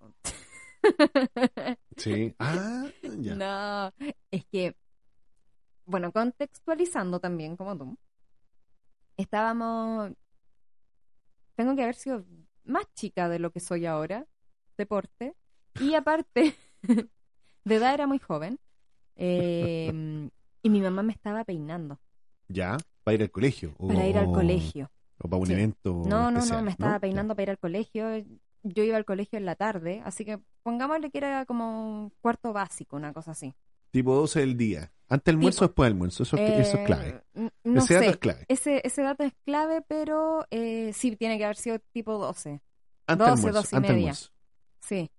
sí. 1.97 2.33
Ah, 2.39 2.87
ya. 3.03 3.35
No, 3.35 4.09
es 4.31 4.43
que, 4.45 4.75
bueno, 5.85 6.11
contextualizando 6.11 7.19
también, 7.19 7.55
como 7.57 7.77
tú, 7.77 7.95
estábamos, 9.17 10.13
tengo 11.53 11.75
que 11.75 11.83
haber 11.83 11.93
sido 11.93 12.25
más 12.63 12.91
chica 12.95 13.29
de 13.29 13.37
lo 13.37 13.51
que 13.51 13.59
soy 13.59 13.85
ahora, 13.85 14.25
deporte, 14.79 15.35
y 15.79 15.93
aparte, 15.93 16.55
de 17.65 17.75
edad 17.75 17.93
era 17.93 18.07
muy 18.07 18.17
joven, 18.17 18.59
em, 19.15 20.31
y 20.63 20.69
mi 20.71 20.81
mamá 20.81 21.03
me 21.03 21.13
estaba 21.13 21.43
peinando. 21.43 21.99
¿Ya? 22.47 22.77
¿Para 23.05 23.15
ir 23.15 23.21
al 23.21 23.29
colegio? 23.29 23.75
Para 23.77 24.07
ir 24.07 24.17
al 24.17 24.31
colegio. 24.31 24.91
¿O 25.19 25.29
para 25.29 25.39
un 25.39 25.51
evento? 25.51 26.01
No, 26.07 26.31
no, 26.31 26.43
no, 26.43 26.61
me 26.63 26.71
estaba 26.71 26.99
peinando 26.99 27.35
para 27.35 27.43
ir 27.43 27.49
al 27.51 27.59
colegio. 27.59 28.07
Yo 28.63 28.83
iba 28.83 28.97
al 28.97 29.05
colegio 29.05 29.37
en 29.37 29.45
la 29.45 29.55
tarde, 29.55 30.01
así 30.03 30.25
que 30.25 30.39
pongámosle 30.63 31.11
que 31.11 31.19
era 31.19 31.45
como 31.45 32.11
cuarto 32.19 32.51
básico, 32.51 32.95
una 32.95 33.13
cosa 33.13 33.31
así. 33.31 33.53
Tipo 33.91 34.15
12 34.15 34.39
del 34.39 34.57
día. 34.57 34.91
¿Antes 35.07 35.25
del 35.25 35.35
almuerzo 35.35 35.65
o 35.65 35.67
después 35.67 35.85
del 35.85 35.93
almuerzo? 35.93 36.23
Eso, 36.23 36.35
eso 36.35 36.77
es 36.77 36.85
clave. 36.87 37.21
Eh, 37.35 37.49
ese 37.75 37.93
dato 37.93 38.09
es 38.09 38.17
clave. 38.17 38.45
Ese, 38.47 38.81
ese 38.83 39.01
dato 39.03 39.23
es 39.23 39.33
clave, 39.45 39.83
pero 39.87 40.47
eh, 40.49 40.91
sí 40.93 41.15
tiene 41.15 41.37
que 41.37 41.45
haber 41.45 41.57
sido 41.57 41.77
tipo 41.93 42.17
12. 42.17 42.59
Antes 43.05 43.27
12, 43.27 43.51
12 43.51 43.75
y 43.75 43.79
media. 43.81 44.13
Sí. 44.79 45.11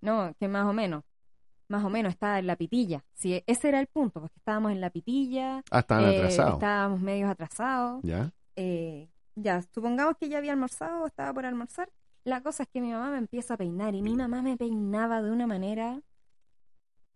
No, 0.00 0.34
que 0.40 0.48
más 0.48 0.64
o 0.64 0.72
menos. 0.72 1.04
Más 1.68 1.84
o 1.84 1.90
menos 1.90 2.12
estaba 2.12 2.38
en 2.38 2.46
la 2.46 2.56
pitilla. 2.56 3.04
Sí, 3.14 3.42
ese 3.46 3.68
era 3.68 3.80
el 3.80 3.86
punto, 3.86 4.20
porque 4.20 4.38
estábamos 4.38 4.72
en 4.72 4.80
la 4.80 4.90
pitilla. 4.90 5.62
Ah, 5.70 5.80
estaban 5.80 6.04
eh, 6.04 6.16
atrasados. 6.18 6.54
Estábamos 6.54 7.00
medios 7.00 7.30
atrasados. 7.30 8.02
Ya. 8.02 8.32
Eh, 8.56 9.08
ya, 9.34 9.62
supongamos 9.74 10.16
que 10.18 10.28
ya 10.28 10.38
había 10.38 10.52
almorzado 10.52 11.02
o 11.02 11.06
estaba 11.06 11.32
por 11.32 11.46
almorzar. 11.46 11.90
La 12.24 12.42
cosa 12.42 12.62
es 12.62 12.68
que 12.68 12.80
mi 12.80 12.92
mamá 12.92 13.10
me 13.10 13.18
empieza 13.18 13.54
a 13.54 13.56
peinar 13.56 13.94
y 13.94 14.02
mi 14.02 14.14
mamá 14.14 14.42
me 14.42 14.56
peinaba 14.56 15.22
de 15.22 15.30
una 15.30 15.46
manera 15.46 16.00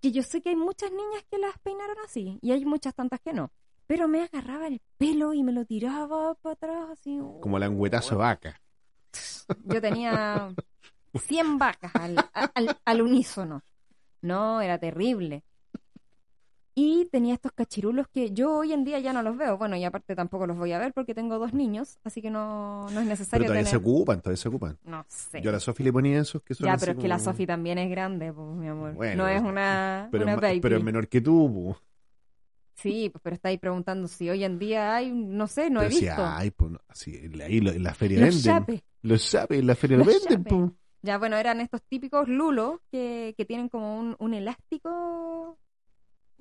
que 0.01 0.13
yo 0.13 0.23
sé 0.23 0.43
que 0.43 0.51
hay 0.51 0.57
muchas 0.57 0.91
niñas 0.91 1.25
que 1.31 1.39
las 1.39 1.59
peinaron 1.61 1.97
así 2.05 2.39
y 2.43 2.53
hay 2.53 2.65
muchas 2.65 2.95
tantas 2.95 3.21
que 3.21 3.33
no. 3.33 3.51
Pero 3.87 4.07
me 4.07 4.23
agarraba 4.23 4.67
el 4.67 4.83
pelo 4.99 5.33
y 5.33 5.43
me 5.43 5.53
lo 5.53 5.65
tiraba 5.65 6.35
para 6.35 6.53
atrás 6.53 6.91
así. 6.93 7.19
Como 7.41 7.59
la 7.59 7.69
de 7.71 8.17
vaca. 8.17 8.61
Yo 9.65 9.81
tenía 9.81 10.55
100 11.15 11.59
vacas 11.59 11.93
al, 11.95 12.79
al 12.85 13.03
unísono. 13.03 13.63
No, 14.23 14.61
era 14.61 14.79
terrible. 14.79 15.45
Y 16.81 17.07
tenía 17.07 17.35
estos 17.35 17.51
cachirulos 17.51 18.07
que 18.07 18.31
yo 18.31 18.59
hoy 18.59 18.73
en 18.73 18.85
día 18.85 19.01
ya 19.01 19.13
no 19.13 19.21
los 19.21 19.37
veo. 19.37 19.59
Bueno, 19.59 19.75
y 19.75 19.83
aparte 19.83 20.15
tampoco 20.15 20.47
los 20.47 20.57
voy 20.57 20.71
a 20.71 20.79
ver 20.79 20.93
porque 20.93 21.13
tengo 21.13 21.37
dos 21.37 21.53
niños, 21.53 21.99
así 22.05 22.23
que 22.23 22.31
no, 22.31 22.89
no 22.91 23.01
es 23.01 23.07
necesario. 23.07 23.47
Pero 23.47 23.55
todavía 23.55 23.69
se 23.69 23.77
ocupan, 23.77 24.21
todavía 24.21 24.37
se 24.37 24.49
ocupan. 24.49 24.79
No 24.85 25.05
sé. 25.09 25.41
Yo 25.43 25.51
a 25.51 25.55
la 25.55 25.59
Sofi 25.59 25.83
le 25.83 25.93
ponía 25.93 26.21
esos 26.21 26.41
que 26.41 26.55
son 26.55 26.67
Ya, 26.67 26.77
pero 26.77 26.93
es 26.93 26.99
que 26.99 27.09
la 27.09 27.19
Sofi 27.19 27.47
también 27.47 27.79
es 27.79 27.91
grande, 27.91 28.33
pues, 28.33 28.47
mi 28.55 28.69
amor. 28.69 28.95
no 28.95 29.27
es 29.27 29.43
una, 29.43 30.09
pero, 30.13 30.25
baby. 30.37 30.61
pero 30.61 30.77
es 30.77 30.85
menor 30.85 31.09
que 31.09 31.21
tú, 31.21 31.53
pues. 31.53 31.77
Sí, 32.75 33.11
pues, 33.11 33.21
pero 33.25 33.35
estáis 33.35 33.59
preguntando 33.59 34.07
si 34.07 34.31
hoy 34.31 34.45
en 34.45 34.61
día 34.61 34.95
hay, 34.95 35.11
no 35.11 35.49
sé, 35.49 35.71
no 35.71 35.83
he 35.83 35.89
visto. 35.89 36.05
Sí 36.05 36.13
hay, 36.17 36.53
pues, 36.53 36.75
ahí 37.43 37.59
en 37.59 37.83
la 37.83 37.93
feria 37.93 38.25
los 38.25 38.45
venden. 38.45 38.83
Los 39.03 39.23
sapes 39.23 39.59
en 39.59 39.67
la 39.67 39.75
feria 39.75 39.97
lo 39.97 40.05
venden, 40.05 40.45
pues. 40.45 40.71
Ya, 41.03 41.19
bueno, 41.19 41.37
eran 41.37 41.61
estos 41.61 41.83
típicos 41.83 42.29
lulos 42.29 42.81
que, 42.91 43.35
que 43.37 43.45
tienen 43.45 43.69
como 43.69 43.99
un, 43.99 44.17
un 44.19 44.35
elástico 44.35 45.59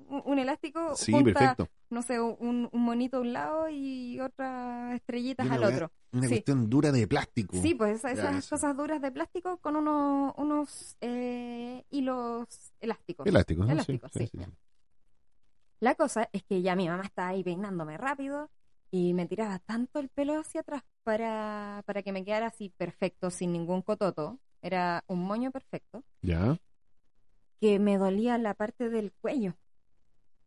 un 0.08 0.38
elástico 0.38 0.96
sí, 0.96 1.12
perfecto. 1.22 1.68
no 1.90 2.02
sé, 2.02 2.20
un, 2.20 2.68
un, 2.72 2.82
monito 2.82 3.18
a 3.18 3.20
un 3.20 3.32
lado 3.32 3.68
y 3.68 4.20
otras 4.20 4.94
estrellitas 4.94 5.50
al 5.50 5.64
otro. 5.64 5.92
Una 6.12 6.28
cuestión 6.28 6.70
dura 6.70 6.92
de 6.92 7.06
plástico. 7.06 7.56
Sí, 7.60 7.74
pues 7.74 8.04
esas, 8.04 8.48
cosas 8.48 8.76
duras 8.76 9.02
de 9.02 9.10
plástico 9.10 9.58
con 9.58 9.76
unos, 9.76 10.32
unos 10.36 10.96
eh, 11.00 11.84
hilos 11.90 12.72
elásticos. 12.80 13.26
Elásticos, 13.26 13.68
elásticos 13.68 14.10
sí. 14.12 14.30
La 15.80 15.94
cosa 15.94 16.28
es 16.32 16.42
que 16.42 16.62
ya 16.62 16.74
mi 16.74 16.88
mamá 16.88 17.04
estaba 17.04 17.28
ahí 17.28 17.44
peinándome 17.44 17.96
rápido 17.98 18.50
y 18.90 19.14
me 19.14 19.26
tiraba 19.26 19.58
tanto 19.58 19.98
el 20.00 20.08
pelo 20.08 20.40
hacia 20.40 20.62
atrás 20.62 20.82
para, 21.04 21.82
para 21.86 22.02
que 22.02 22.12
me 22.12 22.24
quedara 22.24 22.46
así 22.46 22.72
perfecto, 22.76 23.30
sin 23.30 23.52
ningún 23.52 23.82
cototo. 23.82 24.38
Era 24.62 25.04
un 25.06 25.24
moño 25.24 25.50
perfecto. 25.50 26.02
Ya. 26.22 26.58
Que 27.60 27.78
me 27.78 27.98
dolía 27.98 28.38
la 28.38 28.54
parte 28.54 28.88
del 28.88 29.12
cuello. 29.12 29.54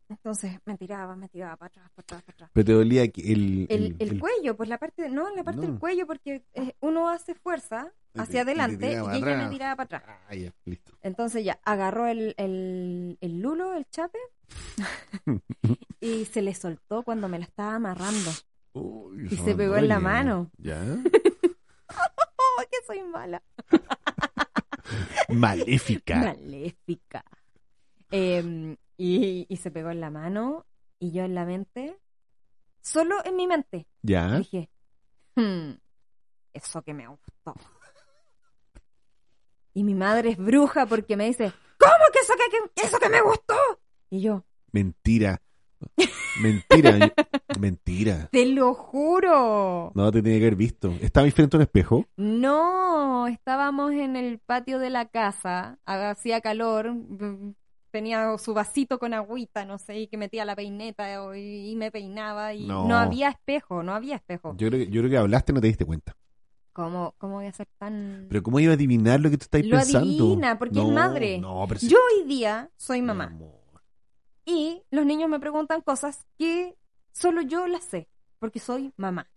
Entonces 0.09 0.59
me 0.65 0.77
tiraba, 0.77 1.15
me 1.15 1.29
tiraba 1.29 1.55
para 1.55 1.67
atrás, 1.67 1.89
para 1.95 2.03
atrás, 2.03 2.23
para 2.23 2.35
atrás. 2.35 2.49
Pero 2.53 2.65
te 2.65 2.73
dolía 2.73 3.03
el... 3.03 3.67
El, 3.69 3.95
el, 3.97 4.19
cuello, 4.19 4.57
pues 4.57 4.67
la 4.67 4.77
parte, 4.77 5.09
no, 5.09 5.33
la 5.33 5.43
parte 5.43 5.61
del 5.61 5.79
cuello, 5.79 6.05
porque 6.05 6.43
eh, 6.53 6.73
uno 6.81 7.07
hace 7.07 7.33
fuerza 7.33 7.93
hacia 8.15 8.41
adelante 8.41 8.91
y, 8.91 8.95
ella 8.95 9.37
me 9.37 9.49
tiraba 9.49 9.75
para 9.77 9.97
atrás. 9.99 10.19
Ah, 10.27 10.35
ya, 10.35 10.53
listo. 10.65 10.91
Entonces 11.01 11.45
ya 11.45 11.59
agarró 11.63 12.07
el, 12.07 12.33
el, 12.37 13.17
el 13.21 13.39
lulo, 13.39 13.73
el 13.73 13.85
chape, 13.89 14.19
y 16.01 16.25
se 16.25 16.41
le 16.41 16.53
soltó 16.53 17.03
cuando 17.03 17.29
me 17.29 17.39
la 17.39 17.45
estaba 17.45 17.75
amarrando. 17.75 18.31
y 19.29 19.37
se 19.37 19.55
pegó 19.55 19.77
en 19.77 19.87
la 19.87 19.99
mano. 19.99 20.51
¿Ya? 20.57 20.81
que 22.69 22.85
soy 22.85 23.03
mala. 23.03 23.41
Maléfica. 25.29 26.17
Maléfica. 26.17 27.23
Em, 28.09 28.75
y, 28.97 29.45
y, 29.47 29.57
se 29.57 29.71
pegó 29.71 29.89
en 29.91 30.01
la 30.01 30.09
mano 30.09 30.65
y 30.99 31.11
yo 31.11 31.23
en 31.23 31.33
la 31.33 31.45
mente, 31.45 31.97
solo 32.81 33.23
en 33.23 33.35
mi 33.35 33.47
mente, 33.47 33.87
¿Ya? 34.01 34.37
dije, 34.37 34.69
hmm, 35.35 35.71
eso 36.53 36.81
que 36.81 36.93
me 36.93 37.07
gustó. 37.07 37.55
Y 39.73 39.85
mi 39.85 39.95
madre 39.95 40.31
es 40.31 40.37
bruja 40.37 40.85
porque 40.85 41.15
me 41.15 41.25
dice, 41.25 41.53
¿cómo 41.79 42.03
que 42.11 42.19
eso 42.19 42.33
que, 42.35 42.85
eso 42.85 42.99
que 42.99 43.07
me 43.07 43.21
gustó? 43.21 43.55
Y 44.09 44.21
yo, 44.21 44.43
mentira. 44.73 45.41
Mentira, 46.41 47.13
mentira. 47.59 48.29
Te 48.31 48.45
lo 48.45 48.73
juro. 48.73 49.91
No 49.93 50.11
te 50.11 50.21
tiene 50.21 50.39
que 50.39 50.45
haber 50.45 50.55
visto. 50.55 50.93
¿Estaba 51.01 51.29
frente 51.31 51.55
a 51.55 51.59
un 51.59 51.63
espejo? 51.63 52.05
No, 52.17 53.27
estábamos 53.27 53.91
en 53.91 54.15
el 54.15 54.39
patio 54.39 54.79
de 54.79 54.89
la 54.89 55.05
casa, 55.05 55.77
hacía 55.85 56.41
calor, 56.41 56.95
tenía 57.91 58.37
su 58.37 58.53
vasito 58.53 58.97
con 58.97 59.13
agüita, 59.13 59.65
no 59.65 59.77
sé, 59.77 59.99
y 59.99 60.07
que 60.07 60.17
metía 60.17 60.45
la 60.45 60.55
peineta 60.55 61.07
y, 61.37 61.75
me 61.75 61.91
peinaba 61.91 62.53
y 62.53 62.65
no. 62.65 62.97
había 62.97 63.29
espejo, 63.29 63.83
no 63.83 63.93
había 63.93 64.15
espejo. 64.15 64.55
Yo 64.57 64.69
creo, 64.69 64.85
que, 64.85 64.91
yo 64.91 65.01
creo 65.01 65.11
que 65.11 65.17
hablaste 65.17 65.51
y 65.51 65.55
no 65.55 65.61
te 65.61 65.67
diste 65.67 65.85
cuenta. 65.85 66.15
¿Cómo, 66.73 67.15
¿Cómo 67.17 67.35
voy 67.35 67.47
a 67.47 67.51
ser 67.51 67.67
tan...? 67.77 68.27
Pero 68.29 68.43
¿cómo 68.43 68.59
iba 68.61 68.71
a 68.71 68.75
adivinar 68.75 69.19
lo 69.19 69.29
que 69.29 69.37
tú 69.37 69.43
estás 69.43 69.61
pensando? 69.61 69.99
Lo 69.99 70.25
adivina, 70.25 70.57
porque 70.57 70.79
es 70.79 70.87
madre. 70.87 71.37
No, 71.37 71.65
pero 71.67 71.81
Yo 71.81 71.97
hoy 71.97 72.27
día 72.27 72.71
soy 72.77 73.01
mamá. 73.01 73.37
Y 74.51 74.83
los 74.91 75.05
niños 75.05 75.29
me 75.29 75.39
preguntan 75.39 75.81
cosas 75.81 76.25
que 76.37 76.75
solo 77.13 77.41
yo 77.41 77.67
las 77.67 77.85
sé, 77.85 78.09
porque 78.37 78.59
soy 78.59 78.93
mamá. 78.97 79.29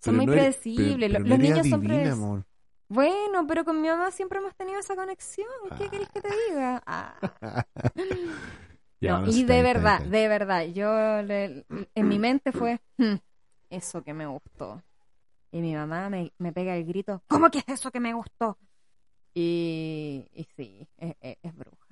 Son 0.00 0.16
muy 0.16 0.26
predecibles. 0.26 1.10
los 1.10 1.38
niños 1.38 1.66
son 1.66 1.80
predecibles. 1.80 2.44
Bueno, 2.88 3.46
pero 3.48 3.64
con 3.64 3.80
mi 3.80 3.88
mamá 3.88 4.10
siempre 4.10 4.38
hemos 4.38 4.54
tenido 4.54 4.78
esa 4.78 4.94
conexión. 4.94 5.48
¿Qué 5.78 5.84
ah. 5.84 5.90
querés 5.90 6.08
que 6.10 6.20
te 6.20 6.28
diga? 6.48 6.82
Ah. 6.86 7.66
y 9.28 9.44
de 9.44 9.62
verdad, 9.62 10.02
de 10.02 10.28
verdad, 10.28 10.66
yo 10.66 10.88
en 10.94 12.08
mi 12.08 12.18
mente 12.18 12.52
fue 12.52 12.78
hmm, 12.98 13.14
eso 13.70 14.02
que 14.02 14.12
me 14.12 14.26
gustó. 14.26 14.82
Y 15.52 15.62
mi 15.62 15.74
mamá 15.74 16.10
me, 16.10 16.52
pega 16.52 16.76
el 16.76 16.84
grito, 16.84 17.22
¿cómo 17.28 17.50
que 17.50 17.58
es 17.58 17.68
eso 17.68 17.90
que 17.90 18.00
me 18.00 18.12
gustó? 18.12 18.58
Y, 19.32 20.28
y 20.34 20.44
sí, 20.54 20.86
es, 20.98 21.54
bruja. 21.54 21.86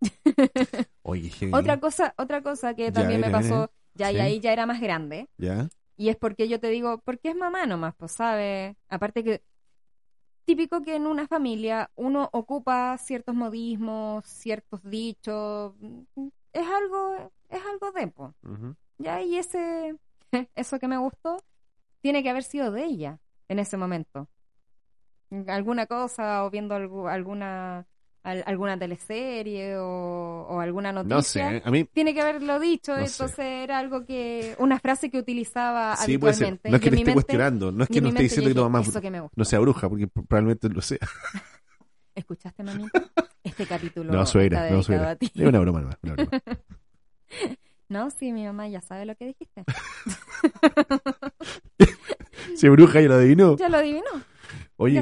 Oye, 1.02 1.30
otra 1.52 1.80
cosa, 1.80 2.14
otra 2.16 2.42
cosa 2.42 2.74
que 2.74 2.92
también 2.92 3.20
me 3.20 3.30
pasó, 3.30 3.70
ya 3.94 4.12
y 4.12 4.18
ahí 4.18 4.40
ya 4.40 4.52
era 4.52 4.66
más 4.66 4.80
grande. 4.80 5.28
¿Ya? 5.36 5.68
Y 5.96 6.08
es 6.08 6.16
porque 6.16 6.48
yo 6.48 6.58
te 6.58 6.68
digo, 6.68 6.98
porque 7.04 7.30
es 7.30 7.36
mamá 7.36 7.66
nomás, 7.66 7.94
pues 7.96 8.12
sabe. 8.12 8.76
Aparte 8.88 9.22
que 9.22 9.42
típico 10.44 10.82
que 10.82 10.96
en 10.96 11.06
una 11.06 11.26
familia 11.26 11.90
uno 11.94 12.28
ocupa 12.32 12.96
ciertos 12.98 13.34
modismos, 13.34 14.24
ciertos 14.26 14.82
dichos, 14.84 15.74
es 16.52 16.66
algo, 16.66 17.32
es 17.48 17.62
algo 17.64 17.92
de, 17.92 18.06
po. 18.08 18.34
Ya, 18.98 19.22
y 19.22 19.36
ese, 19.38 19.96
eso 20.54 20.78
que 20.78 20.88
me 20.88 20.98
gustó, 20.98 21.36
tiene 22.00 22.22
que 22.22 22.30
haber 22.30 22.42
sido 22.44 22.70
de 22.72 22.84
ella 22.84 23.20
en 23.48 23.58
ese 23.58 23.76
momento. 23.76 24.28
Alguna 25.46 25.86
cosa 25.86 26.44
o 26.44 26.50
viendo 26.50 26.74
alguna 26.74 27.86
alguna 28.22 28.78
teleserie 28.78 29.76
o, 29.78 30.60
alguna 30.60 30.92
noticia. 30.92 31.16
No 31.16 31.22
sé, 31.22 31.62
a 31.64 31.70
mí... 31.70 31.84
Tiene 31.84 32.14
que 32.14 32.20
haberlo 32.20 32.60
dicho, 32.60 32.96
entonces 32.96 33.38
era 33.38 33.78
algo 33.78 34.04
que... 34.04 34.54
Una 34.58 34.78
frase 34.78 35.10
que 35.10 35.18
utilizaba 35.18 35.96
sí, 35.96 36.04
habitualmente. 36.04 36.70
No 36.70 36.76
es 36.76 36.82
que 36.82 36.90
te 36.90 36.96
esté 36.98 37.12
cuestionando, 37.12 37.72
no 37.72 37.84
es 37.84 37.90
que 37.90 38.00
no 38.00 38.08
esté 38.08 38.22
diciendo 38.22 38.48
que 38.50 38.54
tu 38.54 38.62
mamá 38.62 38.82
no 39.34 39.44
sea 39.44 39.58
bruja, 39.58 39.88
porque 39.88 40.06
probablemente 40.06 40.68
lo 40.68 40.80
sea. 40.80 40.98
¿Escuchaste, 42.14 42.62
mamita? 42.62 43.02
Este 43.44 43.66
capítulo 43.66 44.12
No, 44.12 44.24
suegra, 44.24 44.70
no, 44.70 44.84
suegra. 44.84 45.16
Es 45.20 45.34
una 45.34 45.58
broma, 45.58 45.80
no, 45.80 45.90
una 46.02 46.14
broma. 46.14 46.30
No, 47.88 48.08
sí, 48.08 48.32
mi 48.32 48.44
mamá 48.44 48.68
ya 48.68 48.80
sabe 48.80 49.04
lo 49.04 49.14
que 49.16 49.26
dijiste. 49.26 49.64
Si 52.56 52.66
bruja 52.70 53.02
ya 53.02 53.08
lo 53.08 53.14
adivinó. 53.16 53.56
Ya 53.58 53.68
lo 53.68 53.76
adivinó. 53.76 54.10
Oye, 54.76 54.98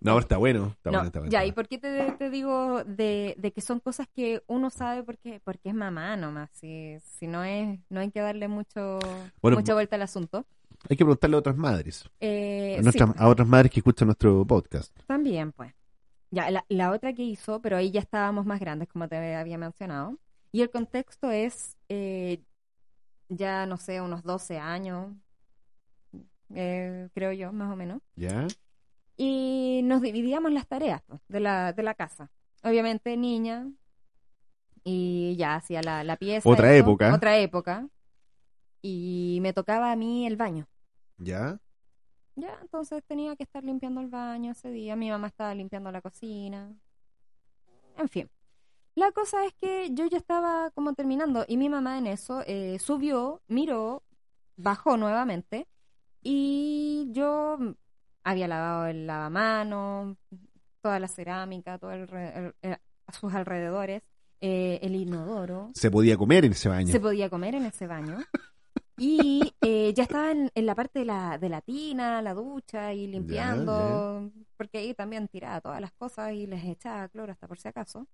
No, 0.00 0.18
está 0.18 0.36
bueno. 0.36 0.74
Está 0.76 0.90
bueno, 0.90 1.06
está 1.06 1.18
bueno 1.20 1.32
ya, 1.32 1.44
¿y 1.44 1.52
por 1.52 1.68
qué 1.68 1.78
te, 1.78 2.30
digo 2.30 2.84
de, 2.84 3.52
que 3.54 3.60
son 3.60 3.80
cosas 3.80 4.08
que 4.14 4.42
uno 4.46 4.70
sabe 4.70 5.02
porque, 5.02 5.40
porque 5.44 5.70
es 5.70 5.74
mamá 5.74 6.16
nomás? 6.16 6.50
Si, 6.52 6.96
si 7.18 7.26
no 7.26 7.44
es, 7.44 7.78
no 7.88 8.00
hay 8.00 8.10
que 8.10 8.20
darle 8.20 8.48
mucho, 8.48 8.98
mucha 9.42 9.74
vuelta 9.74 9.96
al 9.96 10.02
asunto. 10.02 10.46
Hay 10.88 10.96
que 10.96 11.04
preguntarle 11.04 11.36
a 11.36 11.38
otras 11.38 11.56
madres. 11.56 12.08
Eh, 12.20 12.80
a, 13.16 13.28
otras 13.28 13.48
madres 13.48 13.72
que 13.72 13.80
escuchan 13.80 14.06
nuestro 14.06 14.46
podcast. 14.46 14.96
También, 15.06 15.52
pues. 15.52 15.72
Ya, 16.30 16.50
la, 16.50 16.64
la, 16.68 16.90
otra 16.90 17.12
que 17.12 17.22
hizo, 17.22 17.60
pero 17.60 17.76
ahí 17.76 17.90
ya 17.90 18.00
estábamos 18.00 18.46
más 18.46 18.60
grandes, 18.60 18.88
como 18.88 19.08
te 19.08 19.34
había 19.34 19.58
mencionado. 19.58 20.18
Y 20.52 20.62
el 20.62 20.70
contexto 20.70 21.30
es, 21.30 21.76
eh, 21.88 22.42
ya 23.28 23.66
no 23.66 23.76
sé, 23.76 24.00
unos 24.00 24.22
12 24.22 24.58
años, 24.58 25.12
eh, 26.54 27.08
creo 27.14 27.32
yo, 27.32 27.52
más 27.52 27.72
o 27.72 27.76
menos. 27.76 28.00
¿Ya? 28.14 28.46
Y 29.16 29.80
nos 29.84 30.02
dividíamos 30.02 30.52
las 30.52 30.66
tareas 30.66 31.02
pues, 31.06 31.20
de, 31.28 31.40
la, 31.40 31.72
de 31.72 31.82
la 31.82 31.94
casa. 31.94 32.30
Obviamente, 32.62 33.16
niña, 33.16 33.68
y 34.84 35.34
ya 35.36 35.56
hacía 35.56 35.82
la, 35.82 36.04
la 36.04 36.16
pieza. 36.16 36.48
Otra 36.48 36.74
época. 36.76 37.12
Otra 37.12 37.38
época. 37.38 37.88
Y 38.82 39.38
me 39.42 39.52
tocaba 39.52 39.90
a 39.90 39.96
mí 39.96 40.26
el 40.26 40.36
baño. 40.36 40.68
¿Ya? 41.18 41.58
Ya, 42.36 42.56
entonces 42.62 43.02
tenía 43.04 43.34
que 43.34 43.42
estar 43.42 43.64
limpiando 43.64 44.00
el 44.00 44.08
baño 44.08 44.52
ese 44.52 44.70
día. 44.70 44.94
Mi 44.94 45.10
mamá 45.10 45.26
estaba 45.26 45.54
limpiando 45.54 45.90
la 45.90 46.00
cocina. 46.00 46.72
En 47.98 48.08
fin. 48.08 48.30
La 48.94 49.10
cosa 49.10 49.44
es 49.44 49.54
que 49.54 49.88
yo 49.92 50.06
ya 50.06 50.18
estaba 50.18 50.70
como 50.70 50.94
terminando 50.94 51.44
y 51.48 51.56
mi 51.56 51.68
mamá 51.68 51.98
en 51.98 52.06
eso 52.06 52.42
eh, 52.46 52.78
subió, 52.78 53.42
miró, 53.48 54.04
bajó 54.56 54.96
nuevamente 54.96 55.66
y 56.22 57.08
yo 57.10 57.58
había 58.26 58.48
lavado 58.48 58.86
el 58.86 59.06
lavamano, 59.06 60.16
toda 60.80 60.98
la 60.98 61.06
cerámica, 61.06 61.78
todo 61.78 61.92
el, 61.92 62.54
a 63.06 63.12
sus 63.12 63.32
alrededores, 63.32 64.02
eh, 64.40 64.80
el 64.82 64.96
inodoro. 64.96 65.70
Se 65.74 65.92
podía 65.92 66.16
comer 66.16 66.44
en 66.44 66.52
ese 66.52 66.68
baño. 66.68 66.90
Se 66.90 66.98
podía 66.98 67.30
comer 67.30 67.54
en 67.54 67.66
ese 67.66 67.86
baño. 67.86 68.18
Y 68.98 69.54
eh, 69.60 69.92
ya 69.94 70.02
estaba 70.02 70.32
en, 70.32 70.50
la 70.54 70.74
parte 70.74 70.98
de 70.98 71.04
la, 71.04 71.38
de 71.38 71.48
la 71.48 71.60
tina, 71.60 72.20
la 72.20 72.34
ducha 72.34 72.92
y 72.94 73.06
limpiando, 73.06 74.32
porque 74.56 74.78
ahí 74.78 74.94
también 74.94 75.28
tiraba 75.28 75.60
todas 75.60 75.80
las 75.80 75.92
cosas 75.92 76.32
y 76.32 76.46
les 76.46 76.64
echaba 76.64 77.08
cloro 77.08 77.30
hasta 77.30 77.46
por 77.46 77.58
si 77.58 77.68
acaso. 77.68 78.08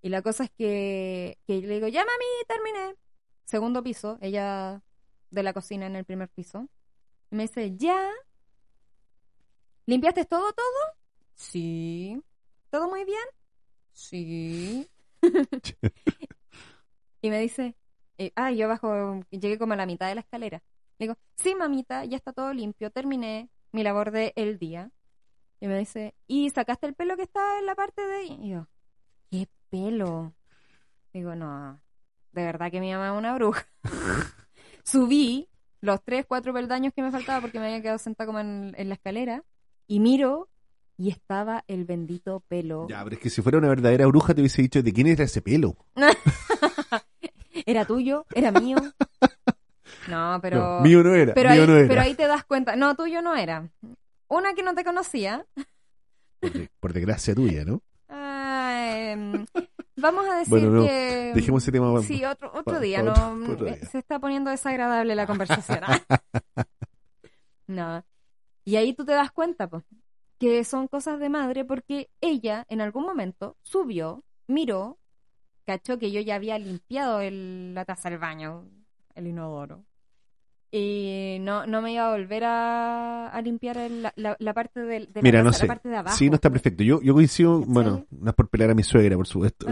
Y 0.00 0.10
la 0.10 0.22
cosa 0.22 0.44
es 0.44 0.50
que, 0.50 1.38
que 1.44 1.60
yo 1.60 1.66
le 1.66 1.74
digo, 1.74 1.88
ya 1.88 2.04
mami, 2.04 2.24
terminé. 2.46 2.94
Segundo 3.46 3.82
piso, 3.82 4.18
ella 4.20 4.80
de 5.30 5.42
la 5.42 5.52
cocina 5.52 5.86
en 5.86 5.96
el 5.96 6.04
primer 6.04 6.28
piso. 6.28 6.68
Y 7.32 7.36
me 7.36 7.44
dice, 7.44 7.76
ya. 7.76 8.08
¿Limpiaste 9.86 10.24
todo, 10.24 10.52
todo? 10.52 10.96
Sí. 11.34 12.22
¿Todo 12.70 12.88
muy 12.88 13.04
bien? 13.04 13.24
Sí. 13.92 14.88
y 17.22 17.30
me 17.30 17.40
dice, 17.40 17.76
eh, 18.18 18.32
ah, 18.36 18.52
yo 18.52 18.68
bajo, 18.68 19.20
llegué 19.30 19.58
como 19.58 19.74
a 19.74 19.76
la 19.76 19.86
mitad 19.86 20.08
de 20.08 20.14
la 20.14 20.20
escalera. 20.20 20.62
Le 20.98 21.06
digo, 21.06 21.16
sí, 21.36 21.54
mamita, 21.54 22.04
ya 22.04 22.16
está 22.16 22.32
todo 22.32 22.52
limpio, 22.52 22.90
terminé 22.90 23.50
mi 23.72 23.82
labor 23.82 24.10
del 24.10 24.32
el 24.36 24.58
día. 24.58 24.90
Y 25.60 25.66
me 25.66 25.78
dice, 25.78 26.14
¿y 26.26 26.50
sacaste 26.50 26.86
el 26.86 26.94
pelo 26.94 27.16
que 27.16 27.22
está 27.22 27.58
en 27.58 27.66
la 27.66 27.74
parte 27.74 28.02
de 28.02 28.14
ahí? 28.14 28.38
Y 28.40 28.50
yo, 28.50 28.68
¿qué 29.30 29.48
pelo? 29.70 30.34
Digo, 31.12 31.34
no, 31.34 31.80
de 32.32 32.44
verdad 32.44 32.70
que 32.70 32.80
mi 32.80 32.92
mamá 32.92 33.12
es 33.12 33.18
una 33.18 33.34
bruja. 33.34 33.66
Subí 34.84 35.48
los 35.80 36.02
tres, 36.02 36.26
cuatro 36.26 36.52
peldaños 36.52 36.92
que 36.94 37.02
me 37.02 37.10
faltaba 37.10 37.40
porque 37.40 37.58
me 37.58 37.66
había 37.66 37.82
quedado 37.82 37.98
sentada 37.98 38.26
como 38.26 38.40
en, 38.40 38.74
la 38.76 38.94
escalera 38.94 39.44
y 39.92 40.00
miro 40.00 40.48
y 40.96 41.10
estaba 41.10 41.64
el 41.68 41.84
bendito 41.84 42.40
pelo. 42.48 42.86
Ya, 42.88 43.04
pero 43.04 43.16
es 43.16 43.20
que 43.20 43.28
si 43.28 43.42
fuera 43.42 43.58
una 43.58 43.68
verdadera 43.68 44.06
bruja 44.06 44.32
te 44.32 44.40
hubiese 44.40 44.62
dicho 44.62 44.82
de 44.82 44.90
quién 44.90 45.06
era 45.06 45.24
ese 45.24 45.42
pelo. 45.42 45.76
¿Era 47.66 47.84
tuyo? 47.84 48.24
¿Era 48.34 48.52
mío? 48.52 48.78
No, 50.08 50.38
pero... 50.40 50.80
mío 50.80 51.02
no 51.02 51.14
era, 51.14 51.34
pero 51.34 51.50
mío 51.50 51.62
ahí, 51.62 51.68
no 51.68 51.76
era. 51.76 51.88
Pero 51.88 52.00
ahí 52.00 52.14
te 52.14 52.26
das 52.26 52.42
cuenta. 52.44 52.74
No, 52.74 52.94
tuyo 52.94 53.20
no 53.20 53.36
era. 53.36 53.68
Una 54.28 54.54
que 54.54 54.62
no 54.62 54.74
te 54.74 54.82
conocía. 54.82 55.44
por 56.80 56.94
desgracia 56.94 57.34
tuya, 57.34 57.66
¿no? 57.66 57.82
Em, 58.08 59.44
vamos 59.96 60.26
a 60.26 60.38
decir 60.38 60.70
que. 60.86 61.32
Dejemos 61.34 61.62
ese 61.62 61.72
tema. 61.72 62.00
Sí, 62.00 62.24
otro, 62.24 62.50
otro 62.54 62.80
día. 62.80 63.02
no, 63.02 63.14
Se 63.90 63.98
está 63.98 64.18
poniendo 64.18 64.50
desagradable 64.50 65.14
la 65.14 65.26
conversación. 65.26 65.80
¿ah? 65.82 66.00
no. 67.66 68.02
Y 68.64 68.76
ahí 68.76 68.94
tú 68.94 69.04
te 69.04 69.12
das 69.12 69.32
cuenta, 69.32 69.68
pues. 69.68 69.84
que 70.38 70.64
son 70.64 70.88
cosas 70.88 71.18
de 71.20 71.28
madre 71.28 71.64
porque 71.64 72.10
ella 72.20 72.66
en 72.68 72.80
algún 72.80 73.04
momento 73.04 73.56
subió, 73.62 74.24
miró, 74.46 74.98
cachó 75.64 75.98
que 75.98 76.10
yo 76.10 76.20
ya 76.20 76.36
había 76.36 76.58
limpiado 76.58 77.20
la 77.22 77.84
taza 77.84 78.10
del 78.10 78.18
baño, 78.18 78.68
el 79.14 79.26
inodoro. 79.26 79.84
Y 80.74 81.36
no, 81.40 81.66
no 81.66 81.82
me 81.82 81.92
iba 81.92 82.08
a 82.08 82.16
volver 82.16 82.44
a, 82.46 83.40
limpiar 83.44 83.76
la, 84.16 84.54
parte 84.54 84.80
de, 84.80 85.06
de 85.06 85.22
Mira, 85.22 85.42
no 85.42 85.52
sé. 85.52 85.66
parte 85.66 85.90
de 85.90 85.96
abajo. 85.98 86.16
Sí, 86.16 86.30
no 86.30 86.36
está 86.36 86.48
perfecto. 86.48 86.82
Yo, 86.82 87.02
yo 87.02 87.12
coincido, 87.12 87.60
bueno, 87.60 88.06
no 88.10 88.30
es 88.30 88.34
por 88.34 88.48
pelear 88.48 88.70
a 88.70 88.74
mi 88.74 88.82
suegra, 88.82 89.14
por 89.16 89.26
supuesto. 89.26 89.66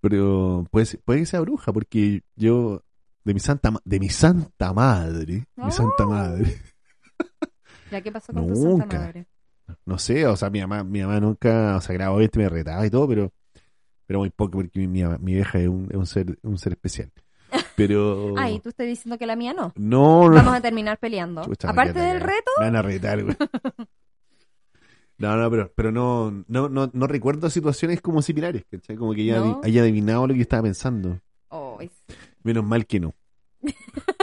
Pero 0.00 0.64
puede, 0.70 0.86
puede 1.04 1.20
que 1.20 1.26
sea 1.26 1.40
bruja, 1.40 1.72
porque 1.72 2.22
yo, 2.36 2.84
de 3.24 3.34
mi 3.34 3.40
santa, 3.40 3.72
de 3.84 3.98
mi 3.98 4.08
santa 4.08 4.72
madre, 4.72 5.48
mi 5.56 5.72
santa 5.72 6.06
oh. 6.06 6.10
madre. 6.10 6.56
¿Ya 7.90 8.00
qué 8.00 8.12
pasó 8.12 8.32
con 8.32 8.46
tu 8.46 8.54
santa 8.54 8.98
madre? 8.98 9.26
No 9.84 9.98
sé, 9.98 10.26
o 10.26 10.36
sea, 10.36 10.50
mi 10.50 10.60
mamá, 10.60 10.82
mi 10.84 11.00
mamá 11.02 11.20
nunca, 11.20 11.76
o 11.76 11.80
sea, 11.80 11.94
grabó 11.94 12.20
este, 12.20 12.38
me 12.38 12.48
retaba 12.48 12.86
y 12.86 12.90
todo, 12.90 13.06
pero, 13.06 13.32
pero 14.06 14.20
muy 14.20 14.30
poco, 14.30 14.52
porque 14.52 14.80
mi, 14.80 14.86
mi, 14.88 15.04
mi 15.18 15.34
vieja 15.34 15.58
es 15.58 15.68
un, 15.68 15.88
es 15.90 15.96
un 15.96 16.06
ser, 16.06 16.38
un 16.42 16.58
ser 16.58 16.72
especial. 16.72 17.12
Pero. 17.76 18.34
Ay, 18.36 18.60
tú 18.60 18.70
estás 18.70 18.86
diciendo 18.86 19.18
que 19.18 19.26
la 19.26 19.36
mía 19.36 19.52
no. 19.52 19.72
No, 19.76 20.28
no. 20.28 20.34
Vamos 20.34 20.54
a 20.54 20.60
terminar 20.60 20.98
peleando. 20.98 21.42
Aparte 21.64 21.98
del 21.98 22.20
reto. 22.20 22.50
Me 22.58 22.64
van 22.66 22.76
a 22.76 22.82
retar, 22.82 23.22
güey. 23.22 23.36
No, 25.20 25.36
no, 25.36 25.50
pero, 25.50 25.72
pero 25.74 25.90
no, 25.90 26.44
no, 26.46 26.68
no, 26.68 26.90
no 26.92 27.06
recuerdo 27.08 27.50
situaciones 27.50 28.00
como 28.00 28.22
similares, 28.22 28.64
¿cachai? 28.70 28.94
Como 28.94 29.14
que 29.14 29.22
ella 29.22 29.42
haya 29.64 29.82
adivinado 29.82 30.28
lo 30.28 30.34
que 30.34 30.42
estaba 30.42 30.62
pensando. 30.62 31.20
Oh, 31.48 31.76
Menos 32.44 32.64
mal 32.64 32.86
que 32.86 33.00
no. 33.00 33.14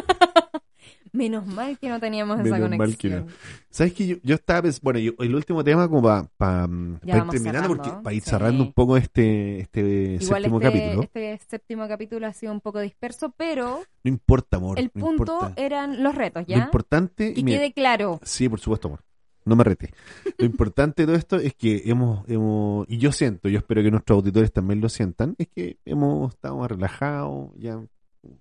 Menos 1.15 1.47
mal 1.47 1.77
que 1.79 1.87
no 1.87 1.99
teníamos 1.99 2.39
esa 2.39 2.59
conexión. 2.59 2.77
Mal 2.77 2.97
que 2.97 3.09
no. 3.09 3.27
¿Sabes 3.69 3.93
que 3.93 4.07
yo, 4.07 4.15
yo 4.21 4.35
estaba 4.35 4.69
bueno, 4.81 4.99
el 4.99 5.35
último 5.35 5.63
tema 5.63 5.87
como 5.87 6.01
para 6.01 6.23
pa, 6.37 6.67
ir 7.03 7.23
terminando, 7.31 7.69
porque 7.69 7.89
para 8.03 8.13
ir 8.13 8.21
cerrando 8.21 8.63
un 8.63 8.73
poco 8.73 8.97
este, 8.97 9.59
este 9.59 10.19
séptimo 10.19 10.59
este, 10.59 10.71
capítulo. 10.71 11.03
Este 11.03 11.39
séptimo 11.47 11.87
capítulo 11.87 12.27
ha 12.27 12.33
sido 12.33 12.51
un 12.51 12.61
poco 12.61 12.79
disperso, 12.79 13.33
pero... 13.37 13.81
No 14.03 14.09
importa, 14.09 14.57
amor. 14.57 14.77
El 14.77 14.89
punto 14.89 15.51
eran 15.55 16.03
los 16.03 16.15
retos, 16.15 16.45
¿ya? 16.47 16.57
Lo 16.57 16.63
importante... 16.65 17.33
Que 17.33 17.43
quede 17.43 17.73
claro. 17.73 18.19
Sí, 18.23 18.49
por 18.49 18.59
supuesto, 18.59 18.89
amor. 18.89 19.01
No 19.45 19.55
me 19.55 19.63
rete. 19.63 19.93
Lo 20.39 20.45
importante 20.45 21.03
de 21.03 21.05
todo 21.05 21.15
esto 21.15 21.35
es 21.37 21.53
que 21.53 21.83
hemos, 21.85 22.27
hemos, 22.27 22.85
y 22.89 22.97
yo 22.97 23.11
siento, 23.11 23.47
yo 23.47 23.59
espero 23.59 23.83
que 23.83 23.91
nuestros 23.91 24.17
auditores 24.17 24.51
también 24.51 24.81
lo 24.81 24.89
sientan, 24.89 25.35
es 25.37 25.47
que 25.47 25.77
hemos 25.85 26.33
estado 26.33 26.57
más 26.57 26.69
relajados, 26.69 27.51
ya 27.57 27.79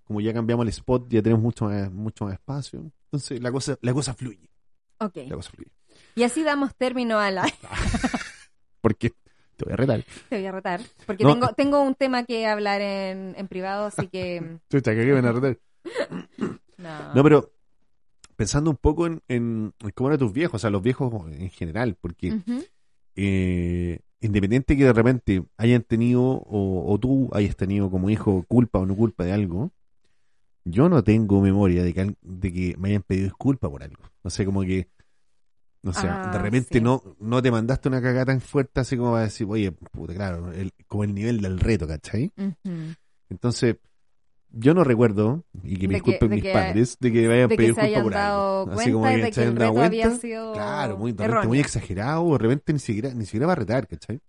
como 0.05 0.21
ya 0.21 0.33
cambiamos 0.33 0.65
el 0.65 0.71
spot, 0.71 1.09
ya 1.09 1.23
tenemos 1.23 1.43
mucho 1.43 1.67
más, 1.67 1.91
mucho 1.91 2.25
más 2.25 2.35
espacio. 2.35 2.91
Entonces 3.07 3.41
la 3.41 3.53
cosa, 3.53 3.79
la 3.81 3.93
cosa 3.93 4.15
fluye. 4.15 4.51
Ok. 4.99 5.17
La 5.29 5.37
cosa 5.37 5.51
fluye. 5.51 5.71
Y 6.15 6.23
así 6.23 6.43
damos 6.43 6.75
término 6.75 7.19
a 7.19 7.31
la... 7.31 7.45
porque 8.81 9.11
te 9.57 9.65
voy 9.65 9.73
a 9.73 9.77
retar. 9.77 10.05
Te 10.29 10.37
voy 10.37 10.47
a 10.47 10.53
retar. 10.53 10.81
Porque 11.07 11.25
tengo, 11.25 11.49
tengo 11.55 11.83
un 11.83 11.95
tema 11.95 12.25
que 12.25 12.47
hablar 12.47 12.81
en, 12.81 13.35
en 13.37 13.49
privado, 13.49 13.87
así 13.87 14.09
que... 14.09 14.59
Chucha, 14.71 14.95
que 14.95 15.13
van 15.13 15.27
a 15.27 15.33
retar. 15.33 15.59
no. 16.79 17.15
no, 17.15 17.23
pero 17.23 17.53
pensando 18.37 18.71
un 18.71 18.77
poco 18.77 19.07
en, 19.07 19.23
en, 19.29 19.75
cómo 19.95 20.09
eran 20.09 20.19
tus 20.19 20.33
viejos, 20.33 20.57
o 20.57 20.59
sea, 20.61 20.71
los 20.71 20.83
viejos 20.83 21.13
en 21.33 21.51
general, 21.51 21.97
porque 22.01 22.41
eh, 23.17 24.01
independiente 24.25 24.77
que 24.77 24.85
de 24.85 24.93
repente 24.93 25.45
hayan 25.59 25.83
tenido 25.83 26.43
o, 26.47 26.99
tú 27.01 27.29
hayas 27.33 27.57
tenido 27.57 27.91
como 27.91 28.09
hijo 28.11 28.45
culpa 28.49 28.79
o 28.79 28.87
no 28.87 28.97
culpa 28.97 29.25
de 29.25 29.33
algo, 29.33 29.71
yo 30.65 30.89
no 30.89 31.05
tengo 31.05 31.41
memoria 31.41 31.85
de 31.85 31.93
que, 31.93 32.17
de 32.23 32.53
que 32.53 32.77
me 32.79 32.89
hayan 32.89 33.03
pedido 33.03 33.27
disculpa 33.27 33.69
por 33.69 33.83
algo. 33.83 34.03
No 34.23 34.31
sé, 34.31 34.47
como 34.47 34.63
que, 34.63 34.89
no 35.83 35.93
sé, 35.93 36.07
de 36.07 36.09
ah, 36.09 36.39
repente 36.41 36.81
no, 36.81 37.03
no 37.21 37.43
te 37.43 37.51
mandaste 37.51 37.89
una 37.89 38.01
cagada 38.01 38.27
tan 38.27 38.41
fuerte 38.41 38.81
así 38.81 38.97
como 38.97 39.13
para 39.13 39.25
decir, 39.25 39.47
oye, 39.49 39.71
puta, 39.71 40.15
claro, 40.15 40.53
el, 40.53 40.73
como 40.89 41.05
el 41.05 41.15
nivel 41.15 41.43
del 41.43 41.61
reto, 41.61 41.87
¿cachai? 41.87 42.33
Entonces, 43.29 43.77
yo 44.57 44.75
no 44.75 44.85
recuerdo, 44.85 45.45
y 45.63 45.77
que 45.77 45.89
me 45.89 45.95
disculpen 45.95 46.31
mis 46.31 46.45
padres, 46.45 46.97
de 47.01 47.13
que 47.13 47.29
me 47.29 47.35
hayan 47.35 47.49
pedido 47.49 47.75
disculpas 47.75 48.03
por 48.03 48.15
algo. 48.17 48.71
Así 48.73 48.93
como 48.93 49.05
que, 49.07 49.33
se 49.33 49.41
hayan 49.43 49.55
dado 49.57 49.75
cuenta. 49.75 50.19
Claro, 50.53 50.97
muy, 50.97 51.13
muy 51.47 51.61
exagerado, 51.61 52.33
de 52.33 52.39
repente 52.39 52.73
ni 52.73 52.79
siquiera, 52.79 53.13
ni 53.13 53.25
siquiera 53.25 53.47
va 53.47 53.53
a 53.53 53.57
retar, 53.57 53.87
¿cachai? 53.87 54.21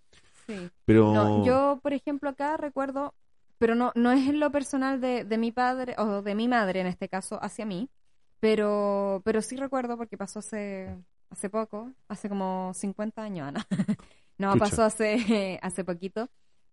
Sí. 0.48 0.70
Pero... 0.86 1.46
yo, 1.46 1.80
por 1.82 1.94
ejemplo, 1.94 2.30
acá 2.30 2.58
recuerdo, 2.58 3.14
pero 3.58 3.76
no, 3.76 3.92
no 3.96 4.12
es 4.12 4.28
en 4.28 4.40
lo 4.40 4.52
personal 4.52 5.00
de, 5.00 5.24
de 5.24 5.38
mi 5.38 5.52
padre, 5.52 5.96
o 5.98 6.22
de 6.22 6.36
mi 6.36 6.48
madre 6.48 6.82
en 6.82 6.88
este 6.88 7.08
caso, 7.08 7.42
hacia 7.44 7.66
mí, 7.66 7.90
pero, 8.40 9.22
pero 9.24 9.42
sí 9.42 9.56
recuerdo 9.56 9.98
porque 9.98 10.18
pasó 10.18 10.40
hace, 10.40 10.96
hace 11.30 11.50
poco, 11.50 11.92
hace 12.08 12.30
como 12.30 12.72
50 12.74 13.22
años, 13.22 13.48
Ana. 13.48 13.66
no, 14.38 14.56
pasó 14.58 14.84
hace, 14.84 15.60
hace 15.62 15.84
poquito, 15.84 16.30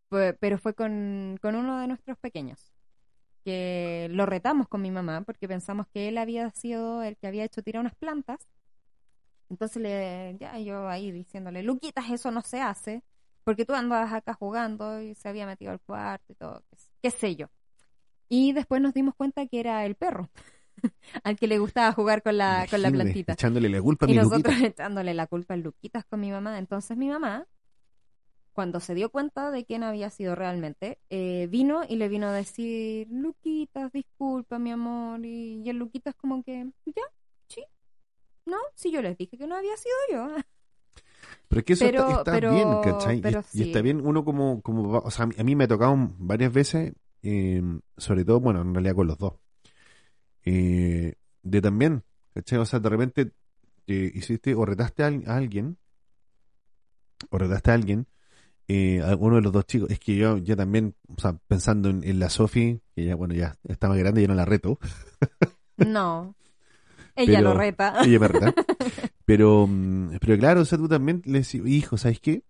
pero 0.09 0.59
fue 0.59 0.75
con, 0.75 1.39
con 1.41 1.55
uno 1.55 1.81
de 1.81 1.87
nuestros 1.87 2.19
pequeños 2.19 2.72
que 3.43 4.09
lo 4.11 4.27
retamos 4.27 4.69
con 4.69 4.83
mi 4.83 4.91
mamá 4.91 5.23
porque 5.23 5.49
pensamos 5.49 5.87
que 5.93 6.09
él 6.09 6.19
había 6.19 6.51
sido 6.51 7.03
el 7.03 7.17
que 7.17 7.27
había 7.27 7.45
hecho 7.45 7.63
tirar 7.63 7.81
unas 7.81 7.95
plantas. 7.95 8.47
Entonces 9.51 9.83
le, 9.83 10.37
ya 10.39 10.59
yo 10.59 10.89
ahí 10.89 11.13
diciéndole, 11.13 11.63
Luquitas, 11.63 12.11
eso 12.11 12.31
no 12.31 12.41
se 12.41 12.61
hace, 12.61 13.03
porque 13.45 13.67
tú 13.67 13.75
andabas 13.75 14.13
acá 14.13 14.35
jugando 14.35 15.01
y 15.01 15.15
se 15.15 15.29
había 15.29 15.47
metido 15.47 15.73
al 15.73 15.81
cuarto 15.81 16.33
y 16.33 16.37
todo, 16.37 16.63
qué, 17.03 17.11
sé 17.11 17.37
yo. 17.37 17.49
Y 18.29 18.53
después 18.53 18.81
nos 18.81 18.95
dimos 18.95 19.15
cuenta 19.15 19.47
que 19.47 19.61
era 19.61 19.85
el 19.85 19.95
perro, 19.95 20.31
al 21.25 21.37
que 21.37 21.47
le 21.47 21.59
gustaba 21.59 21.93
jugar 21.93 22.23
con 22.23 22.39
la, 22.39 22.67
con 22.71 22.81
la 22.81 22.91
plantita. 22.91 23.35
Echándole 23.35 23.69
la 23.69 23.83
culpa 23.83 24.07
a 24.07 24.11
Y 24.11 24.15
nosotros 24.15 24.55
echándole 24.63 25.13
la 25.13 25.27
culpa 25.27 25.53
al 25.53 25.61
Luquitas 25.61 26.07
con 26.07 26.21
mi 26.21 26.31
mamá. 26.31 26.59
Entonces 26.59 26.97
mi 26.97 27.09
mamá 27.09 27.47
cuando 28.53 28.81
se 28.81 28.95
dio 28.95 29.11
cuenta 29.11 29.51
de 29.51 29.65
quién 29.65 29.83
había 29.83 30.11
sido 30.11 30.35
realmente, 30.35 30.99
eh, 31.11 31.49
vino 31.51 31.83
y 31.89 31.97
le 31.97 32.09
vino 32.09 32.29
a 32.29 32.33
decir, 32.33 33.09
Luquitas, 33.11 33.93
disculpa, 33.93 34.59
mi 34.59 34.71
amor. 34.71 35.25
Y, 35.25 35.69
el 35.69 35.77
Luquitas 35.77 36.15
como 36.15 36.43
que, 36.43 36.67
ya, 36.87 37.03
sí, 37.49 37.65
no, 38.47 38.59
si 38.75 38.91
yo 38.91 39.03
les 39.03 39.17
dije 39.17 39.39
que 39.39 39.47
no 39.47 39.57
había 39.57 39.77
sido 39.77 39.95
yo. 40.13 40.37
Pero 41.49 41.61
es 41.61 41.65
que 41.65 41.73
eso 41.75 41.85
está, 41.85 42.41
bien, 42.41 42.69
¿cachai? 42.83 43.23
y, 43.53 43.63
está 43.63 43.83
bien 43.83 44.05
uno 44.05 44.25
como, 44.25 44.63
como, 44.63 44.99
o 44.99 45.11
sea, 45.11 45.29
a 45.37 45.43
mí 45.45 45.55
me 45.55 45.65
ha 45.65 45.69
tocado 45.69 45.95
varias 46.19 46.53
veces, 46.53 46.95
em, 47.23 47.81
sobre 47.97 48.25
todo, 48.25 48.41
bueno, 48.41 48.63
en 48.63 48.75
realidad 48.75 48.95
con 48.95 49.07
los 49.07 49.19
dos, 49.19 49.35
eh, 50.45 51.15
de 51.43 51.61
también, 51.61 52.05
¿cachai? 52.35 52.59
O 52.59 52.65
sea, 52.65 52.81
de 52.81 52.89
repente 52.89 53.33
eh, 53.87 54.11
hiciste 54.15 54.55
o 54.55 54.65
retaste 54.65 55.03
a, 55.03 55.07
alguien, 55.07 55.79
o 57.31 57.39
retaste 57.39 57.71
a 57.71 57.75
alguien, 57.75 58.07
eh, 58.73 59.17
uno 59.19 59.37
de 59.37 59.43
los 59.43 59.53
dos 59.53 59.67
chicos, 59.67 59.91
es 59.91 59.99
que 59.99 60.17
yo 60.17 60.39
ya 60.39 60.57
también, 60.57 60.95
o 61.09 61.21
sea, 61.21 61.37
pensando 61.47 61.91
en, 61.91 62.19
la 62.19 62.31
Sofi, 62.31 62.81
que 62.95 63.05
ya, 63.05 63.15
bueno, 63.15 63.35
ya 63.35 63.57
está 63.69 63.89
más 63.89 63.99
grande, 63.99 64.23
ya 64.23 64.29
no 64.29 64.35
la 64.35 64.45
reto. 64.45 64.79
No, 65.77 66.35
ella 67.17 67.41
lo 67.41 67.55
reta. 67.55 67.97
Ella 68.05 68.19
me 68.19 68.29
reta. 68.29 68.55
Pero, 69.25 69.69
mm, 69.69 70.19
pero 70.21 70.37
claro, 70.37 70.63
o 70.63 70.65
sea, 70.65 70.77
tú 70.77 70.89
también 70.89 71.23
le 71.25 71.39
decís, 71.39 71.63
hijo, 71.65 71.97
¿sabes 71.97 72.19
qué? 72.19 72.43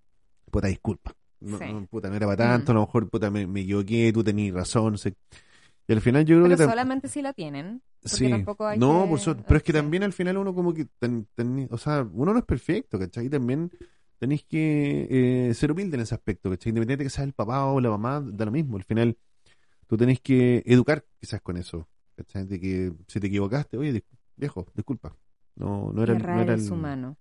Puta, 0.51 0.69
disculpa. 0.69 1.15
No, 1.39 1.59
puta, 1.91 2.09
no 2.09 2.17
era 2.17 2.27
para 2.27 2.37
tanto, 2.37 2.73
a 2.73 2.75
lo 2.75 2.81
mejor, 2.81 3.11
puta, 3.11 3.31
me, 3.31 3.43
equivoqué, 3.43 4.11
tú 4.13 4.25
tenías 4.25 4.55
razón. 4.55 4.97
Y 5.87 5.93
al 5.93 6.01
final 6.01 6.25
yo 6.25 6.43
creo 6.43 6.57
que... 6.57 6.65
solamente 6.65 7.09
si 7.09 7.21
la 7.21 7.35
tienen. 7.35 7.83
Sí. 8.03 8.31
Tampoco 8.31 8.67
hay 8.67 8.79
no, 8.79 9.07
por. 9.07 9.37
Pero 9.45 9.57
es 9.59 9.63
que 9.63 9.73
también 9.73 10.03
al 10.03 10.15
final 10.15 10.39
uno 10.39 10.55
como 10.55 10.73
que... 10.73 10.87
o 11.71 11.79
sea, 11.79 12.09
uno 12.11 12.33
no 12.33 12.39
es 12.39 12.45
perfecto, 12.45 12.99
¿cachai? 12.99 13.27
Y 13.27 13.31
también 13.31 13.71
tenéis 14.23 14.45
que 14.45 15.09
eh, 15.11 15.53
ser 15.53 15.73
humilde 15.73 15.97
en 15.97 16.03
ese 16.03 16.15
aspecto, 16.15 16.49
¿cachai? 16.49 16.71
Independiente 16.71 17.03
que 17.03 17.11
sea 17.11 17.25
el 17.25 17.33
papá 17.33 17.65
o 17.65 17.81
la 17.81 17.91
mamá, 17.91 18.23
da 18.25 18.45
lo 18.45 18.53
mismo. 18.53 18.77
Al 18.77 18.85
final, 18.85 19.19
tú 19.89 19.97
tenés 19.97 20.21
que 20.21 20.63
educar 20.65 21.05
quizás 21.19 21.41
con 21.41 21.57
eso, 21.57 21.89
¿cachai? 22.15 22.47
De 22.47 22.61
que 22.61 22.93
si 23.09 23.19
te 23.19 23.27
equivocaste, 23.27 23.77
oye, 23.77 24.05
viejo, 24.37 24.65
disculpa. 24.77 25.17
No, 25.57 25.91
no 25.93 26.05
era, 26.05 26.17
no 26.17 26.41
era 26.41 26.55
el... 26.55 26.71
humano. 26.71 27.17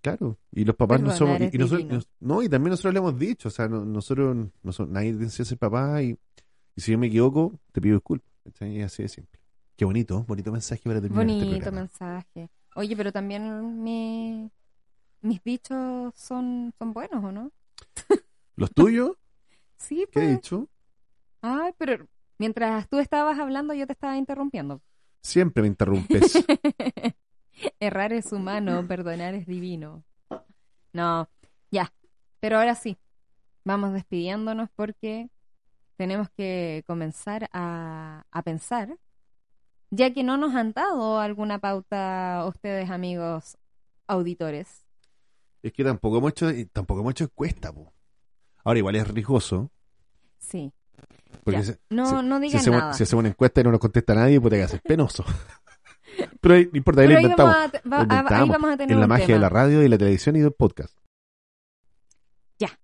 Claro, 0.00 0.36
y 0.50 0.64
los 0.64 0.74
papás 0.74 1.00
no 1.00 1.14
somos. 1.14 1.40
Y, 1.52 1.56
nosotros, 1.56 2.08
no, 2.18 2.42
y 2.42 2.48
también 2.48 2.70
nosotros 2.70 2.94
le 2.94 2.98
hemos 2.98 3.16
dicho, 3.16 3.46
o 3.46 3.52
sea, 3.52 3.68
nosotros, 3.68 4.48
nosotros 4.64 4.92
nadie 4.92 5.14
dice 5.14 5.44
ser 5.44 5.56
papá 5.56 6.02
y, 6.02 6.18
si 6.76 6.90
yo 6.90 6.98
me 6.98 7.06
equivoco, 7.06 7.60
te 7.70 7.80
pido 7.80 7.94
disculpas. 7.94 8.28
¿cachai? 8.42 8.82
así 8.82 9.04
de 9.04 9.08
simple. 9.08 9.38
Qué 9.76 9.84
bonito, 9.84 10.24
bonito 10.24 10.50
mensaje 10.50 10.82
para 10.82 11.00
terminar. 11.00 11.30
Este 11.30 11.44
bonito 11.44 11.70
mensaje. 11.70 12.50
Oye, 12.74 12.96
pero 12.96 13.12
también 13.12 13.82
me, 13.84 14.50
mis 15.20 15.42
dichos 15.42 16.14
son, 16.16 16.72
son 16.78 16.92
buenos, 16.92 17.22
¿o 17.24 17.32
no? 17.32 17.52
¿Los 18.56 18.72
tuyos? 18.72 19.12
sí, 19.76 20.06
pues. 20.06 20.10
¿Qué 20.12 20.20
he 20.20 20.24
pues. 20.24 20.36
dicho? 20.36 20.68
Ay, 21.40 21.72
pero 21.78 22.06
mientras 22.38 22.88
tú 22.88 22.98
estabas 22.98 23.38
hablando, 23.38 23.74
yo 23.74 23.86
te 23.86 23.92
estaba 23.92 24.16
interrumpiendo. 24.16 24.80
Siempre 25.22 25.62
me 25.62 25.68
interrumpes. 25.68 26.32
Errar 27.80 28.12
es 28.12 28.32
humano, 28.32 28.86
perdonar 28.86 29.34
es 29.34 29.46
divino. 29.46 30.04
No, 30.92 31.28
ya. 31.70 31.92
Pero 32.40 32.58
ahora 32.58 32.74
sí, 32.76 32.96
vamos 33.64 33.92
despidiéndonos 33.92 34.70
porque 34.76 35.28
tenemos 35.96 36.30
que 36.30 36.84
comenzar 36.86 37.50
a, 37.52 38.24
a 38.30 38.42
pensar, 38.42 38.96
ya 39.90 40.12
que 40.12 40.22
no 40.22 40.36
nos 40.36 40.54
han 40.54 40.72
dado 40.72 41.18
alguna 41.18 41.58
pauta 41.58 42.44
ustedes, 42.46 42.90
amigos 42.90 43.58
auditores 44.06 44.87
Es 45.62 45.72
que 45.72 45.84
tampoco 45.84 46.18
hemos 46.18 46.30
hecho, 46.30 46.50
tampoco 46.72 47.00
hemos 47.00 47.12
hecho 47.12 47.24
encuesta, 47.24 47.72
po. 47.72 47.92
Ahora 48.64 48.78
igual 48.78 48.96
es 48.96 49.08
riesgoso. 49.08 49.70
Sí. 50.38 50.72
Porque 51.44 51.62
no, 51.90 52.22
no 52.22 52.40
digan 52.40 52.62
si 52.62 52.70
nada. 52.70 52.92
si 52.92 53.02
hacemos 53.02 53.20
una 53.20 53.28
encuesta 53.30 53.60
y 53.60 53.64
no 53.64 53.70
nos 53.70 53.80
contesta 53.80 54.14
nadie, 54.14 54.40
puede 54.40 54.60
que 54.60 54.68
ser 54.68 54.80
penoso. 54.82 55.24
Pero 56.40 56.54
no 56.54 56.76
importa, 56.76 57.02
ahí 57.02 57.08
lo 57.08 57.20
inventamos. 57.20 57.54
Ahí 57.54 58.48
vamos 58.48 58.70
a 58.70 58.76
tener 58.76 58.92
en 58.92 59.00
la 59.00 59.06
magia 59.06 59.34
de 59.34 59.40
la 59.40 59.48
radio 59.48 59.82
y 59.82 59.88
la 59.88 59.98
televisión 59.98 60.36
y 60.36 60.40
del 60.40 60.52
podcast. 60.52 60.96
Ya. 62.58 62.78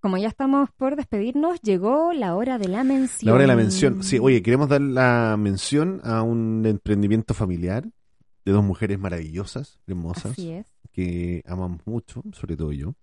Como 0.00 0.16
ya 0.16 0.28
estamos 0.28 0.70
por 0.76 0.96
despedirnos, 0.96 1.60
llegó 1.60 2.12
la 2.12 2.36
hora 2.36 2.58
de 2.58 2.68
la 2.68 2.84
mención. 2.84 3.28
La 3.28 3.34
hora 3.34 3.42
de 3.42 3.48
la 3.48 3.56
mención. 3.56 4.02
Sí, 4.02 4.18
oye, 4.18 4.42
queremos 4.42 4.68
dar 4.68 4.80
la 4.80 5.36
mención 5.38 6.00
a 6.04 6.22
un 6.22 6.64
emprendimiento 6.64 7.34
familiar 7.34 7.84
de 8.48 8.54
dos 8.54 8.64
mujeres 8.64 8.98
maravillosas, 8.98 9.78
hermosas, 9.86 10.34
que 10.90 11.42
amamos 11.46 11.82
mucho, 11.84 12.22
sobre 12.32 12.56
todo 12.56 12.72
yo. 12.72 12.94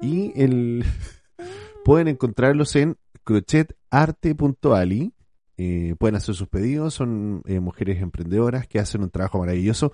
Y 0.00 0.30
ah. 0.30 0.32
el 0.34 0.84
pueden 1.84 2.08
encontrarlos 2.08 2.74
en 2.74 2.96
crochetarte.ali. 3.22 5.12
Eh, 5.56 5.94
pueden 6.00 6.16
hacer 6.16 6.34
sus 6.34 6.48
pedidos, 6.48 6.94
son 6.94 7.42
eh, 7.46 7.60
mujeres 7.60 8.02
emprendedoras 8.02 8.66
que 8.66 8.80
hacen 8.80 9.04
un 9.04 9.10
trabajo 9.10 9.38
maravilloso 9.38 9.92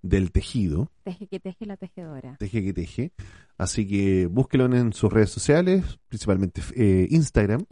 del 0.00 0.32
tejido. 0.32 0.90
Teje 1.04 1.26
que 1.26 1.38
teje 1.38 1.66
la 1.66 1.76
tejedora. 1.76 2.36
Teje 2.38 2.64
que 2.64 2.72
teje. 2.72 3.12
Así 3.58 3.86
que 3.86 4.24
búsquelo 4.24 4.74
en 4.74 4.94
sus 4.94 5.12
redes 5.12 5.28
sociales, 5.28 5.98
principalmente 6.08 6.62
eh, 6.76 7.06
Instagram, 7.10 7.66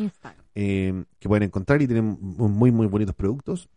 que 0.53 1.05
pueden 1.23 1.45
encontrar 1.45 1.81
y 1.81 1.87
tienen 1.87 2.19
muy, 2.21 2.71
muy 2.73 2.89
bonitos 2.89 3.15
productos. 3.15 3.71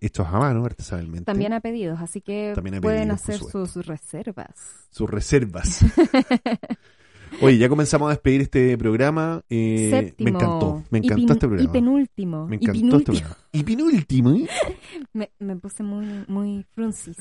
Hechos 0.00 0.26
a 0.26 0.38
mano, 0.38 0.64
artesanalmente. 0.64 1.24
También 1.24 1.52
a 1.52 1.60
pedidos, 1.60 2.00
así 2.00 2.20
que 2.20 2.54
pueden 2.80 3.10
hacer 3.10 3.38
sus 3.38 3.86
reservas. 3.86 4.86
Sus 4.90 5.08
reservas. 5.08 5.84
Oye, 7.40 7.58
ya 7.58 7.68
comenzamos 7.68 8.08
a 8.08 8.10
despedir 8.10 8.42
este 8.42 8.76
programa. 8.78 9.42
Eh, 9.48 10.14
me 10.18 10.30
encantó, 10.30 10.82
me 10.90 10.98
encantó 10.98 11.34
este 11.34 11.46
programa. 11.46 11.70
Y 11.70 11.72
penúltimo. 11.72 12.46
Me 12.46 12.56
encantó 12.56 12.96
este 12.96 13.12
programa. 13.12 13.36
Y 13.52 13.62
penúltimo. 13.62 14.30
¿eh? 14.32 14.48
me, 15.12 15.30
me, 15.38 15.56
puse 15.56 15.82
muy, 15.82 16.24
muy 16.26 16.64
fruncis. 16.74 17.16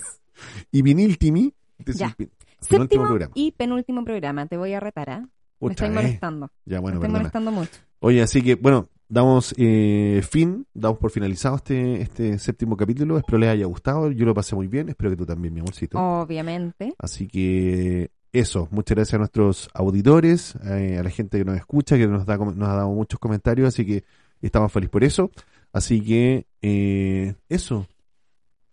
Y 0.72 0.82
penúltimo. 0.82 1.52
Ya. 1.86 2.16
Séptimo 2.60 3.06
programa. 3.06 3.32
y 3.36 3.52
penúltimo 3.52 4.04
programa. 4.04 4.48
Te 4.48 4.58
voy 4.58 4.74
a 4.74 4.80
retar, 4.80 5.10
¿ah? 5.10 5.30
Me 5.60 5.72
estoy 5.72 5.90
molestando. 5.90 6.52
Ya, 6.66 6.80
bueno, 6.80 7.00
me 7.00 7.06
estoy 7.06 7.18
molestando 7.20 7.52
mucho. 7.52 7.80
Oye, 8.00 8.22
así 8.22 8.42
que, 8.42 8.56
bueno, 8.56 8.90
damos 9.10 9.54
eh, 9.58 10.22
fin, 10.30 10.66
damos 10.74 11.00
por 11.00 11.12
finalizado 11.12 11.56
este, 11.56 12.02
este 12.02 12.40
séptimo 12.40 12.76
capítulo. 12.76 13.18
Espero 13.18 13.38
les 13.38 13.50
haya 13.50 13.66
gustado. 13.66 14.12
Yo 14.12 14.26
lo 14.26 14.34
pasé 14.34 14.56
muy 14.56 14.68
bien. 14.68 14.90
Espero 14.90 15.10
que 15.10 15.18
tú 15.18 15.26
también, 15.26 15.54
mi 15.54 15.60
amorcito. 15.60 16.00
Obviamente. 16.00 16.94
Así 16.98 17.28
que 17.28 18.12
eso, 18.34 18.68
muchas 18.72 18.96
gracias 18.96 19.16
a 19.16 19.18
nuestros 19.20 19.70
auditores, 19.74 20.56
eh, 20.66 20.98
a 21.00 21.04
la 21.04 21.10
gente 21.10 21.38
que 21.38 21.46
nos 21.46 21.58
escucha, 21.58 21.98
que 21.98 22.08
nos, 22.08 22.26
da, 22.26 22.38
nos 22.38 22.70
ha 22.70 22.76
dado 22.76 22.90
muchos 22.90 23.20
comentarios, 23.20 23.70
así 23.70 23.86
que 23.86 24.04
estamos 24.42 24.72
felices 24.72 24.92
por 24.92 25.04
eso. 25.04 25.32
Así 25.72 26.02
que 26.02 26.46
eh, 26.62 27.36
eso. 27.50 27.88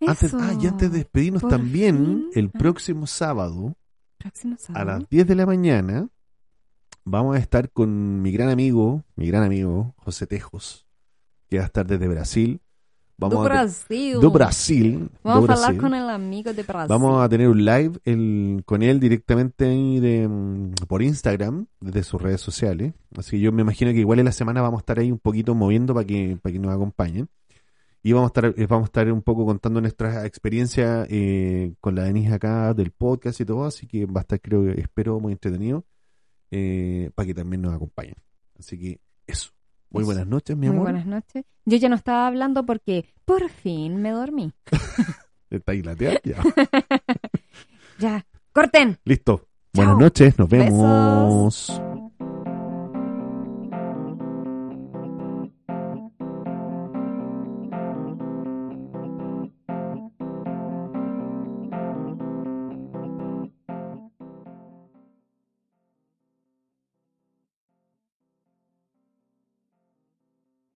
Antes, 0.05 0.33
ah, 0.33 0.53
y 0.61 0.67
antes 0.67 0.91
de 0.91 0.99
despedirnos 0.99 1.47
también, 1.47 2.29
el 2.35 2.51
ah. 2.53 2.57
próximo 2.57 3.07
sábado, 3.07 3.75
próximo 4.17 4.55
sábado, 4.59 4.81
a 4.81 4.85
las 4.99 5.09
10 5.09 5.27
de 5.27 5.35
la 5.35 5.45
mañana, 5.45 6.09
vamos 7.05 7.35
a 7.37 7.39
estar 7.39 7.71
con 7.71 8.21
mi 8.21 8.31
gran 8.31 8.49
amigo, 8.49 9.03
mi 9.15 9.27
gran 9.27 9.43
amigo, 9.43 9.93
José 9.97 10.27
Tejos, 10.27 10.87
que 11.49 11.57
va 11.57 11.63
a 11.63 11.67
estar 11.67 11.85
desde 11.85 12.07
Brasil 12.07 12.61
Vamos 13.17 13.37
do 13.37 13.43
Brasil. 13.43 14.19
Do 14.19 14.31
Brasil. 14.31 15.09
Vamos 15.23 15.49
a 15.49 15.53
hablar 15.53 15.77
con 15.77 15.93
el 15.93 16.09
amigo 16.09 16.51
de 16.53 16.63
Brasil. 16.63 16.89
Vamos 16.89 17.23
a 17.23 17.29
tener 17.29 17.47
un 17.47 17.63
live 17.63 18.61
con 18.65 18.83
él 18.83 18.99
directamente 18.99 19.65
de, 19.65 20.27
mm, 20.27 20.73
por 20.87 21.01
Instagram, 21.01 21.65
desde 21.79 22.03
sus 22.03 22.21
redes 22.21 22.41
sociales. 22.41 22.93
Así 23.17 23.31
que 23.31 23.39
yo 23.39 23.53
me 23.53 23.61
imagino 23.61 23.91
que 23.91 23.99
igual 23.99 24.19
en 24.19 24.25
la 24.25 24.33
semana 24.33 24.61
vamos 24.61 24.79
a 24.79 24.81
estar 24.81 24.99
ahí 24.99 25.11
un 25.11 25.19
poquito 25.19 25.55
moviendo 25.55 25.93
para 25.93 26.05
que, 26.05 26.37
para 26.41 26.51
que 26.51 26.59
nos 26.59 26.73
acompañen. 26.73 27.29
Y 28.03 28.11
vamos 28.11 28.27
a 28.27 28.29
estar, 28.29 28.45
eh, 28.57 28.67
vamos 28.67 28.83
a 28.83 28.87
estar 28.87 29.11
un 29.11 29.21
poco 29.21 29.45
contando 29.45 29.79
nuestra 29.79 30.25
experiencia 30.25 31.07
eh, 31.09 31.73
con 31.79 31.95
la 31.95 32.03
Denise 32.03 32.33
acá 32.33 32.73
del 32.73 32.91
podcast 32.91 33.39
y 33.39 33.45
todo. 33.45 33.63
Así 33.63 33.87
que 33.87 34.05
va 34.05 34.19
a 34.19 34.23
estar, 34.23 34.41
creo, 34.41 34.69
espero, 34.71 35.19
muy 35.21 35.31
entretenido 35.31 35.85
eh, 36.51 37.11
para 37.15 37.27
que 37.27 37.33
también 37.33 37.61
nos 37.61 37.73
acompañen. 37.73 38.15
Así 38.57 38.77
que 38.79 38.99
eso. 39.27 39.51
Muy 39.89 40.03
buenas 40.03 40.27
noches, 40.27 40.57
mi 40.57 40.67
amor. 40.67 40.83
Muy 40.83 40.91
buenas 40.91 41.05
noches. 41.05 41.45
Yo 41.65 41.77
ya 41.77 41.89
no 41.89 41.95
estaba 41.95 42.27
hablando 42.27 42.65
porque 42.65 43.05
por 43.23 43.49
fin 43.49 44.01
me 44.01 44.11
dormí. 44.11 44.51
¿Está 45.49 45.71
ahí 45.71 45.81
la 45.81 45.95
tía? 45.95 46.19
Ya. 46.23 46.43
ya. 47.99 48.25
Corten. 48.51 48.97
Listo. 49.05 49.47
Buenas 49.73 49.97
noches, 49.97 50.39
nos 50.39 50.49
vemos. 50.49 51.81